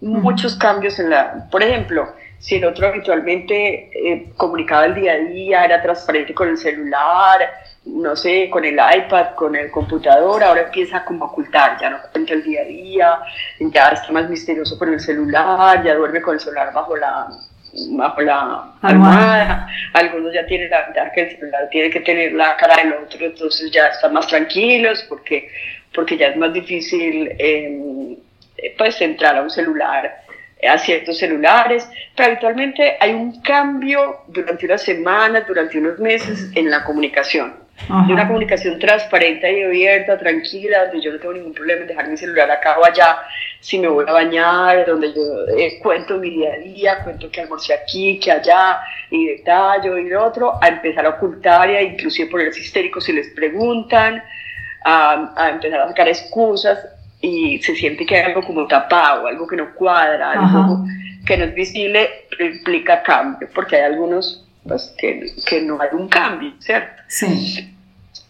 muchos 0.00 0.56
cambios 0.56 0.98
en 0.98 1.10
la, 1.10 1.48
por 1.50 1.62
ejemplo, 1.62 2.08
si 2.38 2.54
el 2.54 2.64
otro 2.64 2.88
habitualmente 2.88 3.90
eh, 3.92 4.32
comunicaba 4.36 4.86
el 4.86 4.94
día 4.94 5.12
a 5.12 5.16
día, 5.16 5.64
era 5.64 5.82
transparente 5.82 6.32
con 6.32 6.48
el 6.48 6.56
celular, 6.56 7.40
no 7.84 8.16
sé, 8.16 8.48
con 8.48 8.64
el 8.64 8.74
iPad, 8.74 9.34
con 9.34 9.54
el 9.54 9.70
computador, 9.70 10.42
ahora 10.42 10.62
empieza 10.62 11.04
como 11.04 11.26
a 11.26 11.28
ocultar, 11.28 11.78
ya 11.78 11.90
no 11.90 11.98
cuenta 12.10 12.32
el 12.32 12.42
día 12.42 12.62
a 12.62 12.64
día, 12.64 13.18
ya 13.60 13.88
está 13.88 14.12
más 14.12 14.30
misterioso 14.30 14.78
con 14.78 14.94
el 14.94 15.00
celular, 15.00 15.84
ya 15.84 15.94
duerme 15.94 16.22
con 16.22 16.34
el 16.34 16.40
celular 16.40 16.72
bajo 16.72 16.96
la, 16.96 17.28
bajo 17.90 18.20
la 18.22 18.72
almohada. 18.82 19.68
Algunos 19.94 20.32
ya 20.32 20.46
tienen 20.46 20.70
la 20.70 20.86
ventaja 20.86 21.12
que 21.12 21.22
el 21.22 21.30
celular 21.30 21.68
tiene 21.70 21.90
que 21.90 22.00
tener 22.00 22.32
la 22.32 22.56
cara 22.56 22.82
del 22.82 22.92
otro, 22.94 23.24
entonces 23.24 23.70
ya 23.70 23.88
están 23.88 24.12
más 24.12 24.26
tranquilos 24.26 25.04
porque, 25.08 25.50
porque 25.94 26.16
ya 26.16 26.28
es 26.28 26.36
más 26.36 26.52
difícil 26.52 27.32
em, 27.38 28.16
pues 28.76 29.00
entrar 29.00 29.36
a 29.36 29.42
un 29.42 29.50
celular 29.50 30.24
a 30.66 30.78
ciertos 30.78 31.18
celulares, 31.18 31.88
pero 32.16 32.30
habitualmente 32.30 32.96
hay 32.98 33.14
un 33.14 33.40
cambio 33.42 34.22
durante 34.26 34.66
unas 34.66 34.82
semanas, 34.82 35.46
durante 35.46 35.78
unos 35.78 35.98
meses 36.00 36.50
en 36.54 36.68
la 36.68 36.82
comunicación. 36.84 37.67
De 37.86 38.12
una 38.12 38.26
comunicación 38.26 38.78
transparente 38.78 39.50
y 39.50 39.62
abierta, 39.62 40.18
tranquila, 40.18 40.86
donde 40.86 41.00
yo 41.00 41.12
no 41.12 41.18
tengo 41.18 41.32
ningún 41.32 41.54
problema 41.54 41.82
en 41.82 41.86
dejar 41.86 42.08
mi 42.08 42.16
celular 42.16 42.50
acá 42.50 42.78
o 42.78 42.84
allá, 42.84 43.20
si 43.60 43.78
me 43.78 43.88
voy 43.88 44.04
a 44.06 44.12
bañar, 44.12 44.84
donde 44.84 45.14
yo 45.14 45.46
eh, 45.56 45.78
cuento 45.82 46.18
mi 46.18 46.30
día 46.30 46.52
a 46.52 46.58
día, 46.58 46.98
cuento 47.02 47.30
que 47.30 47.40
almorcé 47.40 47.72
aquí, 47.72 48.18
que 48.18 48.30
allá, 48.30 48.80
y 49.10 49.26
detallo 49.28 49.96
y 49.96 50.08
lo 50.08 50.24
otro, 50.24 50.58
a 50.60 50.68
empezar 50.68 51.06
a 51.06 51.10
ocultar 51.10 51.70
y 51.70 51.76
a 51.76 51.82
inclusive 51.82 52.28
ponerse 52.30 52.60
histéricos 52.60 53.04
si 53.04 53.12
les 53.12 53.28
preguntan, 53.28 54.22
a, 54.84 55.32
a, 55.36 55.50
empezar 55.50 55.80
a 55.80 55.88
sacar 55.88 56.08
excusas 56.08 56.78
y 57.20 57.58
se 57.62 57.74
siente 57.74 58.04
que 58.04 58.16
hay 58.16 58.22
algo 58.22 58.42
como 58.42 58.66
tapado, 58.66 59.26
algo 59.26 59.46
que 59.46 59.56
no 59.56 59.74
cuadra, 59.74 60.32
algo 60.32 60.84
que 61.26 61.36
no 61.36 61.44
es 61.44 61.54
visible, 61.54 62.08
implica 62.38 63.02
cambio, 63.02 63.48
porque 63.54 63.76
hay 63.76 63.82
algunos 63.82 64.47
pues, 64.68 64.94
que, 64.98 65.32
que 65.46 65.62
no 65.62 65.80
hay 65.80 65.88
un 65.92 66.08
cambio, 66.08 66.52
¿cierto? 66.60 67.02
Sí. 67.08 67.74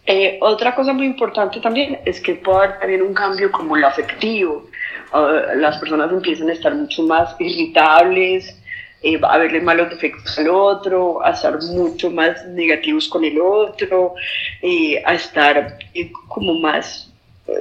Eh, 0.06 0.38
otra 0.40 0.74
cosa 0.74 0.94
muy 0.94 1.04
importante 1.04 1.60
también 1.60 1.98
es 2.06 2.20
que 2.20 2.36
puede 2.36 2.58
haber 2.58 2.78
también 2.78 3.02
un 3.02 3.12
cambio 3.12 3.52
como 3.52 3.76
el 3.76 3.84
afectivo. 3.84 4.66
Ah, 5.12 5.42
las 5.56 5.78
personas 5.78 6.10
empiezan 6.10 6.48
a 6.48 6.52
estar 6.52 6.74
mucho 6.74 7.02
más 7.02 7.36
irritables, 7.38 8.56
eh, 9.02 9.20
a 9.22 9.38
verle 9.38 9.60
malos 9.60 9.90
defectos 9.90 10.38
al 10.38 10.48
otro, 10.48 11.24
a 11.24 11.30
estar 11.30 11.62
mucho 11.62 12.10
más 12.10 12.44
negativos 12.46 13.08
con 13.08 13.24
el 13.24 13.40
otro, 13.40 14.14
eh, 14.62 15.02
a 15.04 15.14
estar 15.14 15.78
eh, 15.94 16.10
como 16.26 16.54
más, 16.54 17.12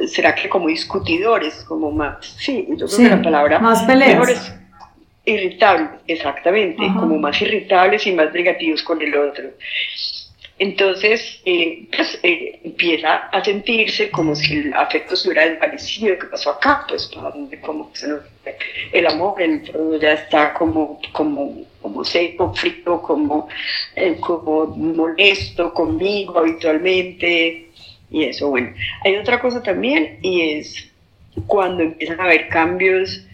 será 0.07 0.33
que 0.33 0.49
como 0.49 0.67
discutidores, 0.67 1.63
como 1.65 1.91
más, 1.91 2.25
sí, 2.39 2.65
yo 2.69 2.87
creo 2.87 2.97
que 2.97 3.09
la 3.09 3.21
palabra 3.21 3.59
más 3.59 3.83
peleas. 3.83 4.53
Irritables, 5.27 5.89
exactamente, 6.07 6.83
como 6.97 7.17
más 7.17 7.39
irritables 7.41 8.07
y 8.07 8.13
más 8.13 8.33
negativos 8.33 8.81
con 8.81 9.01
el 9.01 9.15
otro. 9.15 9.49
Entonces, 10.59 11.39
eh, 11.45 11.85
pues, 11.95 12.19
eh, 12.23 12.59
empieza 12.63 13.27
a 13.27 13.43
sentirse 13.43 14.09
como 14.09 14.35
si 14.35 14.55
el 14.55 14.73
afecto 14.73 15.15
se 15.15 15.27
hubiera 15.27 15.47
desvanecido. 15.47 16.17
¿Qué 16.17 16.25
pasó 16.25 16.51
acá? 16.51 16.83
Pues, 16.87 17.05
para 17.13 17.29
donde 17.29 17.59
como 17.59 17.91
el 18.91 19.05
amor, 19.05 19.39
el 19.39 19.61
ya 20.01 20.13
está 20.13 20.53
como, 20.53 20.99
como, 21.11 21.63
como 21.79 22.03
seco, 22.03 22.53
frito, 22.55 23.01
como, 23.03 23.47
eh, 23.95 24.17
como 24.19 24.65
molesto 24.67 25.71
conmigo 25.73 26.39
habitualmente. 26.39 27.67
Y 28.09 28.23
eso, 28.23 28.49
bueno. 28.49 28.73
Hay 29.03 29.15
otra 29.17 29.39
cosa 29.39 29.61
también 29.61 30.17
y 30.23 30.53
es 30.53 30.89
cuando 31.45 31.83
empiezan 31.83 32.19
a 32.19 32.23
haber 32.23 32.47
cambios 32.47 33.26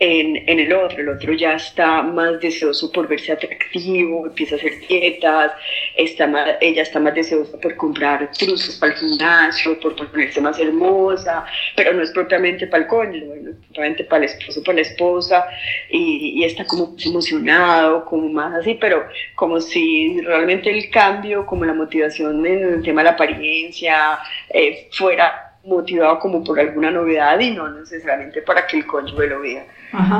en, 0.00 0.48
en, 0.48 0.58
el 0.58 0.72
otro. 0.72 0.98
El 0.98 1.08
otro 1.10 1.32
ya 1.34 1.52
está 1.52 2.02
más 2.02 2.40
deseoso 2.40 2.90
por 2.90 3.06
verse 3.06 3.32
atractivo, 3.32 4.26
empieza 4.26 4.54
a 4.54 4.58
hacer 4.58 4.72
dietas, 4.88 5.52
está 5.94 6.26
más, 6.26 6.56
ella 6.60 6.82
está 6.82 6.98
más 6.98 7.14
deseosa 7.14 7.60
por 7.60 7.76
comprar 7.76 8.30
truzos 8.32 8.76
para 8.76 8.94
el 8.94 8.98
gimnasio, 8.98 9.78
por 9.78 9.94
ponerse 9.94 10.40
más 10.40 10.58
hermosa, 10.58 11.44
pero 11.76 11.92
no 11.92 12.02
es 12.02 12.10
propiamente 12.12 12.66
para 12.66 12.84
el 12.84 12.88
cónyuge, 12.88 13.26
bueno, 13.26 13.50
propiamente 13.66 14.04
para 14.04 14.24
el 14.24 14.30
esposo, 14.30 14.62
para 14.62 14.76
la 14.76 14.82
esposa, 14.82 15.46
y, 15.90 16.40
y, 16.40 16.44
está 16.44 16.64
como 16.64 16.96
emocionado, 17.04 18.04
como 18.06 18.28
más 18.30 18.54
así, 18.54 18.78
pero 18.80 19.06
como 19.34 19.60
si 19.60 20.18
realmente 20.22 20.70
el 20.70 20.90
cambio, 20.90 21.44
como 21.44 21.66
la 21.66 21.74
motivación 21.74 22.44
en 22.46 22.74
el 22.74 22.82
tema 22.82 23.02
de 23.02 23.04
la 23.04 23.10
apariencia, 23.10 24.18
eh, 24.48 24.88
fuera 24.92 25.49
motivado 25.64 26.18
como 26.18 26.42
por 26.42 26.58
alguna 26.58 26.90
novedad 26.90 27.38
y 27.38 27.50
no 27.50 27.68
necesariamente 27.68 28.40
para 28.42 28.66
que 28.66 28.78
el 28.78 28.86
cónyuge 28.86 29.26
lo 29.26 29.40
vea. 29.40 29.66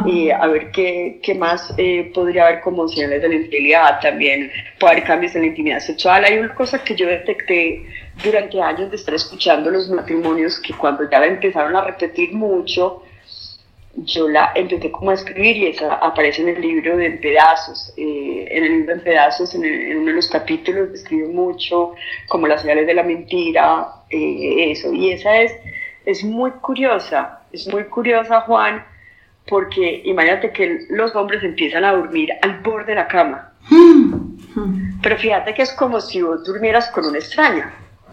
Y 0.05 0.31
a 0.31 0.47
ver 0.49 0.71
qué, 0.73 1.21
qué 1.23 1.35
más 1.35 1.73
eh, 1.79 2.11
podría 2.13 2.47
haber 2.47 2.61
como 2.61 2.89
señales 2.89 3.23
de 3.23 3.29
la 3.29 3.35
infidelidad, 3.37 4.01
también 4.01 4.51
puede 4.79 4.95
haber 4.95 5.05
cambios 5.05 5.35
en 5.37 5.43
la 5.43 5.49
intimidad 5.49 5.79
sexual. 5.79 6.25
Hay 6.25 6.39
una 6.39 6.55
cosa 6.55 6.83
que 6.83 6.97
yo 6.97 7.07
detecté 7.07 7.85
durante 8.23 8.61
años 8.61 8.91
de 8.91 8.97
estar 8.97 9.15
escuchando 9.15 9.71
los 9.71 9.89
matrimonios 9.89 10.59
que 10.59 10.75
cuando 10.75 11.09
ya 11.09 11.21
la 11.21 11.27
empezaron 11.27 11.77
a 11.77 11.85
repetir 11.85 12.33
mucho, 12.33 13.05
yo 13.95 14.29
la 14.29 14.53
empecé 14.55 14.91
como 14.91 15.11
a 15.11 15.15
escribir 15.15 15.57
y 15.57 15.67
esa 15.67 15.95
aparece 15.95 16.43
en 16.43 16.49
el 16.49 16.61
libro 16.61 16.97
de 16.97 17.07
En 17.07 17.21
Pedazos. 17.21 17.93
Eh, 17.97 18.47
en 18.51 18.65
el 18.65 18.73
libro 18.79 18.93
En 18.95 19.01
Pedazos, 19.01 19.55
en, 19.55 19.65
en, 19.65 19.99
uno 19.99 20.07
de 20.07 20.15
los 20.15 20.29
capítulos, 20.29 20.91
escribo 20.95 21.29
mucho 21.29 21.95
como 22.29 22.47
las 22.47 22.63
señales 22.63 22.87
de 22.87 22.95
la 22.95 23.03
mentira, 23.03 23.89
eh, 24.11 24.71
eso. 24.71 24.93
Y 24.93 25.13
esa 25.13 25.41
es, 25.41 25.53
es 26.07 26.25
muy 26.25 26.53
curiosa, 26.53 27.41
es 27.53 27.67
muy 27.69 27.85
curiosa, 27.85 28.43
Juan, 28.43 28.85
porque 29.49 30.03
imagínate 30.05 30.53
que 30.53 30.87
los 30.91 31.15
hombres 31.17 31.43
empiezan 31.43 31.85
a 31.85 31.93
dormir 31.93 32.31
al 32.43 32.61
borde 32.61 32.87
de 32.87 32.95
la 32.95 33.09
cama. 33.09 33.53
Pero 35.03 35.17
fíjate 35.17 35.55
que 35.55 35.63
es 35.63 35.73
como 35.73 36.01
si 36.01 36.23
vos 36.23 36.45
durmieras 36.45 36.91
con 36.91 37.07
una 37.07 37.19
extraña. 37.19 37.73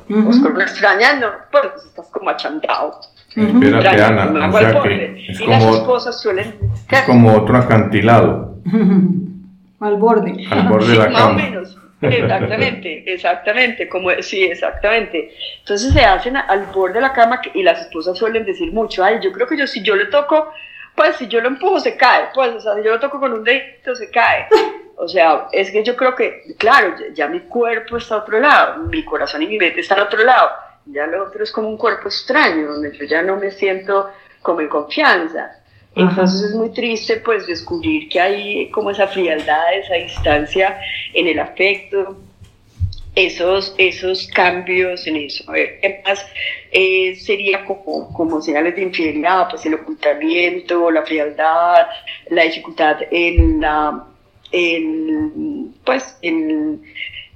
Vos 0.09 0.39
con 0.39 0.53
una 0.53 0.63
extraña 0.63 1.15
no, 1.15 1.27
pues 1.51 1.85
estás 1.85 2.07
como 2.07 2.29
achantado. 2.29 2.99
Espérate, 3.37 4.01
Ana, 4.01 4.49
o 4.49 4.57
sea 4.57 4.81
que 4.81 5.25
es 5.29 5.39
como, 5.39 5.99
suelen... 5.99 6.55
es 6.89 7.01
como 7.03 7.35
otro 7.35 7.57
acantilado. 7.57 8.55
al 9.79 9.95
borde. 9.97 10.45
Al 10.49 10.67
borde 10.67 10.91
de 10.91 10.97
la 10.97 11.05
cama. 11.05 11.19
Más 11.19 11.31
o 11.31 11.33
menos. 11.33 11.77
Exactamente, 12.01 13.03
exactamente, 13.13 13.89
como 13.89 14.09
sí, 14.21 14.43
exactamente. 14.43 15.31
Entonces 15.59 15.93
se 15.93 16.01
hacen 16.01 16.37
al 16.37 16.67
borde 16.67 16.95
de 16.95 17.01
la 17.01 17.13
cama 17.13 17.41
y 17.53 17.63
las 17.63 17.81
esposas 17.81 18.17
suelen 18.17 18.45
decir 18.45 18.71
mucho, 18.71 19.03
ay, 19.03 19.19
yo 19.21 19.31
creo 19.31 19.47
que 19.47 19.57
yo 19.57 19.65
si 19.65 19.81
yo 19.81 19.95
le 19.95 20.05
toco, 20.05 20.51
pues 20.95 21.15
si 21.15 21.27
yo 21.27 21.41
lo 21.41 21.47
empujo 21.47 21.79
se 21.79 21.95
cae, 21.95 22.29
pues, 22.33 22.53
o 22.55 22.59
sea, 22.59 22.75
si 22.75 22.83
yo 22.83 22.91
lo 22.91 22.99
toco 22.99 23.19
con 23.19 23.33
un 23.33 23.43
dedito 23.43 23.95
se 23.95 24.09
cae. 24.09 24.47
O 24.95 25.07
sea, 25.07 25.47
es 25.51 25.69
que 25.69 25.83
yo 25.83 25.95
creo 25.95 26.15
que, 26.15 26.55
claro, 26.57 26.95
ya, 27.13 27.27
mi 27.27 27.41
cuerpo 27.41 27.97
está 27.97 28.15
a 28.15 28.17
otro 28.19 28.39
lado, 28.39 28.83
mi 28.83 29.03
corazón 29.03 29.43
y 29.43 29.47
mi 29.47 29.57
mente 29.57 29.81
están 29.81 29.99
a 29.99 30.03
otro 30.03 30.23
lado, 30.23 30.49
ya 30.91 31.07
lo 31.07 31.25
otro 31.25 31.43
es 31.43 31.51
como 31.51 31.69
un 31.69 31.77
cuerpo 31.77 32.07
extraño, 32.07 32.73
donde 32.73 32.95
yo 32.97 33.05
ya 33.05 33.21
no 33.21 33.37
me 33.37 33.51
siento 33.51 34.09
como 34.41 34.61
en 34.61 34.69
confianza. 34.69 35.51
Entonces 35.95 36.51
es 36.51 36.55
muy 36.55 36.69
triste 36.69 37.17
pues 37.17 37.47
descubrir 37.47 38.07
que 38.07 38.19
hay 38.19 38.69
como 38.69 38.91
esa 38.91 39.07
frialdad, 39.07 39.73
esa 39.73 39.95
distancia 39.95 40.79
en 41.13 41.27
el 41.27 41.39
afecto, 41.39 42.17
esos, 43.15 43.73
esos 43.79 44.27
cambios 44.27 45.07
en 45.07 45.15
eso. 45.15 45.43
A 45.49 45.53
ver, 45.53 45.79
¿qué 45.81 46.01
más 46.05 46.23
eh, 46.71 47.15
sería 47.15 47.65
como, 47.65 48.13
como 48.13 48.41
señales 48.41 48.75
de 48.75 48.83
infidelidad? 48.83 49.49
Pues 49.49 49.65
el 49.65 49.73
ocultamiento, 49.73 50.91
la 50.91 51.01
frialdad, 51.01 51.87
la 52.29 52.43
dificultad 52.43 52.97
en 53.09 53.59
la, 53.59 54.05
en, 54.51 55.73
pues 55.83 56.15
en 56.21 56.83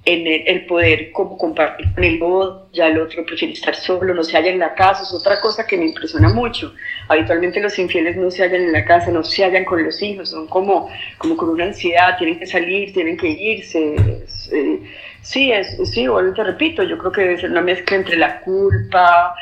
en 0.04 0.26
el, 0.48 0.66
poder 0.66 1.12
como 1.12 1.38
compartir 1.38 1.94
con 1.94 2.04
el 2.04 2.22
otro, 2.24 2.68
ya 2.74 2.88
el 2.88 3.00
otro 3.00 3.24
prefiere 3.24 3.54
estar 3.54 3.76
solo, 3.76 4.14
no 4.16 4.24
se 4.24 4.36
halla 4.36 4.50
en 4.50 4.58
la 4.58 4.74
casa, 4.74 5.04
es 5.04 5.14
otra 5.14 5.40
cosa 5.40 5.68
que 5.68 5.78
me 5.78 5.86
impresiona 5.86 6.30
mucho. 6.30 6.74
Habitualmente 7.08 7.62
los 7.62 7.78
infieles 7.78 8.18
no 8.18 8.32
se 8.32 8.44
hallan 8.44 8.62
en 8.62 8.72
la 8.72 8.84
casa, 8.84 9.12
no 9.12 9.24
se 9.24 9.44
hallan 9.44 9.64
con 9.64 9.84
los 9.84 10.02
hijos, 10.02 10.30
son 10.30 10.48
como, 10.48 10.90
como 11.20 11.38
con 11.38 11.50
una 11.50 11.66
ansiedad, 11.66 12.18
tienen 12.18 12.40
que 12.40 12.48
salir, 12.48 12.94
tienen 12.94 13.16
que 13.16 13.28
irse. 13.28 14.26
Eh, 14.52 14.80
sí, 15.22 15.52
es, 15.52 15.78
sí, 15.92 16.08
bueno, 16.08 16.34
te 16.34 16.44
repito, 16.44 16.82
yo 16.82 16.98
creo 16.98 17.12
que 17.12 17.22
debe 17.22 17.40
ser 17.40 17.52
una 17.52 17.62
mezcla 17.62 17.98
entre 17.98 18.18
la 18.18 18.40
culpa 18.42 19.36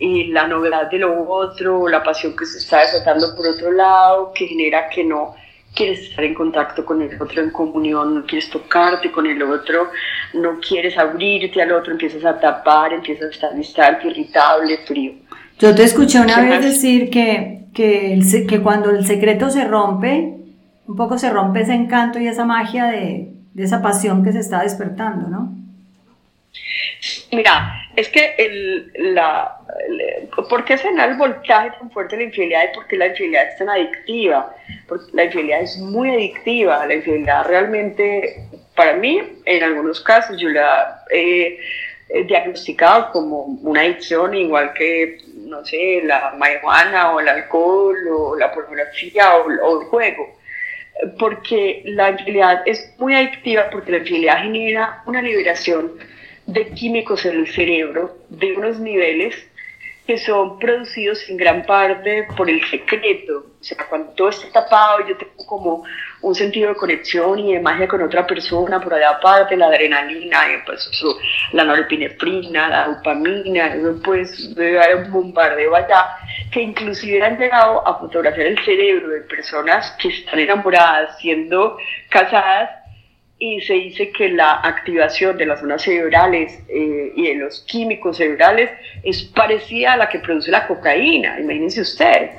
y 0.00 0.28
la 0.28 0.46
novedad 0.46 0.90
de 0.90 0.98
lo 0.98 1.28
otro, 1.28 1.88
la 1.88 2.02
pasión 2.02 2.34
que 2.34 2.46
se 2.46 2.58
está 2.58 2.80
desatando 2.80 3.36
por 3.36 3.46
otro 3.46 3.70
lado, 3.70 4.32
que 4.32 4.46
genera 4.46 4.88
que 4.88 5.04
no 5.04 5.34
quieres 5.76 6.00
estar 6.00 6.24
en 6.24 6.34
contacto 6.34 6.84
con 6.84 7.02
el 7.02 7.20
otro 7.20 7.42
en 7.42 7.50
comunión, 7.50 8.14
no 8.14 8.26
quieres 8.26 8.50
tocarte 8.50 9.12
con 9.12 9.26
el 9.26 9.40
otro, 9.42 9.90
no 10.34 10.58
quieres 10.58 10.98
abrirte 10.98 11.62
al 11.62 11.70
otro, 11.72 11.92
empiezas 11.92 12.24
a 12.24 12.40
tapar, 12.40 12.92
empiezas 12.92 13.26
a 13.26 13.30
estar 13.30 13.54
distante, 13.54 14.08
irritable, 14.08 14.78
frío. 14.78 15.12
Yo 15.58 15.74
te 15.74 15.84
escuché 15.84 16.20
una 16.20 16.40
vez 16.40 16.64
decir 16.64 17.10
que, 17.10 17.66
que, 17.72 18.18
que, 18.48 18.60
cuando 18.60 18.90
el 18.90 19.06
secreto 19.06 19.50
se 19.50 19.64
rompe, 19.64 20.34
un 20.86 20.96
poco 20.96 21.18
se 21.18 21.30
rompe 21.30 21.60
ese 21.60 21.74
encanto 21.74 22.18
y 22.18 22.26
esa 22.26 22.44
magia 22.44 22.86
de, 22.86 23.32
de 23.54 23.62
esa 23.62 23.82
pasión 23.82 24.24
que 24.24 24.32
se 24.32 24.40
está 24.40 24.62
despertando, 24.62 25.28
¿no? 25.28 25.54
Mira, 27.32 27.85
es 27.96 28.08
que 28.10 28.34
el, 28.38 28.92
la, 29.14 29.58
¿por 30.48 30.64
qué 30.64 30.78
se 30.78 30.92
da 30.94 31.06
el 31.06 31.16
voltaje 31.16 31.70
tan 31.78 31.90
fuerte 31.90 32.16
de 32.16 32.22
la 32.22 32.28
infidelidad 32.28 32.64
y 32.70 32.74
por 32.74 32.86
qué 32.86 32.96
la 32.96 33.06
infidelidad 33.08 33.48
es 33.48 33.58
tan 33.58 33.68
adictiva? 33.68 34.54
Porque 34.86 35.06
la 35.12 35.24
infidelidad 35.24 35.62
es 35.62 35.78
muy 35.78 36.10
adictiva, 36.10 36.86
la 36.86 36.94
infidelidad 36.94 37.46
realmente, 37.46 38.48
para 38.74 38.94
mí, 38.94 39.22
en 39.44 39.62
algunos 39.62 40.00
casos 40.00 40.38
yo 40.38 40.48
la 40.50 41.02
he 41.10 41.58
diagnosticado 42.26 43.10
como 43.10 43.42
una 43.62 43.80
adicción 43.80 44.34
igual 44.34 44.72
que, 44.74 45.18
no 45.34 45.64
sé, 45.64 46.02
la 46.04 46.34
marihuana 46.38 47.12
o 47.14 47.20
el 47.20 47.28
alcohol 47.28 47.96
o 48.08 48.36
la 48.36 48.52
pornografía 48.52 49.36
o 49.36 49.50
el 49.50 49.86
juego 49.86 50.36
porque 51.18 51.82
la 51.84 52.10
infidelidad 52.10 52.62
es 52.66 52.92
muy 52.98 53.14
adictiva 53.14 53.68
porque 53.70 53.92
la 53.92 53.98
infidelidad 53.98 54.42
genera 54.42 55.02
una 55.06 55.22
liberación 55.22 55.92
de 56.46 56.70
químicos 56.70 57.24
en 57.26 57.40
el 57.40 57.48
cerebro 57.48 58.18
de 58.28 58.52
unos 58.54 58.78
niveles 58.78 59.34
que 60.06 60.18
son 60.18 60.58
producidos 60.60 61.28
en 61.28 61.36
gran 61.36 61.66
parte 61.66 62.28
por 62.36 62.48
el 62.48 62.64
secreto. 62.66 63.44
O 63.60 63.64
sea, 63.64 63.76
cuando 63.88 64.12
todo 64.12 64.28
está 64.28 64.52
tapado, 64.52 65.00
yo 65.08 65.16
tengo 65.16 65.44
como 65.46 65.84
un 66.22 66.34
sentido 66.34 66.68
de 66.68 66.76
conexión 66.76 67.40
y 67.40 67.54
de 67.54 67.60
magia 67.60 67.88
con 67.88 68.00
otra 68.02 68.24
persona, 68.24 68.80
por 68.80 68.94
allá 68.94 69.10
aparte, 69.10 69.56
la 69.56 69.66
adrenalina, 69.66 70.42
pues 70.64 70.88
la 71.52 71.64
norepinefrina, 71.64 72.68
la 72.68 72.88
dopamina, 72.88 73.74
eso 73.74 74.00
pues 74.04 74.54
un 74.54 75.10
bombardeo 75.10 75.74
allá, 75.74 76.16
que 76.52 76.62
inclusive 76.62 77.22
han 77.24 77.38
llegado 77.38 77.86
a 77.86 77.98
fotografiar 77.98 78.46
el 78.46 78.64
cerebro 78.64 79.08
de 79.08 79.22
personas 79.22 79.90
que 80.00 80.08
están 80.08 80.38
enamoradas, 80.38 81.18
siendo 81.18 81.76
casadas, 82.10 82.70
y 83.38 83.60
se 83.60 83.74
dice 83.74 84.10
que 84.10 84.30
la 84.30 84.60
activación 84.62 85.36
de 85.36 85.44
las 85.44 85.60
zonas 85.60 85.82
cerebrales 85.82 86.58
eh, 86.68 87.12
y 87.14 87.26
de 87.26 87.34
los 87.34 87.60
químicos 87.60 88.16
cerebrales 88.16 88.70
es 89.02 89.24
parecida 89.24 89.92
a 89.92 89.96
la 89.98 90.08
que 90.08 90.20
produce 90.20 90.50
la 90.50 90.66
cocaína, 90.66 91.38
imagínense 91.38 91.82
usted. 91.82 92.30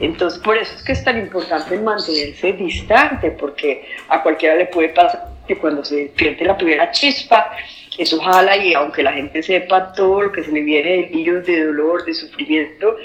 Entonces, 0.00 0.40
por 0.40 0.56
eso 0.56 0.74
es 0.74 0.82
que 0.82 0.92
es 0.92 1.04
tan 1.04 1.18
importante 1.18 1.78
mantenerse 1.78 2.52
distante, 2.52 3.30
porque 3.30 3.84
a 4.08 4.22
cualquiera 4.22 4.56
le 4.56 4.66
puede 4.66 4.88
pasar 4.88 5.28
que 5.46 5.56
cuando 5.56 5.84
se 5.84 6.10
pierde 6.16 6.44
la 6.44 6.56
primera 6.56 6.90
chispa, 6.90 7.52
eso 7.96 8.20
jala 8.20 8.56
y 8.56 8.74
aunque 8.74 9.02
la 9.02 9.12
gente 9.12 9.42
sepa 9.42 9.92
todo 9.92 10.22
lo 10.22 10.32
que 10.32 10.44
se 10.44 10.52
le 10.52 10.60
viene 10.60 10.90
de 10.90 11.02
virus, 11.04 11.46
de 11.46 11.64
dolor, 11.64 12.04
de 12.04 12.14
sufrimiento, 12.14 12.96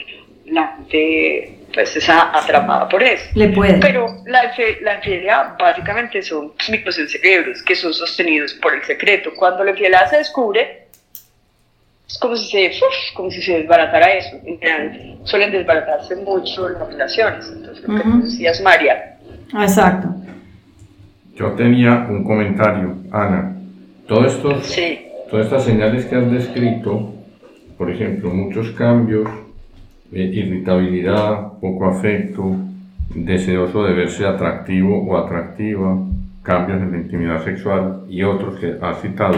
la 0.46 0.76
gente 0.76 1.58
pues 1.74 1.96
está 1.96 2.38
atrapada 2.38 2.88
por 2.88 3.02
eso. 3.02 3.26
Le 3.34 3.50
puede. 3.50 3.80
Pero 3.80 4.06
la, 4.26 4.54
la 4.82 4.96
infidelidad 4.96 5.58
básicamente 5.58 6.22
son 6.22 6.54
químicos 6.56 6.98
en 7.00 7.10
cerebros 7.10 7.64
que 7.64 7.76
son 7.76 7.94
sostenidos 7.94 8.54
por 8.56 8.76
el 8.76 8.84
secreto. 8.84 9.32
Cuando 9.36 9.64
la 9.64 9.72
infidelidad 9.72 10.10
se 10.10 10.18
descubre, 10.18 10.88
es 12.08 12.18
como 12.20 12.36
si 12.36 12.50
se, 12.50 12.80
como 13.16 13.32
si 13.32 13.42
se 13.42 13.60
desbaratara 13.60 14.14
eso. 14.14 14.38
En 14.46 14.60
general, 14.60 15.18
suelen 15.24 15.52
desbaratarse 15.52 16.16
mucho 16.18 16.70
las 16.70 16.88
relaciones. 16.88 17.52
Entonces, 17.52 17.88
lo 17.88 17.96
que 17.96 18.24
decías, 18.24 18.62
María. 18.62 19.18
Exacto. 19.60 20.10
Yo 21.36 21.54
tenía 21.54 22.06
un 22.10 22.24
comentario, 22.24 22.98
Ana. 23.12 23.56
Todo 24.08 24.28
esto, 24.28 24.62
sí. 24.62 25.08
Todas 25.30 25.48
estas 25.48 25.66
señales 25.66 26.06
que 26.06 26.16
has 26.16 26.32
descrito, 26.32 27.16
por 27.78 27.90
ejemplo, 27.90 28.30
muchos 28.30 28.70
cambios 28.72 29.28
eh, 30.14 30.30
irritabilidad, 30.34 31.54
poco 31.60 31.86
afecto, 31.86 32.56
deseoso 33.14 33.84
de 33.84 33.94
verse 33.94 34.26
atractivo 34.26 35.04
o 35.04 35.18
atractiva, 35.18 35.98
cambios 36.42 36.82
en 36.82 36.92
la 36.92 36.98
intimidad 36.98 37.44
sexual 37.44 38.04
y 38.10 38.24
otros 38.24 38.60
que 38.60 38.76
ha 38.82 38.94
citado. 38.96 39.38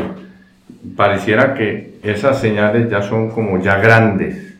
Pareciera 0.96 1.54
que 1.54 1.96
esas 2.04 2.40
señales 2.40 2.90
ya 2.90 3.02
son 3.02 3.30
como 3.30 3.62
ya 3.62 3.78
grandes. 3.78 4.58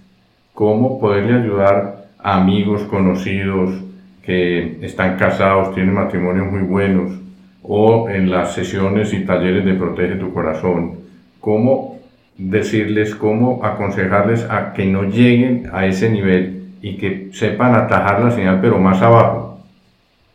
¿Cómo 0.54 1.00
poderle 1.00 1.42
ayudar 1.42 2.06
a 2.20 2.38
amigos, 2.38 2.84
conocidos, 2.84 3.74
que 4.24 4.78
están 4.82 5.18
casados, 5.18 5.76
tienen 5.76 5.94
matrimonios 5.94 6.52
muy 6.52 6.62
buenos, 6.62 7.12
o 7.62 8.10
en 8.10 8.32
las 8.32 8.54
sesiones 8.54 9.14
y 9.14 9.26
talleres 9.26 9.66
de 9.66 9.74
Protege 9.74 10.16
tu 10.16 10.34
Corazón, 10.34 11.00
cómo 11.40 11.95
decirles, 12.38 13.16
cómo 13.16 13.64
aconsejarles 13.64 14.44
a 14.50 14.74
que 14.74 14.86
no 14.86 15.04
lleguen 15.04 15.70
a 15.74 15.86
ese 15.86 16.10
nivel 16.10 16.74
y 16.82 16.98
que 16.98 17.30
sepan 17.34 17.76
atajar 17.76 18.22
la 18.22 18.32
señal, 18.32 18.60
pero 18.62 18.78
más 18.78 19.02
abajo. 19.02 19.60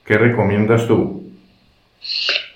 ¿Qué 0.05 0.17
recomiendas 0.19 0.87
tú? 0.87 1.21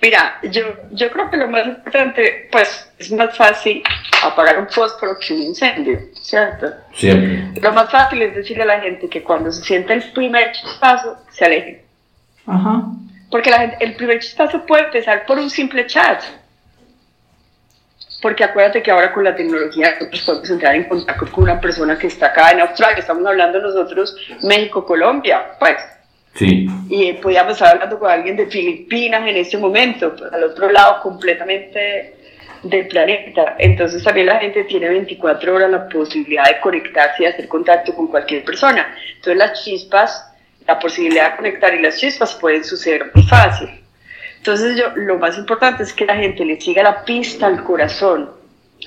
Mira, 0.01 0.39
yo, 0.43 0.63
yo 0.91 1.09
creo 1.11 1.29
que 1.29 1.37
lo 1.37 1.47
más 1.47 1.67
importante, 1.67 2.49
pues 2.51 2.91
es 2.97 3.11
más 3.11 3.37
fácil 3.37 3.83
apagar 4.23 4.59
un 4.59 4.67
fósforo 4.67 5.17
que 5.19 5.33
un 5.33 5.41
incendio, 5.41 5.99
¿cierto? 6.13 6.67
Siempre. 6.93 7.61
Lo 7.61 7.71
más 7.71 7.89
fácil 7.91 8.21
es 8.21 8.35
decirle 8.35 8.63
a 8.63 8.67
la 8.67 8.81
gente 8.81 9.07
que 9.07 9.23
cuando 9.23 9.51
se 9.51 9.63
sienta 9.63 9.93
el 9.93 10.03
primer 10.11 10.51
chispazo, 10.51 11.17
se 11.31 11.45
aleje. 11.45 11.85
Ajá. 12.47 12.83
Porque 13.29 13.49
la 13.49 13.59
gente, 13.59 13.77
el 13.79 13.95
primer 13.95 14.19
chispazo 14.19 14.65
puede 14.65 14.85
empezar 14.85 15.25
por 15.25 15.37
un 15.37 15.49
simple 15.49 15.85
chat. 15.87 16.21
Porque 18.25 18.43
acuérdate 18.43 18.81
que 18.81 18.89
ahora 18.89 19.13
con 19.13 19.23
la 19.23 19.35
tecnología 19.35 19.91
nosotros 19.99 20.23
podemos 20.23 20.49
entrar 20.49 20.73
en 20.73 20.85
contacto 20.85 21.31
con 21.31 21.43
una 21.43 21.61
persona 21.61 21.95
que 21.95 22.07
está 22.07 22.25
acá 22.25 22.49
en 22.49 22.59
Australia, 22.59 22.97
estamos 22.97 23.23
hablando 23.23 23.61
nosotros 23.61 24.17
México, 24.41 24.83
Colombia, 24.83 25.45
pues. 25.59 25.75
Sí. 26.33 26.67
Y 26.89 27.13
podíamos 27.13 27.53
estar 27.53 27.73
hablando 27.73 27.99
con 27.99 28.09
alguien 28.09 28.35
de 28.35 28.47
Filipinas 28.47 29.27
en 29.27 29.37
este 29.37 29.59
momento, 29.59 30.15
pues, 30.15 30.33
al 30.33 30.43
otro 30.43 30.71
lado 30.71 31.03
completamente 31.03 32.15
del 32.63 32.87
planeta. 32.87 33.57
Entonces 33.59 34.03
también 34.03 34.25
la 34.25 34.39
gente 34.39 34.63
tiene 34.63 34.89
24 34.89 35.53
horas 35.53 35.69
la 35.69 35.87
posibilidad 35.87 36.45
de 36.45 36.59
conectarse 36.61 37.21
y 37.21 37.25
hacer 37.27 37.47
contacto 37.47 37.93
con 37.93 38.07
cualquier 38.07 38.43
persona. 38.43 38.97
Entonces 39.17 39.37
las 39.37 39.63
chispas, 39.63 40.33
la 40.65 40.79
posibilidad 40.79 41.29
de 41.29 41.37
conectar 41.37 41.75
y 41.75 41.79
las 41.79 41.99
chispas 41.99 42.33
pueden 42.33 42.63
suceder 42.63 43.11
muy 43.13 43.23
fácil. 43.27 43.84
Entonces 44.45 44.77
yo, 44.77 44.95
lo 44.95 45.17
más 45.17 45.39
importante 45.39 45.81
es 45.81 45.91
que 45.91 46.05
la 46.05 46.17
gente 46.17 46.45
le 46.45 46.61
siga 46.61 46.83
la 46.83 47.03
pista 47.03 47.47
al 47.47 47.63
corazón, 47.63 48.29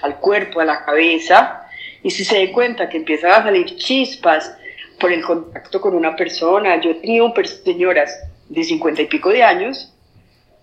al 0.03 0.15
cuerpo, 0.21 0.61
a 0.61 0.65
la 0.65 0.85
cabeza, 0.85 1.67
y 2.01 2.13
si 2.13 2.25
se 2.25 2.39
dé 2.39 2.53
cuenta 2.53 2.89
que 2.89 2.99
empiezan 2.99 3.33
a 3.33 3.43
salir 3.43 3.75
chispas 3.75 4.57
por 5.01 5.11
el 5.11 5.21
contacto 5.21 5.81
con 5.81 5.97
una 5.97 6.15
persona, 6.15 6.81
yo 6.81 6.93
he 6.93 6.95
tenido 6.95 7.35
señoras 7.65 8.17
de 8.49 8.63
50 8.63 9.03
y 9.03 9.07
pico 9.07 9.31
de 9.31 9.43
años 9.43 9.93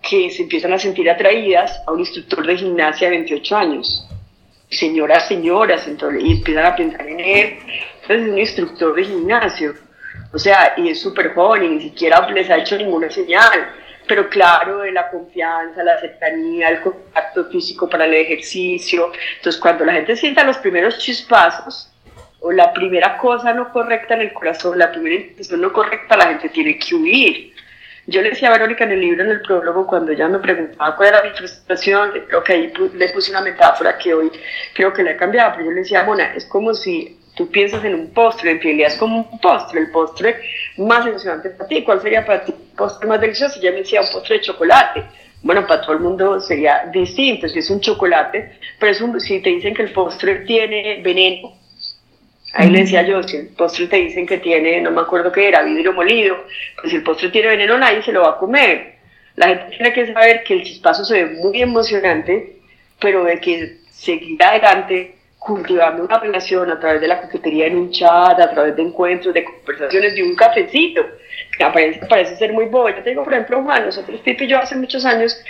que 0.00 0.30
se 0.30 0.44
empiezan 0.44 0.72
a 0.72 0.78
sentir 0.78 1.10
atraídas 1.10 1.78
a 1.86 1.92
un 1.92 2.00
instructor 2.00 2.46
de 2.46 2.56
gimnasia 2.56 3.10
de 3.10 3.16
28 3.16 3.54
años. 3.54 4.08
Señoras, 4.70 5.28
señoras, 5.28 5.86
y 5.86 6.32
empiezan 6.32 6.64
a 6.64 6.74
pensar 6.74 7.06
en 7.06 7.20
él. 7.20 7.58
Entonces 8.00 8.26
es 8.26 8.32
un 8.32 8.38
instructor 8.38 8.94
de 8.94 9.04
gimnasio. 9.04 9.74
O 10.32 10.38
sea, 10.38 10.72
y 10.78 10.88
es 10.88 11.02
súper 11.02 11.34
joven 11.34 11.64
y 11.64 11.68
ni 11.68 11.82
siquiera 11.82 12.26
les 12.30 12.48
ha 12.48 12.56
hecho 12.56 12.78
ninguna 12.78 13.10
señal. 13.10 13.84
Pero 14.06 14.28
claro, 14.28 14.80
de 14.80 14.92
la 14.92 15.10
confianza, 15.10 15.82
la 15.82 16.00
cercanía, 16.00 16.68
el 16.68 16.80
contacto 16.80 17.46
físico 17.46 17.88
para 17.88 18.04
el 18.04 18.14
ejercicio. 18.14 19.12
Entonces, 19.36 19.60
cuando 19.60 19.84
la 19.84 19.94
gente 19.94 20.16
sienta 20.16 20.44
los 20.44 20.58
primeros 20.58 20.98
chispazos, 20.98 21.92
o 22.40 22.52
la 22.52 22.72
primera 22.72 23.18
cosa 23.18 23.52
no 23.52 23.72
correcta 23.72 24.14
en 24.14 24.20
el 24.20 24.32
corazón, 24.32 24.78
la 24.78 24.92
primera 24.92 25.16
impresión 25.16 25.60
no 25.60 25.72
correcta, 25.72 26.16
la 26.16 26.26
gente 26.28 26.48
tiene 26.50 26.78
que 26.78 26.94
huir 26.94 27.56
yo 28.08 28.22
le 28.22 28.30
decía 28.30 28.48
a 28.48 28.52
Verónica 28.52 28.84
en 28.84 28.92
el 28.92 29.00
libro, 29.00 29.24
en 29.24 29.30
el 29.30 29.40
prólogo, 29.42 29.86
cuando 29.86 30.12
ella 30.12 30.28
me 30.28 30.38
preguntaba 30.38 30.94
cuál 30.94 31.08
era 31.08 31.22
mi 31.24 31.30
frustración, 31.30 32.12
creo 32.28 32.44
que 32.44 32.52
ahí 32.52 32.72
le 32.94 33.08
puse 33.08 33.32
una 33.32 33.40
metáfora 33.40 33.98
que 33.98 34.14
hoy 34.14 34.30
creo 34.74 34.92
que 34.92 35.02
le 35.02 35.12
he 35.12 35.16
cambiado, 35.16 35.52
pero 35.52 35.64
yo 35.66 35.70
le 35.72 35.80
decía, 35.80 36.04
Mona, 36.04 36.32
es 36.34 36.44
como 36.44 36.72
si 36.72 37.18
tú 37.36 37.48
piensas 37.50 37.84
en 37.84 37.94
un 37.94 38.10
postre, 38.12 38.50
en 38.50 38.60
fidelidad 38.60 38.92
es 38.92 38.98
como 38.98 39.28
un 39.30 39.40
postre, 39.40 39.80
el 39.80 39.90
postre 39.90 40.40
más 40.78 41.06
emocionante 41.06 41.50
para 41.50 41.68
ti. 41.68 41.82
¿Cuál 41.82 42.00
sería 42.00 42.24
para 42.24 42.44
ti 42.44 42.52
el 42.52 42.76
postre 42.76 43.06
más 43.06 43.20
delicioso? 43.20 43.60
Ella 43.60 43.72
me 43.72 43.78
decía 43.78 44.00
un 44.00 44.10
postre 44.10 44.38
de 44.38 44.42
chocolate. 44.42 45.04
Bueno, 45.42 45.66
para 45.66 45.82
todo 45.82 45.92
el 45.92 46.00
mundo 46.00 46.40
sería 46.40 46.86
distinto 46.92 47.46
si 47.48 47.58
es 47.58 47.70
un 47.70 47.80
chocolate, 47.80 48.58
pero 48.80 48.90
es 48.90 49.00
un, 49.00 49.20
si 49.20 49.40
te 49.40 49.50
dicen 49.50 49.74
que 49.74 49.82
el 49.82 49.92
postre 49.92 50.46
tiene 50.46 51.02
veneno, 51.02 51.52
Ahí 52.54 52.70
le 52.70 52.80
decía 52.80 53.02
yo, 53.02 53.22
si 53.22 53.36
el 53.36 53.48
postre 53.48 53.86
te 53.86 53.96
dicen 53.96 54.26
que 54.26 54.38
tiene, 54.38 54.80
no 54.80 54.90
me 54.90 55.02
acuerdo 55.02 55.30
qué 55.30 55.48
era, 55.48 55.62
vidrio 55.62 55.92
molido, 55.92 56.38
pues 56.80 56.90
si 56.90 56.96
el 56.96 57.02
postre 57.02 57.28
tiene 57.28 57.48
veneno 57.48 57.76
nadie 57.76 58.02
se 58.02 58.12
lo 58.12 58.22
va 58.22 58.30
a 58.30 58.38
comer. 58.38 58.94
La 59.34 59.48
gente 59.48 59.76
tiene 59.76 59.92
que 59.92 60.10
saber 60.10 60.42
que 60.42 60.54
el 60.54 60.62
chispazo 60.62 61.04
se 61.04 61.22
ve 61.22 61.30
muy 61.34 61.60
emocionante, 61.60 62.56
pero 62.98 63.24
de 63.24 63.38
que 63.40 63.76
seguir 63.90 64.42
adelante 64.42 65.15
cultivando 65.46 66.02
una 66.04 66.18
relación 66.18 66.70
a 66.70 66.80
través 66.80 67.00
de 67.00 67.08
la 67.08 67.22
coquetería 67.22 67.66
en 67.66 67.76
un 67.76 67.90
chat, 67.92 68.38
a 68.40 68.50
través 68.50 68.74
de 68.74 68.82
encuentros, 68.82 69.32
de 69.32 69.44
conversaciones, 69.44 70.14
de 70.14 70.22
un 70.24 70.34
cafecito, 70.34 71.02
que 71.56 71.64
aparece, 71.64 72.00
parece 72.06 72.36
ser 72.36 72.52
muy 72.52 72.66
bobo. 72.66 72.88
Yo 72.90 73.02
te 73.02 73.10
digo, 73.10 73.22
por 73.22 73.32
ejemplo, 73.32 73.62
Juan, 73.62 73.86
nosotros, 73.86 74.20
Pipe 74.20 74.44
y 74.44 74.48
yo, 74.48 74.58
hace 74.58 74.74
muchos 74.74 75.04
años, 75.04 75.40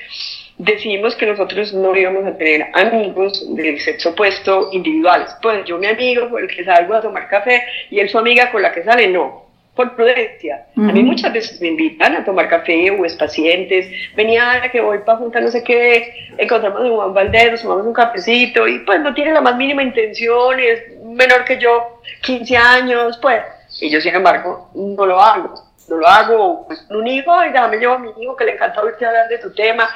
decidimos 0.59 1.17
que 1.17 1.27
nosotros 1.27 1.73
no 1.73 1.97
íbamos 1.97 2.27
a 2.27 2.37
tener 2.37 2.67
amigos 2.75 3.55
del 3.57 3.81
sexo 3.81 4.11
opuesto 4.11 4.69
individuales. 4.73 5.35
Pues 5.41 5.65
yo 5.65 5.79
mi 5.79 5.87
amigo 5.87 6.29
con 6.29 6.43
el 6.43 6.49
que 6.49 6.65
salgo 6.65 6.95
a 6.95 7.01
tomar 7.01 7.29
café 7.29 7.63
y 7.91 7.99
él 7.99 8.09
su 8.09 8.19
amiga 8.19 8.51
con 8.51 8.63
la 8.63 8.73
que 8.73 8.85
sale, 8.85 9.09
no, 9.09 9.46
por 9.77 9.95
prudencia. 9.95 10.67
A 10.77 10.81
mí 10.81 11.03
muchas 11.03 11.33
veces 11.33 11.61
me 11.61 11.69
invitan 11.69 12.17
a 12.17 12.25
tomar 12.25 12.49
café 12.49 12.91
o 12.91 13.05
es 13.05 13.15
pacientes, 13.15 13.87
venía 14.17 14.53
a 14.53 14.71
que 14.71 14.81
voy 14.81 14.99
para 15.05 15.19
juntar 15.19 15.43
no 15.43 15.51
sé 15.51 15.63
qué, 15.63 16.31
encontramos 16.39 16.81
a 16.81 16.89
Juan 16.89 17.15
Valdez, 17.15 17.63
tomamos 17.63 17.87
un 17.87 17.93
cafecito 17.93 18.67
y 18.67 18.81
pues 18.81 19.01
no 19.01 19.13
tiene 19.15 19.33
la 19.33 19.43
más 19.43 19.57
mínima 19.57 19.83
intención, 19.83 20.59
es 20.59 20.99
menor 21.05 21.45
que 21.45 21.59
yo, 21.59 22.01
15 22.23 22.57
años, 22.57 23.19
pues, 23.21 23.43
y 23.81 23.91
yo 23.91 24.01
sin 24.01 24.15
embargo 24.15 24.71
no 24.75 25.07
lo 25.07 25.21
hago. 25.21 25.55
No 25.89 25.99
lo 25.99 26.09
hago, 26.09 26.67
pues 26.67 26.85
un 26.91 27.07
hijo, 27.07 27.45
y 27.45 27.53
déjame 27.53 27.77
llevo 27.77 27.95
a 27.95 27.99
mi 27.99 28.11
hijo 28.21 28.35
que 28.35 28.45
le 28.45 28.55
encanta 28.55 28.83
oírte 28.83 29.07
hablar 29.07 29.29
de 29.29 29.39
tu 29.39 29.55
tema, 29.55 29.89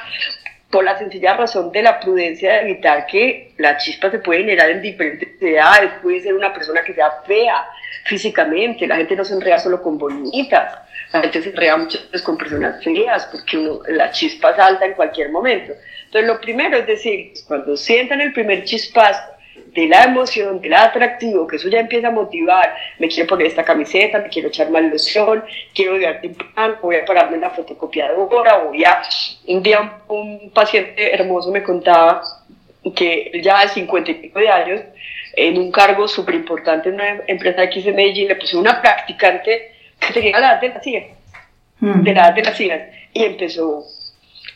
por 0.69 0.85
la 0.85 0.97
sencilla 0.97 1.35
razón 1.35 1.69
de 1.73 1.81
la 1.81 1.99
prudencia 1.99 2.53
de 2.53 2.61
evitar 2.61 3.05
que 3.05 3.53
la 3.57 3.75
chispa 3.75 4.09
se 4.09 4.19
puede 4.19 4.39
generar 4.39 4.69
en 4.69 4.81
diferentes 4.81 5.29
edades, 5.41 5.91
puede 6.01 6.21
ser 6.21 6.33
una 6.33 6.53
persona 6.53 6.81
que 6.81 6.93
sea 6.93 7.11
fea 7.27 7.65
físicamente, 8.05 8.87
la 8.87 8.97
gente 8.97 9.15
no 9.15 9.25
se 9.25 9.33
enreda 9.33 9.59
solo 9.59 9.81
con 9.81 9.97
bonitas, 9.97 10.77
la 11.13 11.21
gente 11.21 11.41
se 11.41 11.49
enreda 11.49 11.77
muchas 11.77 12.03
veces 12.05 12.21
con 12.21 12.37
personas 12.37 12.83
feas 12.83 13.25
porque 13.25 13.57
uno, 13.57 13.79
la 13.87 14.11
chispa 14.11 14.55
salta 14.55 14.85
en 14.85 14.93
cualquier 14.93 15.29
momento. 15.31 15.73
Entonces 16.05 16.27
lo 16.27 16.39
primero 16.41 16.77
es 16.77 16.87
decir, 16.87 17.33
cuando 17.47 17.77
sientan 17.77 18.21
el 18.21 18.33
primer 18.33 18.63
chispazo, 18.63 19.31
de 19.73 19.87
la 19.87 20.03
emoción, 20.03 20.59
del 20.61 20.73
atractivo, 20.73 21.47
que 21.47 21.55
eso 21.55 21.69
ya 21.69 21.79
empieza 21.79 22.09
a 22.09 22.11
motivar, 22.11 22.75
me 22.99 23.07
quiero 23.07 23.27
poner 23.27 23.47
esta 23.47 23.63
camiseta, 23.63 24.19
me 24.19 24.29
quiero 24.29 24.49
echar 24.49 24.69
más 24.69 24.83
loción, 24.83 25.43
quiero 25.73 25.95
llegar 25.95 26.21
temprano, 26.21 26.77
voy 26.81 26.97
a 26.97 27.05
pararme 27.05 27.35
en 27.35 27.41
la 27.41 27.49
fotocopiadora, 27.51 28.57
voy 28.57 28.83
a... 28.83 29.01
Un 29.47 29.63
día 29.63 29.97
un, 30.07 30.51
paciente 30.53 31.13
hermoso 31.13 31.51
me 31.51 31.63
contaba 31.63 32.21
que 32.95 33.31
ya 33.43 33.61
de 33.61 33.69
50 33.69 34.11
y 34.11 34.13
pico 34.15 34.39
de 34.39 34.49
años, 34.49 34.81
en 35.33 35.57
un 35.57 35.71
cargo 35.71 36.07
súper 36.07 36.35
importante 36.35 36.89
en 36.89 36.95
una 36.95 37.21
empresa 37.27 37.61
aquí 37.61 37.81
de 37.81 37.93
Medellín, 37.93 38.27
le 38.27 38.35
puse 38.35 38.57
una 38.57 38.81
practicante 38.81 39.73
que 39.99 40.13
tenía 40.13 40.39
la 40.39 40.53
edad 40.53 40.61
de 40.61 40.69
la 40.69 40.81
silla, 40.81 41.03
mm. 41.79 42.03
de 42.03 42.13
la 42.13 42.21
edad 42.21 42.33
de 42.33 42.43
la 42.43 42.53
silla, 42.53 42.89
y 43.13 43.23
empezó 43.23 43.85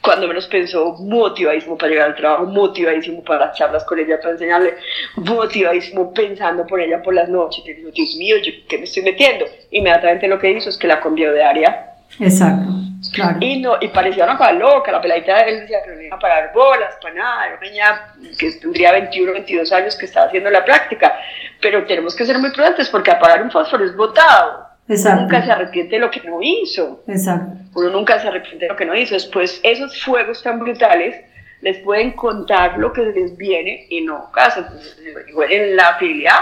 cuando 0.06 0.28
menos 0.28 0.46
pensó, 0.46 0.94
motivadísimo 1.00 1.76
para 1.78 1.92
llegar 1.92 2.10
al 2.10 2.16
trabajo, 2.16 2.46
motivadísimo 2.46 3.24
para 3.24 3.48
las 3.48 3.58
charlas 3.58 3.84
con 3.86 3.98
ella, 3.98 4.20
para 4.20 4.34
enseñarle, 4.34 4.76
motivadísimo 5.16 6.14
pensando 6.14 6.66
por 6.68 6.80
ella 6.80 7.02
por 7.02 7.16
las 7.16 7.28
noches. 7.28 7.66
Y 7.66 7.74
dijo, 7.74 7.90
Dios 7.90 8.16
mío, 8.16 8.38
¿yo 8.38 8.52
qué 8.70 8.78
me 8.78 8.84
estoy 8.84 9.02
metiendo? 9.02 9.46
Inmediatamente 9.72 10.28
lo 10.28 10.38
que 10.38 10.52
hizo 10.52 10.70
es 10.70 10.78
que 10.78 10.88
la 10.88 11.02
cambió 11.02 11.32
de 11.34 11.44
área. 11.44 11.95
Exacto, 12.20 12.70
claro. 13.14 13.38
Y, 13.42 13.60
no, 13.60 13.78
y 13.82 13.90
parecía 13.90 14.24
una 14.24 14.38
cosa 14.38 14.54
loca, 14.54 14.92
la 14.92 15.02
peladita 15.02 15.38
de 15.38 15.50
él 15.50 15.60
decía 15.62 15.84
que 15.84 15.92
no 15.92 16.02
iba 16.02 16.16
a 16.16 16.20
pagar 16.20 16.52
bolas, 16.54 16.96
para 17.02 17.16
nada, 17.16 17.48
era 17.48 17.58
una 17.58 17.70
niña 17.70 18.36
que 18.38 18.52
tendría 18.54 18.92
21, 18.94 19.34
22 19.34 19.72
años 19.72 19.96
que 19.96 20.06
estaba 20.06 20.28
haciendo 20.28 20.50
la 20.50 20.64
práctica. 20.64 21.18
Pero 21.62 21.86
tenemos 21.86 22.16
que 22.16 22.26
ser 22.26 22.40
muy 22.40 22.52
prudentes 22.52 22.90
porque 22.90 23.12
apagar 23.12 23.42
un 23.42 23.52
fósforo 23.52 23.84
es 23.86 23.96
botado. 23.96 24.66
Exacto. 24.88 25.24
nunca 25.24 25.44
se 25.44 25.52
arrepiente 25.52 25.96
de 25.96 26.00
lo 26.00 26.12
que 26.12 26.22
no 26.22 26.40
hizo. 26.42 27.04
Exacto. 27.08 27.58
Uno 27.74 27.90
nunca 27.90 28.20
se 28.20 28.28
arrepiente 28.28 28.66
de 28.66 28.70
lo 28.70 28.76
que 28.76 28.86
no 28.86 28.96
hizo. 28.96 29.16
Después, 29.16 29.60
esos 29.64 30.02
fuegos 30.04 30.44
tan 30.44 30.60
brutales 30.60 31.22
les 31.62 31.78
pueden 31.80 32.12
contar 32.12 32.78
lo 32.78 32.94
que 32.94 33.02
les 33.02 33.36
viene 33.36 33.88
y 33.90 34.02
no 34.02 34.32
casa. 34.32 34.60
Entonces, 34.60 34.98
en 35.50 35.76
la 35.76 35.96
fidelidad 35.96 36.40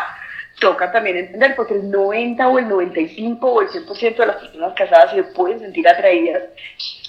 toca 0.64 0.92
también 0.92 1.18
entender, 1.18 1.56
porque 1.56 1.74
el 1.74 1.92
90 1.92 2.48
o 2.48 2.58
el 2.58 2.70
95 2.70 3.48
o 3.48 3.62
el 3.62 3.68
100% 3.68 4.16
de 4.16 4.26
las 4.26 4.36
personas 4.38 4.74
casadas 4.74 5.12
se 5.14 5.24
pueden 5.24 5.60
sentir 5.60 5.88
atraídas 5.88 6.44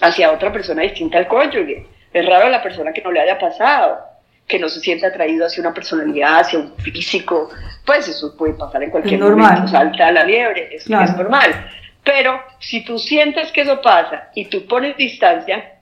hacia 0.00 0.32
otra 0.32 0.52
persona 0.52 0.82
distinta 0.82 1.18
al 1.18 1.28
cónyuge. 1.28 1.86
Es 2.12 2.26
raro 2.26 2.48
la 2.48 2.62
persona 2.62 2.92
que 2.92 3.02
no 3.02 3.12
le 3.12 3.20
haya 3.20 3.38
pasado 3.38 4.14
que 4.46 4.58
no 4.58 4.68
se 4.68 4.80
sienta 4.80 5.06
atraído 5.06 5.46
hacia 5.46 5.62
una 5.62 5.72
personalidad, 5.72 6.40
hacia 6.40 6.58
un 6.58 6.76
físico, 6.76 7.48
pues 7.86 8.08
eso 8.08 8.36
puede 8.36 8.54
pasar 8.54 8.82
en 8.82 8.90
cualquier 8.90 9.20
momento, 9.20 9.68
salta 9.68 10.12
la 10.12 10.24
liebre, 10.24 10.74
es, 10.74 10.82
es 10.82 11.16
normal. 11.16 11.70
Pero 12.02 12.42
si 12.58 12.84
tú 12.84 12.98
sientes 12.98 13.50
que 13.52 13.62
eso 13.62 13.80
pasa 13.80 14.28
y 14.34 14.44
tú 14.46 14.66
pones 14.66 14.96
distancia, 14.98 15.73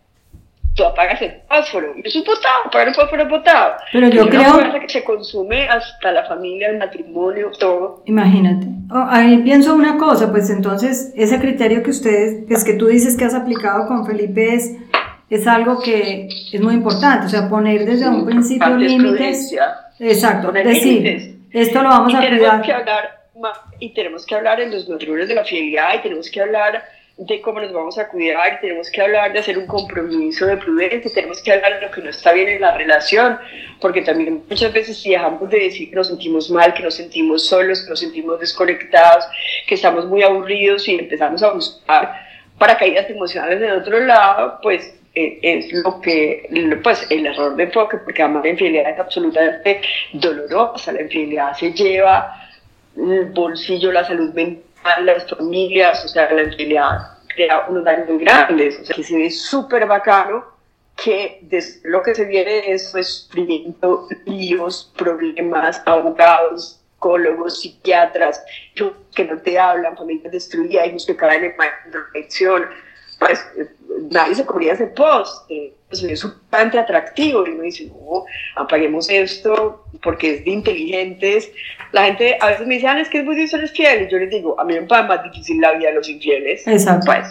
tú 0.75 0.85
apagas 0.85 1.21
el 1.23 1.35
fósforo. 1.49 1.93
Y 1.97 2.07
es 2.07 2.17
un 2.17 2.25
potado, 2.25 2.67
apagar 2.67 2.89
el 2.89 2.95
fósforo 2.95 3.29
potado. 3.29 3.75
Pero 3.93 4.09
yo 4.09 4.29
creo. 4.29 4.81
que 4.81 4.89
se 4.89 5.05
consume 5.05 5.69
hasta 5.69 6.13
la 6.13 6.25
familia, 6.25 6.71
el 6.71 6.79
matrimonio, 6.79 7.51
todo. 7.59 8.03
Imagínate. 8.07 8.67
Oh, 8.91 9.07
ahí 9.09 9.39
pienso 9.39 9.75
una 9.75 9.97
cosa, 9.97 10.31
pues 10.31 10.51
entonces, 10.51 11.13
ese 11.17 11.39
criterio 11.39 11.83
que 11.83 11.91
ustedes, 11.91 12.51
es 12.51 12.65
que 12.65 12.75
tú 12.75 12.87
dices 12.87 13.17
que 13.17 13.25
has 13.25 13.35
aplicado 13.35 13.87
con 13.87 14.07
Felipe 14.07 14.55
es, 14.55 14.77
es 15.31 15.47
algo 15.47 15.81
que 15.81 16.29
es 16.53 16.61
muy 16.61 16.75
importante, 16.75 17.27
o 17.27 17.29
sea, 17.29 17.49
poner 17.49 17.87
desde 17.87 18.09
un 18.09 18.27
principio 18.27 18.77
límites. 18.77 19.55
Exacto, 19.99 20.53
decir, 20.53 21.39
esto 21.51 21.83
lo 21.83 21.89
vamos 21.89 22.15
a 22.15 22.19
cuidar. 22.19 22.63
Que 22.63 22.73
hablar, 22.73 23.23
y 23.79 23.95
tenemos 23.95 24.27
que 24.27 24.35
hablar 24.35 24.61
en 24.61 24.71
los 24.71 24.89
valores 24.89 25.29
de 25.29 25.35
la 25.35 25.45
fidelidad 25.45 25.95
y 25.95 26.03
tenemos 26.03 26.31
que 26.31 26.41
hablar 26.41 26.83
de 27.17 27.41
cómo 27.41 27.61
nos 27.61 27.73
vamos 27.73 27.99
a 27.99 28.09
cuidar, 28.09 28.61
tenemos 28.61 28.91
que 28.91 29.03
hablar 29.03 29.33
de 29.33 29.41
hacer 29.41 29.59
un 29.59 29.67
compromiso 29.67 30.47
de 30.47 30.57
prudencia, 30.57 31.11
tenemos 31.15 31.43
que 31.43 31.53
hablar 31.53 31.79
de 31.79 31.87
lo 31.87 31.93
que 31.93 32.01
no 32.01 32.11
está 32.11 32.33
bien 32.33 32.49
en 32.49 32.61
la 32.61 32.77
relación, 32.77 33.39
porque 33.81 34.03
también 34.03 34.43
muchas 34.49 34.73
veces 34.73 34.97
si 34.97 35.11
dejamos 35.11 35.49
de 35.51 35.61
decir 35.61 35.91
que 35.91 35.97
nos 35.97 36.09
sentimos 36.09 36.51
mal, 36.51 36.73
que 36.75 36.83
nos 36.83 36.95
sentimos 36.95 37.47
solos, 37.47 37.83
que 37.83 37.91
nos 37.91 38.01
sentimos 38.01 38.41
desconectados, 38.41 39.25
que 39.67 39.75
estamos 39.75 40.07
muy 40.07 40.23
aburridos 40.23 40.89
y 40.89 40.99
empezamos 40.99 41.43
a 41.43 41.53
buscar 41.53 42.15
paracaídas 42.59 43.09
emocionales 43.11 43.61
del 43.61 43.73
otro 43.73 44.01
lado, 44.01 44.59
pues 44.63 44.95
eh, 45.15 45.39
es 45.43 45.73
lo 45.73 46.01
que, 46.01 46.49
pues 46.83 47.07
el 47.11 47.27
error 47.27 47.55
de 47.57 47.65
enfoque, 47.65 47.99
porque 47.99 48.23
además 48.23 48.45
la 48.45 48.51
infidelidad 48.51 48.93
es 48.93 48.99
absolutamente 48.99 49.83
dolorosa, 50.15 50.93
la 50.93 51.03
infidelidad 51.03 51.53
se 51.55 51.73
lleva 51.73 52.35
el 52.97 53.27
bolsillo, 53.27 53.93
la 53.93 54.05
salud 54.05 54.33
mental, 54.33 54.63
las 55.01 55.29
familias, 55.29 56.05
o 56.05 56.09
sea, 56.09 56.33
la 56.33 56.43
infidelidad 56.43 57.19
crea 57.35 57.67
unos 57.69 57.85
daños 57.85 58.09
muy 58.09 58.25
grandes, 58.25 58.81
o 58.81 58.85
sea, 58.85 58.97
que 58.97 59.03
se 59.03 59.17
ve 59.17 59.31
súper 59.31 59.87
bacano 59.87 60.45
que 60.97 61.43
lo 61.85 62.03
que 62.03 62.15
se 62.15 62.25
viene 62.25 62.71
es 62.71 62.91
sufrimiento, 62.91 64.09
líos, 64.27 64.93
problemas, 64.97 65.83
abogados, 65.87 66.81
psicólogos, 66.93 67.61
psiquiatras, 67.61 68.45
que 69.15 69.25
no 69.25 69.39
te 69.39 69.59
hablan, 69.59 69.97
familias 69.97 70.33
destruidas, 70.33 70.87
hijos 70.87 71.07
que 71.07 71.17
caen 71.17 71.45
en 71.45 71.91
drogadicción, 71.91 72.67
pues 73.19 73.45
nadie 74.11 74.35
se 74.35 74.45
cubría 74.45 74.73
ese 74.73 74.87
post, 74.89 75.51
pues, 75.89 76.03
es 76.05 76.25
bastante 76.25 76.79
atractivo 76.79 77.47
y 77.47 77.51
uno 77.51 77.63
dice, 77.63 77.87
no, 77.87 78.25
apaguemos 78.57 79.11
esto 79.11 79.85
porque 80.03 80.35
es 80.35 80.45
de 80.45 80.51
inteligentes. 80.51 81.51
La 81.93 82.05
gente 82.05 82.39
a 82.41 82.49
veces 82.49 82.67
me 82.67 82.75
dice, 82.75 82.87
ah, 82.87 82.99
es 82.99 83.09
que 83.09 83.19
es 83.19 83.25
muy 83.25 83.37
difícil 83.37 83.61
ser 83.61 83.69
fiel, 83.69 84.03
y 84.03 84.11
yo 84.11 84.19
les 84.19 84.31
digo, 84.31 84.59
a 84.59 84.65
mí 84.65 84.75
me 84.75 84.83
parece 84.83 85.09
más 85.09 85.25
difícil 85.25 85.61
la 85.61 85.73
vida 85.73 85.91
de 85.91 85.95
los 85.97 86.09
infieles. 86.09 86.67
Exacto. 86.67 87.07
Pues, 87.07 87.27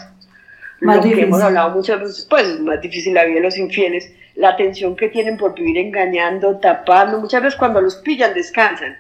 más 0.81 0.97
lo 0.97 1.03
difícil. 1.03 1.19
que 1.19 1.27
hemos 1.27 1.41
hablado 1.41 1.71
muchas 1.71 1.99
veces, 1.99 2.27
pues 2.29 2.47
es 2.47 2.59
más 2.59 2.81
difícil 2.81 3.13
la 3.13 3.25
vida 3.25 3.35
de 3.35 3.41
los 3.41 3.57
infieles, 3.57 4.13
la 4.35 4.49
atención 4.49 4.95
que 4.95 5.09
tienen 5.09 5.37
por 5.37 5.53
vivir 5.53 5.77
engañando, 5.77 6.59
tapando, 6.59 7.19
muchas 7.19 7.43
veces 7.43 7.57
cuando 7.57 7.81
los 7.81 7.95
pillan 7.97 8.33
descansan. 8.33 8.97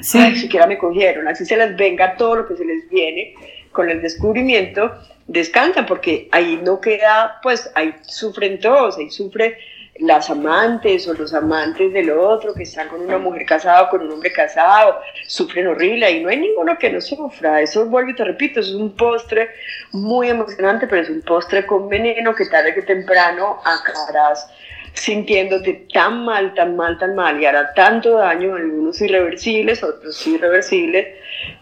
Sí. 0.00 0.18
Ay, 0.18 0.36
siquiera 0.36 0.66
me 0.66 0.78
cogieron, 0.78 1.28
así 1.28 1.44
se 1.44 1.56
les 1.56 1.76
venga 1.76 2.16
todo 2.16 2.36
lo 2.36 2.48
que 2.48 2.56
se 2.56 2.64
les 2.64 2.88
viene 2.88 3.34
con 3.72 3.90
el 3.90 4.00
descubrimiento 4.00 4.90
descansan 5.26 5.86
porque 5.86 6.28
ahí 6.32 6.60
no 6.62 6.80
queda, 6.80 7.40
pues 7.42 7.70
ahí 7.74 7.94
sufren 8.02 8.60
todos, 8.60 8.98
ahí 8.98 9.10
sufre 9.10 9.58
las 9.98 10.28
amantes 10.28 11.08
o 11.08 11.14
los 11.14 11.32
amantes 11.32 11.92
del 11.92 12.10
otro 12.10 12.52
que 12.54 12.64
están 12.64 12.88
con 12.88 13.00
una 13.00 13.18
mujer 13.18 13.46
casada 13.46 13.84
o 13.84 13.88
con 13.88 14.02
un 14.02 14.12
hombre 14.12 14.32
casado, 14.32 15.00
sufren 15.26 15.66
horrible 15.66 16.10
y 16.10 16.22
no 16.22 16.28
hay 16.28 16.38
ninguno 16.38 16.76
que 16.78 16.90
no 16.90 17.00
sufra. 17.00 17.62
Eso 17.62 17.86
vuelvo 17.86 18.10
y 18.10 18.14
te 18.14 18.24
repito, 18.24 18.60
es 18.60 18.72
un 18.72 18.94
postre 18.94 19.50
muy 19.92 20.28
emocionante, 20.28 20.86
pero 20.86 21.02
es 21.02 21.10
un 21.10 21.22
postre 21.22 21.66
con 21.66 21.88
veneno 21.88 22.34
que 22.34 22.46
tarde 22.46 22.74
que 22.74 22.82
temprano 22.82 23.60
acabarás 23.64 24.48
sintiéndote 24.96 25.86
tan 25.92 26.24
mal, 26.24 26.54
tan 26.54 26.76
mal, 26.76 26.98
tan 26.98 27.14
mal 27.14 27.40
y 27.40 27.46
hará 27.46 27.72
tanto 27.74 28.16
daño, 28.16 28.54
algunos 28.54 29.00
irreversibles, 29.00 29.82
otros 29.82 30.26
irreversibles, 30.26 31.06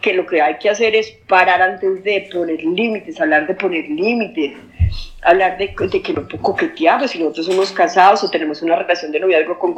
que 0.01 0.13
lo 0.13 0.25
que 0.25 0.41
hay 0.41 0.57
que 0.57 0.69
hacer 0.69 0.95
es 0.95 1.11
parar 1.27 1.61
antes 1.61 2.03
de 2.03 2.29
poner 2.31 2.63
límites, 2.63 3.19
hablar 3.19 3.45
de 3.45 3.53
poner 3.53 3.89
límites, 3.89 4.57
hablar 5.21 5.57
de, 5.57 5.73
que 5.75 6.13
no 6.13 6.27
coqueteamos, 6.41 7.11
si 7.11 7.19
nosotros 7.19 7.45
somos 7.47 7.71
casados 7.71 8.23
o 8.23 8.29
tenemos 8.29 8.61
una 8.61 8.77
relación 8.77 9.11
de 9.11 9.19
noviazgo 9.19 9.59
con 9.59 9.73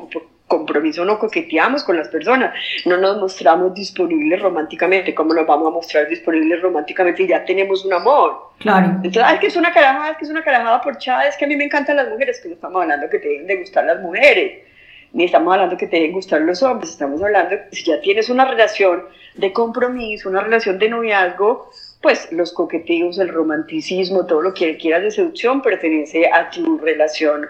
compromiso, 0.48 1.04
no 1.04 1.20
coqueteamos 1.20 1.84
con 1.84 1.98
las 1.98 2.08
personas, 2.08 2.54
no 2.86 2.98
nos 2.98 3.18
mostramos 3.18 3.74
disponibles 3.74 4.42
románticamente, 4.42 5.14
¿cómo 5.14 5.34
nos 5.34 5.46
vamos 5.46 5.68
a 5.68 5.72
mostrar 5.72 6.08
disponibles 6.08 6.62
románticamente 6.62 7.24
y 7.24 7.28
ya 7.28 7.44
tenemos 7.44 7.84
un 7.86 7.94
amor? 7.94 8.52
Claro. 8.60 8.88
Entonces, 9.04 9.24
es 9.34 9.40
que 9.40 9.48
es 9.48 9.56
una 9.58 9.74
carajada, 9.74 10.12
es 10.12 10.18
que 10.18 10.26
es 10.26 10.32
una 10.32 10.44
carajada 10.44 10.82
por 10.82 10.98
chada, 10.98 11.28
es 11.28 11.36
que 11.36 11.46
a 11.46 11.48
mí 11.48 11.56
me 11.56 11.66
encantan 11.66 11.98
las 11.98 12.10
mujeres, 12.10 12.40
que 12.40 12.48
no 12.48 12.56
estamos 12.56 12.82
hablando 12.82 13.10
que 13.10 13.20
te 13.20 13.28
deben 13.28 13.48
de 13.48 13.56
gustar 13.58 13.86
las 13.86 14.02
mujeres, 14.02 14.64
ni 15.12 15.26
estamos 15.26 15.54
hablando 15.54 15.78
que 15.78 15.88
te 15.88 15.98
deben 15.98 16.14
gustar 16.14 16.42
los 16.42 16.64
hombres, 16.64 16.92
estamos 16.92 17.22
hablando 17.22 17.50
que 17.70 17.76
si 17.76 17.84
ya 17.84 18.00
tienes 18.00 18.30
una 18.30 18.46
relación 18.46 19.04
de 19.36 19.52
compromiso, 19.52 20.30
una 20.30 20.42
relación 20.42 20.80
de 20.80 20.90
noviazgo, 20.90 21.70
pues 22.02 22.32
los 22.32 22.54
coqueteos, 22.54 23.18
el 23.20 23.30
romanticismo, 23.30 24.26
todo 24.26 24.42
lo 24.42 24.54
que 24.54 24.78
quieras 24.78 25.02
de 25.02 25.12
seducción 25.12 25.62
pertenece 25.62 26.30
a 26.32 26.50
tu 26.50 26.78
relación 26.78 27.48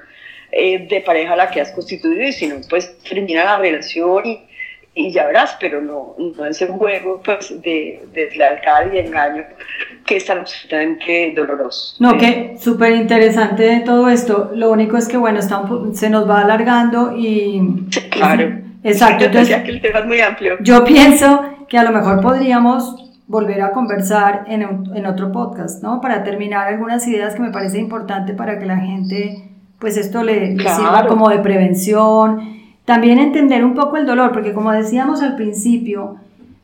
eh, 0.52 0.88
de 0.88 1.02
pareja 1.02 1.36
la 1.36 1.50
que 1.50 1.62
has 1.62 1.72
constituido 1.72 2.24
y 2.24 2.34
si 2.34 2.48
no, 2.48 2.56
pues 2.70 2.98
termina 3.00 3.44
la 3.44 3.58
relación 3.58 4.26
y, 4.26 4.42
y 4.94 5.12
ya 5.12 5.28
verás, 5.28 5.58
pero 5.60 5.82
no, 5.82 6.16
no 6.18 6.46
ese 6.46 6.68
juego 6.68 7.22
pues, 7.24 7.62
de, 7.62 8.02
de 8.14 8.30
y 8.94 8.98
engaño 8.98 9.44
que 10.06 10.18
es 10.18 10.26
tan 10.26 10.40
absolutamente 10.40 11.34
doloroso. 11.36 11.96
No, 12.00 12.18
que 12.18 12.56
súper 12.60 12.94
interesante 12.94 13.84
todo 13.86 14.10
esto. 14.10 14.52
Lo 14.56 14.72
único 14.72 14.98
es 14.98 15.08
que, 15.08 15.18
bueno, 15.18 15.40
está 15.40 15.64
se 15.94 16.10
nos 16.10 16.28
va 16.28 16.42
alargando 16.42 17.14
y... 17.16 17.62
claro. 18.10 18.60
exacto. 18.84 19.26
Entonces, 19.26 19.64
que 19.64 19.72
el 19.72 19.82
tema 19.82 20.00
es 20.00 20.06
muy 20.06 20.22
amplio. 20.22 20.58
Yo 20.62 20.84
pienso 20.86 21.44
que 21.68 21.78
a 21.78 21.84
lo 21.84 21.92
mejor 21.92 22.22
podríamos 22.22 23.04
volver 23.28 23.62
a 23.62 23.72
conversar 23.72 24.46
en, 24.48 24.62
en 24.96 25.06
otro 25.06 25.34
podcast, 25.34 25.84
¿no? 25.84 26.00
Para 26.00 26.24
terminar 26.24 26.68
algunas 26.68 27.06
ideas 27.08 27.36
que 27.36 27.42
me 27.42 27.52
parece 27.52 27.78
importante 27.78 28.34
para 28.34 28.58
que 28.58 28.66
la 28.66 28.78
gente, 28.78 29.47
pues 29.80 29.98
esto 29.98 30.24
le, 30.24 30.58
sirva 30.58 31.06
como 31.08 31.30
de 31.30 31.40
prevención. 31.40 32.58
También 32.86 33.20
entender 33.20 33.64
un 33.66 33.74
poco 33.74 33.98
el 33.98 34.06
dolor, 34.06 34.32
porque 34.32 34.54
como 34.54 34.72
decíamos 34.72 35.22
al 35.22 35.36
principio, 35.36 36.16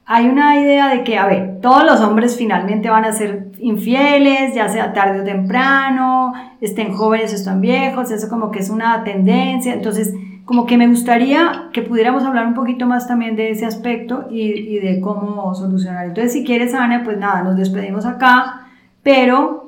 hay 0.05 0.27
una 0.27 0.59
idea 0.59 0.89
de 0.89 1.03
que, 1.03 1.17
a 1.17 1.27
ver, 1.27 1.59
todos 1.61 1.83
los 1.83 2.01
hombres 2.01 2.37
finalmente 2.37 2.89
van 2.89 3.05
a 3.05 3.13
ser 3.13 3.51
infieles, 3.59 4.53
ya 4.53 4.67
sea 4.67 4.93
tarde 4.93 5.21
o 5.21 5.23
temprano, 5.23 6.33
estén 6.59 6.93
jóvenes 6.93 7.31
o 7.31 7.35
estén 7.35 7.61
viejos, 7.61 8.11
eso 8.11 8.27
como 8.29 8.51
que 8.51 8.59
es 8.59 8.69
una 8.69 9.03
tendencia. 9.03 9.73
Entonces, 9.73 10.13
como 10.45 10.65
que 10.65 10.77
me 10.77 10.87
gustaría 10.87 11.69
que 11.71 11.83
pudiéramos 11.83 12.23
hablar 12.23 12.47
un 12.47 12.53
poquito 12.53 12.85
más 12.85 13.07
también 13.07 13.35
de 13.37 13.51
ese 13.51 13.65
aspecto 13.65 14.27
y, 14.29 14.41
y, 14.41 14.79
de 14.79 14.99
cómo 14.99 15.55
solucionar. 15.55 16.07
Entonces, 16.07 16.33
si 16.33 16.43
quieres, 16.43 16.73
Ana, 16.73 17.03
pues 17.05 17.17
nada, 17.17 17.43
nos 17.43 17.55
despedimos 17.55 18.05
acá, 18.05 18.67
pero 19.03 19.62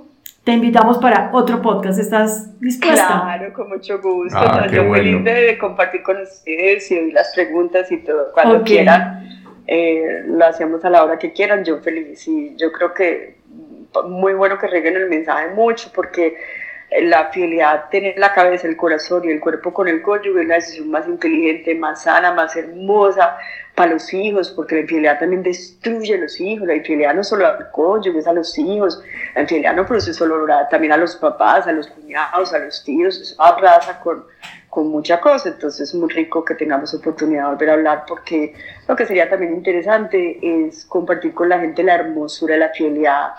te 0.46 0.52
invitamos 0.52 1.00
para 1.00 1.32
otro 1.34 1.60
podcast. 1.60 2.00
¿Estás 2.00 2.58
dispuesta? 2.60 3.08
Claro, 3.08 3.52
con 3.52 3.68
mucho 3.68 4.00
gusto. 4.00 4.38
Ah, 4.38 4.68
yo 4.72 4.90
feliz 4.94 5.24
de, 5.24 5.58
compartir 5.58 6.04
con 6.04 6.22
ustedes 6.22 6.90
y 6.92 7.00
oír 7.00 7.14
las 7.14 7.34
preguntas 7.34 7.92
y 7.92 7.98
todo. 7.98 8.32
Cuando 8.32 8.64
quieran, 8.64 9.28
eh, 9.66 10.22
lo 10.28 10.46
hacemos 10.46 10.86
a 10.86 10.92
la 10.92 11.04
hora 11.04 11.18
que 11.18 11.34
quieran. 11.34 11.66
Yo 11.66 11.80
feliz 11.80 12.28
y 12.28 12.56
yo 12.58 12.72
creo 12.72 12.94
que 12.94 13.38
muy 14.08 14.36
bueno 14.36 14.60
que 14.60 14.68
reguen 14.68 14.96
el 14.96 15.10
mensaje 15.10 15.50
mucho 15.50 15.90
porque 15.96 16.38
la 17.02 17.30
fidelidad, 17.32 17.90
tener 17.90 18.20
la 18.20 18.32
cabeza, 18.32 18.68
el 18.68 18.78
corazón 18.78 19.28
y 19.28 19.32
el 19.32 19.40
cuerpo 19.40 19.74
con 19.74 19.88
el 19.88 20.04
cónyuge 20.04 20.42
es 20.42 20.48
la 20.48 20.56
decisión 20.56 20.92
más 20.92 21.08
inteligente, 21.08 21.74
más 21.74 22.04
sana, 22.04 22.32
más 22.34 22.56
hermosa 22.56 23.36
para 23.76 23.92
los 23.92 24.14
hijos, 24.14 24.50
porque 24.52 24.76
la 24.76 24.82
infidelidad 24.82 25.20
también 25.20 25.44
destruye 25.44 26.16
a 26.16 26.18
los 26.18 26.40
hijos, 26.40 26.66
la 26.66 26.76
infidelidad 26.76 27.14
no 27.14 27.24
solo 27.24 27.46
al 27.46 27.72
cónyuge, 27.72 28.20
es 28.20 28.28
a 28.28 28.34
los 28.34 28.58
hijos, 28.58 29.02
la 29.36 29.42
infidelidad 29.42 29.76
no 29.76 29.86
produce 29.86 30.14
solo 30.14 30.46
también 30.72 30.94
a 30.94 30.98
los 30.98 31.18
papás, 31.18 31.68
a 31.68 31.74
los 31.74 31.88
cuñados, 31.88 32.54
a 32.54 32.60
los 32.60 32.84
tíos, 32.86 33.20
eso 33.20 33.42
abraza 33.42 34.00
con, 34.00 34.24
con 34.70 34.88
mucha 34.88 35.20
cosa, 35.20 35.50
entonces 35.50 35.90
es 35.90 35.96
muy 35.96 36.10
rico 36.10 36.46
que 36.46 36.56
tengamos 36.56 36.94
oportunidad 36.94 37.44
de 37.44 37.50
volver 37.50 37.70
a 37.70 37.74
hablar 37.74 38.04
porque 38.08 38.54
lo 38.88 38.96
que 38.96 39.06
sería 39.06 39.30
también 39.30 39.54
interesante 39.54 40.40
es 40.42 40.86
compartir 40.86 41.34
con 41.34 41.50
la 41.50 41.60
gente 41.60 41.84
la 41.84 41.96
hermosura 41.96 42.54
de 42.54 42.60
la 42.62 42.70
fidelidad, 42.70 43.34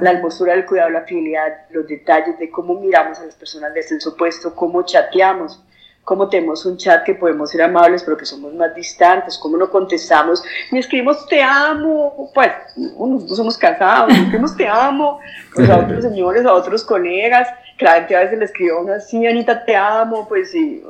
la 0.00 0.10
hermosura 0.12 0.52
del 0.52 0.66
cuidado 0.66 0.88
de 0.88 0.94
la 0.94 1.02
fidelidad, 1.02 1.66
los 1.70 1.88
detalles 1.88 2.38
de 2.38 2.48
cómo 2.48 2.74
miramos 2.74 3.18
a 3.18 3.26
las 3.26 3.34
personas 3.34 3.74
de 3.74 3.82
sexo 3.82 4.10
opuesto, 4.10 4.54
cómo 4.54 4.84
chateamos, 4.84 5.64
cómo 6.04 6.28
tenemos 6.28 6.64
un 6.66 6.76
chat 6.76 7.04
que 7.04 7.14
podemos 7.14 7.50
ser 7.50 7.62
amables 7.62 8.02
pero 8.02 8.16
que 8.16 8.24
somos 8.24 8.52
más 8.54 8.74
distantes, 8.74 9.38
cómo 9.38 9.56
no 9.56 9.70
contestamos, 9.70 10.42
ni 10.70 10.78
escribimos 10.78 11.26
te 11.26 11.42
amo, 11.42 12.30
pues 12.34 12.50
nosotros 12.76 13.36
somos 13.36 13.58
casados, 13.58 14.12
escribimos 14.12 14.56
te 14.56 14.66
amo, 14.66 15.20
pues 15.54 15.68
a 15.70 15.78
otros 15.78 16.02
señores, 16.04 16.44
a 16.44 16.52
otros 16.52 16.84
colegas, 16.84 17.48
que 17.78 17.86
a 17.86 18.20
veces 18.20 18.38
le 18.38 18.44
escribo 18.44 18.78
a 18.78 18.82
una 18.82 19.00
sí, 19.00 19.26
Anita, 19.26 19.64
te 19.64 19.74
amo, 19.74 20.28
pues 20.28 20.50
sí, 20.50 20.82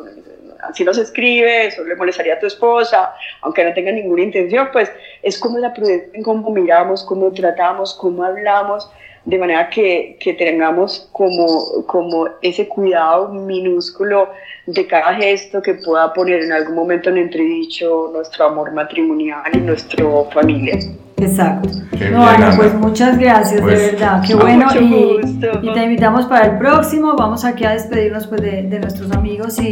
así 0.62 0.84
no 0.84 0.94
se 0.94 1.02
escribe, 1.02 1.66
eso 1.66 1.84
le 1.84 1.96
molestaría 1.96 2.34
a 2.34 2.38
tu 2.38 2.46
esposa, 2.46 3.14
aunque 3.42 3.64
no 3.64 3.72
tenga 3.74 3.92
ninguna 3.92 4.22
intención, 4.22 4.68
pues 4.72 4.90
es 5.22 5.38
como 5.38 5.58
la 5.58 5.72
prudencia 5.72 6.08
en 6.12 6.22
cómo 6.22 6.50
miramos, 6.50 7.04
cómo 7.04 7.32
tratamos, 7.32 7.94
cómo 7.94 8.24
hablamos, 8.24 8.90
de 9.24 9.38
manera 9.38 9.68
que, 9.68 10.16
que 10.18 10.32
tengamos 10.34 11.08
como, 11.12 11.84
como 11.86 12.28
ese 12.40 12.66
cuidado 12.68 13.28
minúsculo 13.28 14.30
de 14.66 14.86
cada 14.86 15.14
gesto 15.14 15.61
que 15.61 15.74
pueda 15.74 16.12
poner 16.12 16.42
en 16.42 16.52
algún 16.52 16.74
momento 16.74 17.11
en 17.11 17.18
entredicho 17.18 18.11
nuestro 18.12 18.46
amor 18.46 18.72
matrimonial 18.72 19.42
y 19.52 19.58
nuestra 19.58 20.04
familia. 20.32 20.78
Exacto. 21.18 21.68
no, 22.11 22.26
Ana, 22.26 22.54
pues 22.56 22.72
muchas 22.74 23.18
gracias, 23.18 23.56
de 23.56 23.62
pues, 23.62 23.92
verdad, 23.92 24.22
qué 24.26 24.34
bueno. 24.34 24.66
Y, 24.80 25.20
y, 25.62 25.72
te 25.74 25.84
invitamos 25.84 26.26
para 26.26 26.46
el 26.46 26.58
próximo. 26.58 27.14
Vamos 27.14 27.44
aquí 27.44 27.64
a 27.64 27.72
despedirnos 27.72 28.26
pues, 28.26 28.40
de, 28.40 28.62
de, 28.62 28.80
nuestros 28.80 29.12
amigos 29.12 29.58
y 29.58 29.70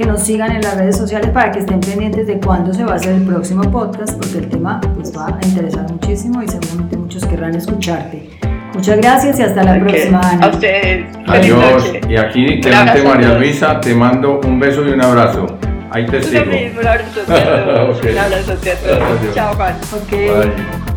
que 0.00 0.06
nos 0.06 0.22
sigan 0.22 0.50
en 0.52 0.62
las 0.62 0.78
redes 0.78 0.96
sociales 0.96 1.28
para 1.28 1.52
que 1.52 1.58
estén 1.58 1.78
pendientes 1.78 2.26
de 2.26 2.40
cuándo 2.40 2.72
se 2.72 2.82
va 2.84 2.92
a 2.92 2.94
hacer 2.94 3.12
el 3.12 3.22
próximo 3.22 3.70
podcast, 3.70 4.16
porque 4.16 4.38
el 4.38 4.48
tema 4.48 4.80
pues, 4.94 5.14
va 5.14 5.26
a 5.26 5.46
interesar 5.46 5.92
muchísimo 5.92 6.42
y 6.42 6.48
seguramente 6.48 6.96
muchos 6.96 7.26
querrán 7.26 7.54
escucharte. 7.54 8.30
Muchas 8.72 8.96
gracias 8.96 9.38
y 9.38 9.42
hasta 9.42 9.62
la 9.62 9.78
próxima. 9.78 10.20
Ana. 10.20 10.46
A 10.46 10.48
ustedes. 10.48 11.04
Adiós. 11.26 11.92
Y 12.08 12.16
aquí 12.16 12.60
te 12.62 12.70
mando 12.70 13.04
María 13.04 13.34
Luisa, 13.34 13.78
te 13.78 13.94
mando 13.94 14.40
un 14.42 14.58
beso 14.58 14.88
y 14.88 14.92
un 14.92 15.02
abrazo. 15.02 15.46
Ahí 15.90 16.06
te 16.06 16.22
sigo. 16.22 16.44
Un 16.44 16.86
abrazo. 16.86 17.20
Un 18.08 18.18
abrazo 18.18 18.52
a 18.52 18.56
todos. 18.56 19.34
Chao, 19.34 19.54
Juan. 19.54 19.74
Okay. 20.06 20.89